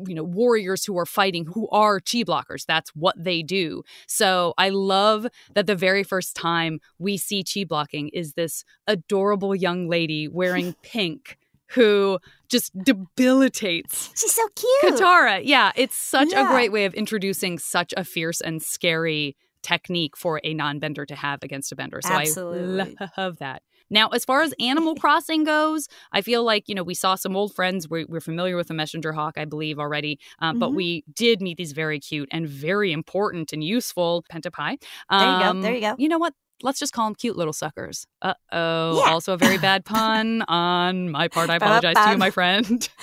you 0.07 0.15
know 0.15 0.25
warriors 0.25 0.85
who 0.85 0.99
are 0.99 1.07
fighting 1.07 1.45
who 1.47 1.69
are 1.69 2.01
chi 2.01 2.23
blockers 2.23 2.65
that's 2.67 2.91
what 2.91 3.15
they 3.23 3.43
do 3.43 3.83
so 4.07 4.55
i 4.57 4.69
love 4.69 5.27
that 5.55 5.67
the 5.67 5.75
very 5.75 6.03
first 6.03 6.35
time 6.35 6.81
we 6.99 7.17
see 7.17 7.45
chi 7.45 7.65
blocking 7.65 8.09
is 8.09 8.35
this 8.35 8.65
adorable 8.87 9.55
young 9.55 9.89
lady 9.89 10.29
wearing 10.29 10.75
pink 10.83 11.37
who 11.73 12.19
just 12.49 12.73
debilitates 12.83 14.11
She's 14.17 14.35
so 14.35 14.47
cute. 14.57 14.95
Katara. 15.01 15.41
Yeah, 15.45 15.71
it's 15.77 15.97
such 15.97 16.33
a 16.33 16.45
great 16.47 16.73
way 16.73 16.85
of 16.85 16.95
introducing 16.95 17.59
such 17.59 17.95
a 17.97 18.03
fierce 18.03 18.41
and 18.41 18.61
scary 18.61 19.37
technique 19.63 20.17
for 20.17 20.41
a 20.43 20.55
non-bender 20.55 21.07
to 21.07 21.15
have 21.15 21.43
against 21.43 21.71
a 21.71 21.77
bender. 21.77 22.01
So 22.03 22.13
Absolutely. 22.13 22.97
I 23.01 23.09
love 23.17 23.39
that. 23.39 23.63
Now, 23.91 24.09
as 24.09 24.25
far 24.25 24.43
as 24.43 24.55
Animal 24.61 24.97
Crossing 24.97 25.45
goes, 25.45 25.89
I 26.13 26.23
feel 26.23 26.45
like, 26.45 26.69
you 26.69 26.75
know, 26.75 26.83
we 26.83 26.95
saw 26.95 27.15
some 27.17 27.37
old 27.37 27.55
friends. 27.55 27.89
We're, 27.89 28.07
we're 28.09 28.21
familiar 28.21 28.57
with 28.57 28.69
the 28.69 28.75
Messenger 28.75 29.13
Hawk, 29.13 29.37
I 29.37 29.45
believe, 29.45 29.79
already. 29.79 30.19
Um, 30.41 30.57
But 30.59 30.73
Mhm. 30.73 30.75
we 30.75 31.05
did 31.15 31.41
meet 31.43 31.57
these 31.59 31.73
very 31.73 31.99
cute 32.01 32.29
and 32.33 32.49
very 32.49 32.93
important 32.93 33.53
and 33.53 33.63
useful 33.65 34.25
Pentapi. 34.33 34.83
There 35.19 35.29
you 35.29 35.39
go, 35.39 35.55
Um, 35.55 35.61
there 35.61 35.75
you 35.75 35.81
go. 35.81 36.01
You 36.01 36.09
know 36.09 36.19
what? 36.19 36.35
Let's 36.63 36.79
just 36.79 36.93
call 36.93 37.07
them 37.07 37.15
cute 37.15 37.37
little 37.37 37.53
suckers. 37.53 38.07
Uh 38.23 38.35
oh. 38.53 38.99
Yeah. 39.05 39.13
Also, 39.13 39.33
a 39.33 39.37
very 39.37 39.59
bad 39.69 39.85
pun 39.85 40.43
on 40.49 41.11
my 41.11 41.29
part. 41.29 41.51
I 41.51 41.57
apologize 41.57 41.95
to 41.97 42.11
you, 42.13 42.17
my 42.19 42.31
friend. 42.31 42.89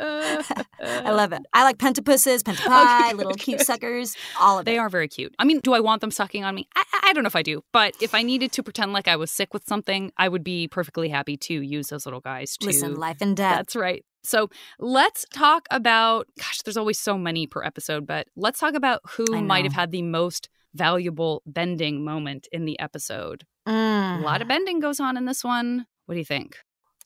I 0.00 1.10
love 1.10 1.32
it. 1.32 1.42
I 1.52 1.64
like 1.64 1.78
pentapusses, 1.78 2.42
pentapie, 2.42 3.00
Okay, 3.10 3.14
little 3.14 3.34
cute 3.34 3.60
suckers, 3.60 4.16
all 4.40 4.58
of 4.58 4.64
them. 4.64 4.72
They 4.72 4.76
it. 4.76 4.80
are 4.80 4.88
very 4.88 5.08
cute. 5.08 5.34
I 5.38 5.44
mean, 5.44 5.60
do 5.60 5.72
I 5.74 5.80
want 5.80 6.00
them 6.00 6.10
sucking 6.10 6.44
on 6.44 6.54
me? 6.54 6.68
I, 6.76 6.82
I- 6.92 7.00
I 7.10 7.12
don't 7.12 7.24
know 7.24 7.28
if 7.28 7.34
I 7.34 7.42
do, 7.42 7.64
but 7.72 7.94
if 8.00 8.14
I 8.14 8.22
needed 8.22 8.52
to 8.52 8.62
pretend 8.62 8.92
like 8.92 9.08
I 9.08 9.16
was 9.16 9.32
sick 9.32 9.52
with 9.52 9.64
something, 9.66 10.12
I 10.16 10.28
would 10.28 10.44
be 10.44 10.68
perfectly 10.68 11.08
happy 11.08 11.36
to 11.38 11.54
use 11.60 11.88
those 11.88 12.06
little 12.06 12.20
guys 12.20 12.56
to. 12.58 12.66
Listen, 12.66 12.94
life 12.94 13.16
and 13.20 13.36
death. 13.36 13.56
That's 13.56 13.74
right. 13.74 14.04
So 14.22 14.48
let's 14.78 15.26
talk 15.34 15.66
about. 15.72 16.28
Gosh, 16.38 16.58
there's 16.62 16.76
always 16.76 17.00
so 17.00 17.18
many 17.18 17.48
per 17.48 17.64
episode, 17.64 18.06
but 18.06 18.28
let's 18.36 18.60
talk 18.60 18.74
about 18.74 19.00
who 19.16 19.24
might 19.42 19.64
have 19.64 19.72
had 19.72 19.90
the 19.90 20.02
most 20.02 20.48
valuable 20.74 21.42
bending 21.46 22.04
moment 22.04 22.46
in 22.52 22.64
the 22.64 22.78
episode. 22.80 23.44
A 23.66 23.70
Mm. 23.70 24.22
lot 24.22 24.42
of 24.42 24.48
bending 24.48 24.80
goes 24.80 25.00
on 25.00 25.16
in 25.16 25.24
this 25.26 25.42
one. 25.44 25.86
What 26.06 26.14
do 26.14 26.18
you 26.18 26.24
think? 26.24 26.56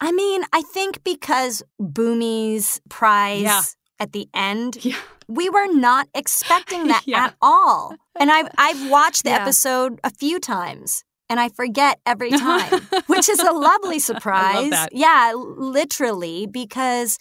I 0.01 0.13
mean, 0.13 0.43
I 0.53 0.63
think 0.63 1.03
because 1.05 1.63
Bumi's 1.81 2.81
prize 2.89 3.43
Yeah. 3.43 3.63
at 4.01 4.13
the 4.13 4.29
end, 4.35 4.79
Yeah. 4.85 4.97
we 5.29 5.49
were 5.49 5.67
not 5.73 6.09
expecting 6.15 6.87
that 6.93 7.03
Yeah. 7.07 7.27
at 7.27 7.35
all. 7.41 7.95
And 8.19 8.31
I've 8.31 8.49
I've 8.59 8.91
watched 8.91 9.25
the 9.25 9.31
episode 9.41 10.01
a 10.05 10.11
few 10.11 10.39
times. 10.41 11.05
And 11.31 11.41
I 11.41 11.49
forget 11.49 12.01
every 12.05 12.31
time, 12.31 12.83
which 13.07 13.31
is 13.31 13.39
a 13.41 13.51
lovely 13.53 13.99
surprise. 13.99 14.73
Yeah, 14.93 15.33
literally, 15.35 16.47
because 16.47 17.19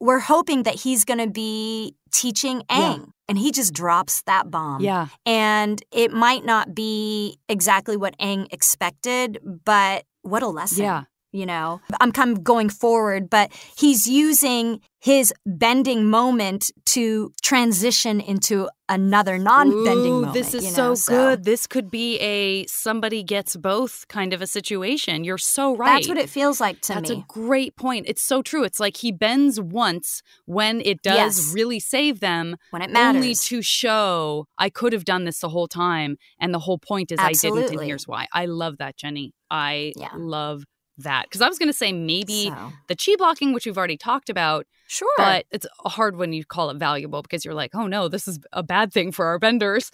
we're 0.00 0.20
hoping 0.20 0.62
that 0.62 0.76
he's 0.76 1.04
going 1.04 1.18
to 1.20 1.28
be 1.30 1.94
teaching. 2.10 2.62
Aang, 2.70 3.10
and 3.32 3.38
he 3.38 3.50
just 3.50 3.72
drops 3.72 4.20
that 4.24 4.50
bomb. 4.50 4.82
yeah. 4.82 5.06
And 5.24 5.82
it 5.90 6.12
might 6.12 6.44
not 6.44 6.74
be 6.74 7.38
exactly 7.48 7.96
what 7.96 8.14
Aang 8.18 8.46
expected, 8.52 9.38
but 9.64 10.04
what 10.20 10.42
a 10.42 10.48
lesson. 10.48 10.84
Yeah. 10.84 11.04
You 11.34 11.46
know, 11.46 11.80
I'm 11.98 12.12
kind 12.12 12.30
of 12.36 12.44
going 12.44 12.68
forward, 12.68 13.30
but 13.30 13.50
he's 13.76 14.06
using 14.06 14.80
his 15.00 15.32
bending 15.46 16.10
moment 16.10 16.70
to 16.86 17.32
transition 17.42 18.20
into 18.20 18.68
another 18.86 19.38
non-bending 19.38 20.12
Ooh, 20.12 20.20
moment. 20.20 20.34
This 20.34 20.52
is 20.52 20.64
you 20.64 20.70
so 20.70 20.88
know, 20.90 20.96
good. 21.06 21.44
This 21.44 21.66
could 21.66 21.90
be 21.90 22.18
a 22.18 22.66
somebody 22.66 23.22
gets 23.22 23.56
both 23.56 24.06
kind 24.08 24.34
of 24.34 24.42
a 24.42 24.46
situation. 24.46 25.24
You're 25.24 25.38
so 25.38 25.74
right. 25.74 25.94
That's 25.94 26.08
what 26.08 26.18
it 26.18 26.28
feels 26.28 26.60
like 26.60 26.82
to 26.82 26.94
That's 26.94 27.08
me. 27.08 27.16
That's 27.16 27.24
a 27.24 27.40
great 27.40 27.76
point. 27.76 28.04
It's 28.08 28.22
so 28.22 28.42
true. 28.42 28.62
It's 28.64 28.78
like 28.78 28.98
he 28.98 29.10
bends 29.10 29.58
once 29.58 30.22
when 30.44 30.82
it 30.82 31.00
does 31.02 31.16
Yes. 31.38 31.54
really 31.54 31.80
save 31.80 32.20
them, 32.20 32.56
when 32.70 32.82
it 32.82 32.90
matters. 32.90 33.16
only 33.16 33.34
to 33.36 33.62
show 33.62 34.46
I 34.58 34.68
could 34.68 34.92
have 34.92 35.06
done 35.06 35.24
this 35.24 35.40
the 35.40 35.48
whole 35.48 35.66
time. 35.68 36.18
And 36.38 36.52
the 36.52 36.58
whole 36.58 36.78
point 36.78 37.10
is 37.10 37.18
I 37.20 37.32
didn't, 37.32 37.70
and 37.70 37.82
here's 37.82 38.06
why. 38.06 38.26
I 38.34 38.44
love 38.44 38.76
that, 38.78 38.98
Jennie. 38.98 39.32
I 39.50 39.94
Yeah. 39.96 40.10
love 40.14 40.64
that. 40.98 41.24
Because 41.24 41.40
I 41.40 41.48
was 41.48 41.58
going 41.58 41.68
to 41.68 41.76
say 41.76 41.92
maybe 41.92 42.48
So, 42.48 42.72
the 42.88 42.96
chi 42.96 43.16
blocking, 43.16 43.52
which 43.52 43.66
we've 43.66 43.78
already 43.78 43.96
talked 43.96 44.28
about, 44.30 44.66
sure. 44.86 45.08
but 45.16 45.46
it's 45.50 45.66
hard 45.84 46.16
when 46.16 46.32
you 46.32 46.44
call 46.44 46.70
it 46.70 46.76
valuable 46.76 47.22
because 47.22 47.44
you're 47.44 47.54
like, 47.54 47.74
oh 47.74 47.86
no, 47.86 48.08
this 48.08 48.28
is 48.28 48.38
a 48.52 48.62
bad 48.62 48.92
thing 48.92 49.12
for 49.12 49.26
our 49.26 49.38
benders. 49.38 49.90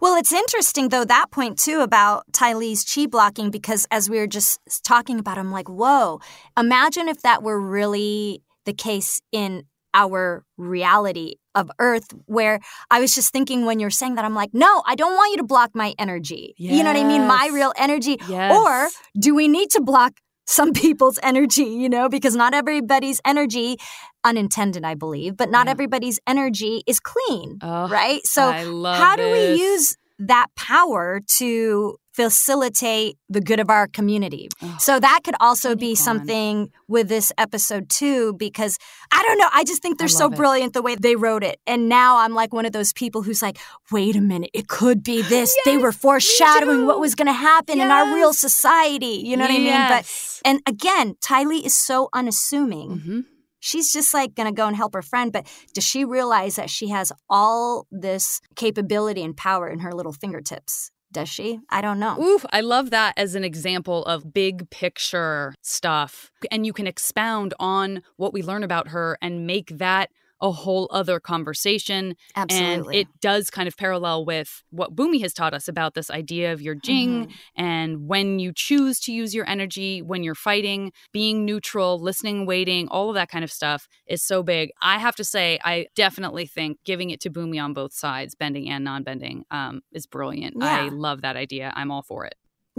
Well, 0.00 0.16
it's 0.16 0.32
interesting 0.32 0.88
though 0.88 1.04
that 1.04 1.30
point 1.30 1.58
too 1.58 1.80
about 1.80 2.24
Ty 2.32 2.54
Lee's 2.54 2.84
chi 2.84 3.06
blocking 3.06 3.50
because 3.50 3.86
as 3.90 4.10
we 4.10 4.18
were 4.18 4.26
just 4.26 4.60
talking 4.84 5.18
about, 5.18 5.38
I'm 5.38 5.52
like, 5.52 5.68
whoa! 5.68 6.20
Imagine 6.58 7.08
if 7.08 7.22
that 7.22 7.42
were 7.42 7.60
really 7.60 8.42
the 8.64 8.72
case 8.72 9.20
in 9.32 9.64
our 9.94 10.44
reality 10.56 11.34
of 11.54 11.70
Earth, 11.78 12.14
where 12.26 12.60
I 12.90 13.00
was 13.00 13.14
just 13.14 13.32
thinking 13.32 13.64
when 13.64 13.80
you're 13.80 13.90
saying 13.90 14.14
that, 14.14 14.24
I'm 14.24 14.34
like, 14.34 14.50
no, 14.52 14.82
I 14.86 14.94
don't 14.94 15.14
want 15.14 15.32
you 15.32 15.38
to 15.38 15.42
block 15.42 15.70
my 15.74 15.94
energy. 15.98 16.54
You 16.56 16.84
know 16.84 16.92
what 16.92 16.96
I 16.96 17.04
mean? 17.04 17.26
My 17.26 17.50
real 17.52 17.72
energy. 17.76 18.18
Yes. 18.28 18.56
Or 18.56 18.88
do 19.20 19.34
we 19.34 19.48
need 19.48 19.70
to 19.70 19.80
block 19.80 20.12
some 20.50 20.72
people's 20.84 21.18
energy, 21.22 21.64
you 21.64 21.88
know, 21.88 22.08
because 22.08 22.34
not 22.36 22.54
everybody's 22.54 23.20
energy, 23.24 23.76
unintended, 24.24 24.84
I 24.84 24.94
believe, 24.94 25.36
but 25.36 25.50
not 25.50 25.66
Yeah. 25.66 25.72
everybody's 25.72 26.18
energy 26.26 26.82
is 26.86 27.00
clean, 27.00 27.58
Oh, 27.62 27.88
right? 27.88 28.26
So, 28.26 28.52
how 28.52 29.16
do 29.16 29.22
this. 29.22 29.32
we 29.32 29.62
use 29.62 29.96
that 30.18 30.46
power 30.56 31.20
to 31.38 31.96
facilitate 32.20 33.16
the 33.28 33.40
good 33.40 33.60
of 33.60 33.70
our 33.70 33.86
community? 33.86 34.48
Oh, 34.62 34.76
so, 34.78 35.00
that 35.00 35.20
could 35.24 35.34
also 35.40 35.74
be 35.74 35.94
something 35.94 36.70
with 36.88 37.08
this 37.08 37.32
episode, 37.38 37.88
too, 37.88 38.34
because 38.34 38.76
I 39.12 39.22
don't 39.22 39.38
know. 39.38 39.48
I 39.52 39.64
just 39.64 39.80
think 39.82 39.98
they're 39.98 40.08
so 40.08 40.26
it. 40.26 40.36
brilliant 40.36 40.72
the 40.74 40.82
way 40.82 40.94
they 40.96 41.16
wrote 41.16 41.44
it. 41.44 41.58
And 41.66 41.88
now 41.88 42.18
I'm 42.18 42.34
like 42.34 42.52
one 42.52 42.66
of 42.66 42.72
those 42.72 42.92
people 42.92 43.22
who's 43.22 43.42
like, 43.42 43.58
wait 43.90 44.16
a 44.16 44.20
minute, 44.20 44.50
it 44.52 44.68
could 44.68 45.02
be 45.02 45.22
this. 45.22 45.56
they 45.64 45.78
were 45.78 45.92
foreshadowing 45.92 46.86
what 46.86 47.00
was 47.00 47.14
going 47.14 47.26
to 47.26 47.32
happen 47.32 47.80
in 47.80 47.90
our 47.90 48.14
real 48.14 48.32
society. 48.32 49.22
You 49.24 49.36
know 49.36 49.44
what 49.44 49.52
I 49.52 49.58
mean? 49.58 49.88
But 49.88 50.40
and 50.44 50.60
again, 50.66 51.14
Ty 51.20 51.44
Lee 51.44 51.64
is 51.64 51.76
so 51.76 52.08
unassuming. 52.12 52.90
Mhm. 52.98 53.24
She's 53.62 53.92
just 53.92 54.14
like 54.14 54.34
going 54.34 54.48
to 54.48 54.54
go 54.54 54.66
and 54.66 54.74
help 54.74 54.94
her 54.94 55.02
friend. 55.02 55.30
But 55.32 55.46
does 55.74 55.84
she 55.84 56.04
realize 56.04 56.56
that 56.56 56.70
she 56.70 56.88
has 56.88 57.12
all 57.28 57.86
this 57.90 58.40
capability 58.56 59.22
and 59.22 59.36
power 59.36 59.68
in 59.68 59.80
her 59.80 59.92
little 59.92 60.12
fingertips? 60.14 60.90
Does 61.12 61.28
she? 61.28 61.58
I 61.70 61.80
don't 61.80 61.98
know. 61.98 62.16
Ooh, 62.20 62.40
I 62.52 62.60
love 62.60 62.90
that 62.90 63.14
as 63.16 63.34
an 63.34 63.42
example 63.42 64.04
of 64.04 64.32
big 64.32 64.70
picture 64.70 65.54
stuff. 65.60 66.30
And 66.52 66.64
you 66.64 66.72
can 66.72 66.86
expound 66.86 67.52
on 67.58 68.02
what 68.16 68.32
we 68.32 68.42
learn 68.42 68.62
about 68.62 68.88
her 68.88 69.18
and 69.20 69.46
make 69.46 69.78
that 69.78 70.10
a 70.42 70.50
whole 70.50 70.88
other 70.90 71.20
conversation. 71.20 72.14
Absolutely. 72.36 72.98
And 72.98 73.08
it 73.08 73.20
does 73.20 73.50
kind 73.50 73.68
of 73.68 73.76
parallel 73.76 74.24
with 74.24 74.62
what 74.70 74.94
Bumi 74.94 75.20
has 75.22 75.32
taught 75.34 75.54
us 75.54 75.68
about 75.68 75.94
this 75.94 76.10
idea 76.10 76.52
of 76.52 76.60
your 76.62 76.74
jing 76.74 77.26
Mhm. 77.26 77.32
and 77.56 78.08
when 78.08 78.38
you 78.38 78.52
choose 78.54 79.00
to 79.00 79.12
use 79.12 79.34
your 79.34 79.48
energy, 79.48 80.00
when 80.02 80.22
you're 80.22 80.34
fighting, 80.34 80.92
being 81.12 81.44
neutral, 81.44 81.98
listening, 82.00 82.46
waiting, 82.46 82.88
all 82.88 83.08
of 83.08 83.14
that 83.14 83.28
kind 83.30 83.44
of 83.44 83.52
stuff 83.52 83.86
is 84.06 84.22
so 84.22 84.42
big. 84.42 84.70
I 84.82 84.98
have 84.98 85.16
to 85.16 85.24
say, 85.24 85.58
I 85.64 85.86
definitely 85.94 86.46
think 86.46 86.78
giving 86.84 87.10
it 87.10 87.20
to 87.20 87.30
Bumi 87.30 87.62
on 87.62 87.72
both 87.74 87.92
sides, 87.92 88.34
bending 88.34 88.68
and 88.70 88.84
non 88.84 89.02
bending, 89.02 89.44
um, 89.50 89.82
is 89.92 90.06
brilliant. 90.06 90.54
I 90.62 90.88
love 90.88 91.22
that 91.22 91.36
idea. 91.36 91.72
I'm 91.76 91.90
all 91.90 92.02
for 92.02 92.24
it. 92.24 92.34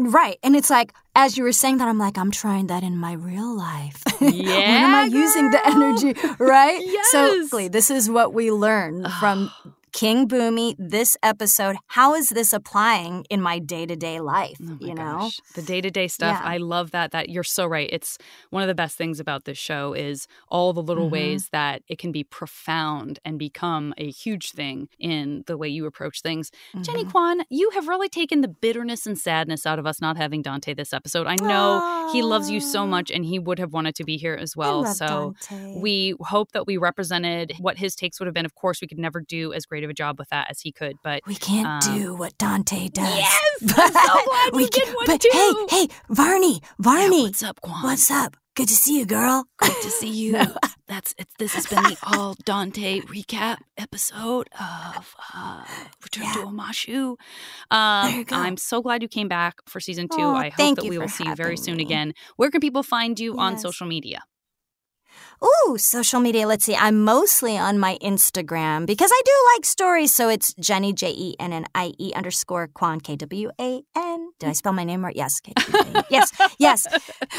Right. 0.09 0.37
And 0.43 0.55
it's 0.55 0.69
like, 0.69 0.93
as 1.15 1.37
you 1.37 1.43
were 1.43 1.51
saying 1.51 1.77
that, 1.77 1.87
I'm 1.87 1.99
like, 1.99 2.17
I'm 2.17 2.31
trying 2.31 2.67
that 2.67 2.81
in 2.83 2.97
my 2.97 3.13
real 3.13 3.55
life. 3.55 4.01
Yeah. 4.19 4.29
when 4.29 4.83
am 4.83 4.95
I 4.95 5.03
using 5.03 5.51
the 5.51 5.65
energy? 5.67 6.15
Right? 6.39 6.79
So, 7.11 7.25
Yes. 7.25 7.49
Glee, 7.49 7.67
this 7.67 7.91
is 7.91 8.09
what 8.09 8.33
we 8.33 8.51
learn 8.51 9.07
from 9.19 9.51
King 9.93 10.25
Bumi 10.27 10.73
this 10.79 11.17
episode. 11.21 11.75
How 11.87 12.15
is 12.15 12.29
this 12.29 12.53
applying 12.53 13.25
in 13.29 13.41
my 13.41 13.59
day 13.59 13.85
to 13.85 13.95
day 13.95 14.21
life? 14.21 14.57
Oh 14.63 14.77
you 14.79 14.95
know? 14.95 15.17
gosh. 15.19 15.39
the 15.53 15.61
day-to-day 15.61 16.07
stuff 16.07 16.39
Yeah. 16.41 16.49
i 16.49 16.57
love 16.57 16.91
that 16.91 17.11
that 17.11 17.29
you're 17.29 17.43
so 17.43 17.65
right 17.65 17.89
it's 17.91 18.17
one 18.51 18.63
of 18.63 18.67
the 18.67 18.75
best 18.75 18.97
things 18.97 19.19
about 19.19 19.43
this 19.45 19.57
show 19.57 19.93
is 19.93 20.27
all 20.47 20.71
the 20.73 20.81
little 20.81 21.07
Mhm. 21.07 21.11
ways 21.11 21.49
that 21.51 21.81
it 21.87 21.97
can 21.97 22.11
be 22.11 22.23
profound 22.23 23.19
and 23.25 23.37
become 23.37 23.93
a 23.97 24.09
huge 24.09 24.51
thing 24.51 24.87
in 24.97 25.43
the 25.47 25.57
way 25.57 25.67
you 25.67 25.85
approach 25.85 26.21
things 26.21 26.51
jennie 26.81 27.03
Mhm. 27.05 27.11
kwan 27.11 27.41
you 27.49 27.69
have 27.71 27.87
really 27.87 28.07
taken 28.09 28.41
the 28.41 28.47
bitterness 28.47 29.05
and 29.05 29.17
sadness 29.19 29.65
out 29.65 29.77
of 29.79 29.85
us 29.85 29.99
not 30.01 30.15
having 30.17 30.41
dante 30.41 30.73
this 30.73 30.93
episode 30.93 31.27
i 31.27 31.35
know 31.41 32.09
he 32.13 32.21
loves 32.21 32.49
you 32.49 32.59
so 32.61 32.87
much 32.87 33.11
and 33.11 33.25
he 33.25 33.37
would 33.39 33.59
have 33.59 33.73
wanted 33.73 33.95
to 33.95 34.03
be 34.03 34.17
here 34.17 34.35
as 34.39 34.55
well 34.55 34.85
so 34.85 35.35
Dante. 35.49 35.79
we 35.79 36.13
hope 36.21 36.51
that 36.53 36.65
we 36.65 36.77
represented 36.77 37.53
what 37.59 37.77
his 37.77 37.95
takes 37.95 38.19
would 38.19 38.27
have 38.27 38.33
been 38.33 38.45
of 38.45 38.55
course 38.55 38.79
we 38.81 38.87
could 38.87 38.99
never 38.99 39.19
do 39.21 39.51
as 39.53 39.65
great 39.65 39.80
of 39.84 39.89
a 39.89 39.93
job 39.93 40.17
with 40.19 40.29
that 40.29 40.47
as 40.49 40.61
he 40.61 40.71
could 40.71 40.97
but 41.03 41.21
We 41.27 41.36
can't 41.36 41.86
Um, 41.86 41.97
do 41.97 42.15
what 42.15 42.38
Dante 42.38 42.88
does. 42.89 43.17
Yes! 43.17 43.39
I'm 43.61 43.67
so 43.93 44.23
glad 44.25 44.53
we 44.53 44.67
can- 44.67 44.93
one 44.93 45.05
but 45.05 45.21
too. 45.21 45.29
hey, 45.32 45.51
hey, 45.69 45.88
Varney, 46.09 46.61
Varney, 46.79 47.23
what's 47.23 47.43
up 47.43 47.61
kwan 47.61 47.84
what's 47.84 48.09
up? 48.11 48.36
Good 48.53 48.67
to 48.67 48.75
see 48.75 48.99
you, 48.99 49.05
girl. 49.05 49.45
Good 49.59 49.82
to 49.82 49.89
see 49.89 50.09
you. 50.09 50.34
That's 50.86 51.15
it's. 51.17 51.34
This 51.39 51.53
has 51.53 51.67
been 51.67 51.84
the 51.84 51.97
all 52.03 52.36
Dante 52.43 52.99
recap 53.01 53.59
episode 53.77 54.49
of 54.59 55.15
uh, 55.34 55.63
Return 56.03 56.25
to 56.34 56.39
Yeah. 56.39 56.45
Omashu. 56.45 57.15
There 57.71 57.79
Um, 57.79 58.13
you 58.13 58.25
go. 58.25 58.36
I'm 58.36 58.57
so 58.57 58.82
glad 58.82 59.01
you 59.01 59.07
came 59.07 59.29
back 59.29 59.55
for 59.67 59.79
season 59.79 60.09
two. 60.09 60.21
Aw, 60.21 60.36
I 60.36 60.43
hope 60.49 60.57
thank 60.57 60.79
that 60.82 60.89
we 60.89 60.97
will 60.97 61.07
see 61.07 61.23
you 61.25 61.34
very 61.34 61.55
soon 61.55 61.77
me. 61.77 61.84
again. 61.84 62.13
Where 62.36 62.51
can 62.51 62.59
people 62.59 62.84
find 62.84 63.17
you 63.17 63.38
on 63.38 63.57
social 63.57 63.88
media? 63.88 64.19
Ooh, 65.43 65.77
social 65.77 66.19
media. 66.19 66.47
Let's 66.47 66.65
see. 66.65 66.75
I'm 66.75 67.03
mostly 67.03 67.57
on 67.57 67.79
my 67.79 67.97
Instagram 68.01 68.85
because 68.85 69.09
I 69.11 69.21
do 69.25 69.31
like 69.55 69.65
stories. 69.65 70.13
So 70.13 70.29
it's 70.29 70.53
Jennie, 70.55 70.93
J 70.93 71.11
E 71.11 71.35
N 71.39 71.51
N 71.51 71.65
I 71.73 71.93
E 71.97 72.13
underscore 72.13 72.67
Kwan, 72.67 72.99
K 72.99 73.15
W 73.15 73.49
A 73.59 73.81
N. 73.95 74.29
Did 74.39 74.49
I 74.49 74.53
spell 74.53 74.73
my 74.73 74.83
name 74.83 75.03
right? 75.03 75.15
Yes. 75.15 75.41
Yes. 76.09 76.31
Yes. 76.59 76.87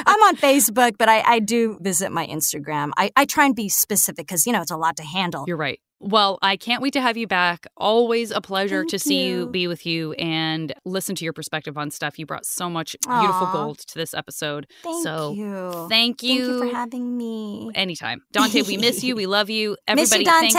I'm 0.06 0.20
on 0.22 0.36
Facebook, 0.36 0.92
but 0.98 1.08
I, 1.08 1.20
I 1.26 1.38
do 1.40 1.78
visit 1.80 2.10
my 2.10 2.26
Instagram. 2.26 2.90
I, 2.96 3.10
I 3.16 3.24
try 3.26 3.44
and 3.44 3.54
be 3.54 3.68
specific 3.68 4.26
because, 4.26 4.46
you 4.46 4.52
know, 4.52 4.62
it's 4.62 4.70
a 4.70 4.76
lot 4.76 4.96
to 4.96 5.04
handle. 5.04 5.44
You're 5.46 5.56
right. 5.56 5.78
Well, 6.02 6.38
I 6.42 6.56
can't 6.56 6.82
wait 6.82 6.92
to 6.94 7.00
have 7.00 7.16
you 7.16 7.26
back. 7.28 7.66
Always 7.76 8.32
a 8.32 8.40
pleasure 8.40 8.80
Thank 8.80 8.90
to 8.90 8.98
see 8.98 9.24
you, 9.26 9.38
you. 9.40 9.46
be 9.46 9.68
with 9.68 9.86
you, 9.86 10.12
and 10.14 10.72
listen 10.84 11.14
to 11.14 11.24
your 11.24 11.32
perspective 11.32 11.78
on 11.78 11.90
stuff. 11.92 12.18
You 12.18 12.26
brought 12.26 12.44
so 12.44 12.68
much 12.68 12.96
beautiful 13.06 13.46
Aw. 13.46 13.52
gold 13.52 13.78
to 13.78 13.94
this 13.94 14.12
episode. 14.12 14.66
Thank 14.82 15.04
so 15.04 15.32
you. 15.32 15.86
thank 15.88 16.20
Thank 16.20 16.22
you 16.24 16.58
for 16.58 16.74
having 16.74 17.16
me. 17.16 17.70
Anytime. 17.74 18.22
Dante, 18.32 18.62
we 18.62 18.76
miss 18.76 19.04
you. 19.04 19.14
We 19.14 19.26
love 19.38 19.48
you. 19.48 19.76
Miss 19.94 20.10
you, 20.10 20.16
Everybody, 20.16 20.50
thanks 20.50 20.54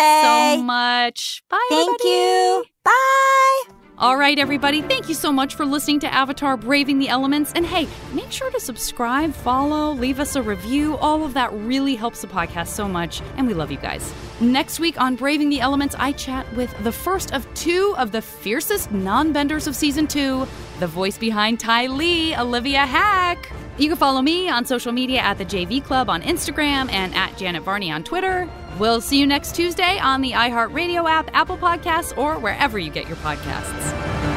so 0.58 0.64
much. 0.64 1.44
Bye. 1.50 1.60
Thank 1.70 1.90
everybody. 1.90 2.10
you. 2.10 2.66
Bye. 2.86 3.83
All 4.00 4.18
right, 4.18 4.40
everybody. 4.40 4.82
Thank 4.82 5.08
you 5.08 5.14
so 5.14 5.32
much 5.32 5.54
for 5.54 5.68
listening 5.68 6.00
to 6.00 6.12
Avatar 6.12 6.58
Braving 6.58 6.98
the 6.98 7.10
Elements. 7.10 7.52
And 7.54 7.64
hey, 7.64 7.88
make 8.12 8.32
sure 8.32 8.50
to 8.50 8.60
subscribe, 8.60 9.36
follow, 9.36 9.92
leave 9.92 10.20
us 10.20 10.36
a 10.36 10.42
review. 10.42 10.98
All 10.98 11.24
of 11.24 11.36
that 11.36 11.54
really 11.54 11.96
helps 11.96 12.22
the 12.22 12.28
podcast 12.28 12.70
so 12.70 12.88
much. 12.88 13.22
And 13.38 13.46
we 13.46 13.54
love 13.54 13.70
you 13.70 13.78
guys. 13.78 14.12
Next 14.42 14.80
week 14.80 15.00
on 15.00 15.16
Braving 15.16 15.50
the 15.50 15.60
Elements, 15.62 15.96
I 16.00 16.12
chat 16.12 16.52
with 16.56 16.76
the 16.84 16.92
first 16.92 17.36
of 17.36 17.52
two 17.54 17.94
of 18.00 18.12
the 18.12 18.22
fiercest 18.24 18.92
non 18.92 19.32
benders 19.32 19.68
of 19.68 19.76
season 19.76 20.08
two, 20.08 20.48
the 20.80 20.88
voice 20.88 21.18
behind 21.18 21.60
Ty 21.60 21.88
Lee, 21.88 22.36
Olivia 22.36 22.86
Hack. 22.86 23.52
You 23.78 23.90
can 23.90 23.98
follow 23.98 24.22
me 24.22 24.50
on 24.50 24.66
social 24.66 24.92
media 24.92 25.20
at 25.20 25.38
the 25.38 25.46
JV 25.46 25.84
Club 25.84 26.10
on 26.10 26.22
Instagram 26.22 26.92
and 26.92 27.14
at 27.16 27.38
Janet 27.38 27.64
Varney 27.64 27.92
on 27.92 28.04
Twitter. 28.04 28.50
We'll 28.78 29.02
see 29.02 29.20
you 29.20 29.28
next 29.28 29.56
Tuesday 29.56 30.00
on 30.00 30.22
the 30.22 30.32
iHeartRadio 30.32 31.10
app, 31.10 31.30
Apple 31.34 31.58
Podcasts, 31.58 32.18
or 32.18 32.38
wherever 32.40 32.78
you 32.78 32.92
get 32.92 33.08
your 33.08 33.18
podcasts. 33.18 34.33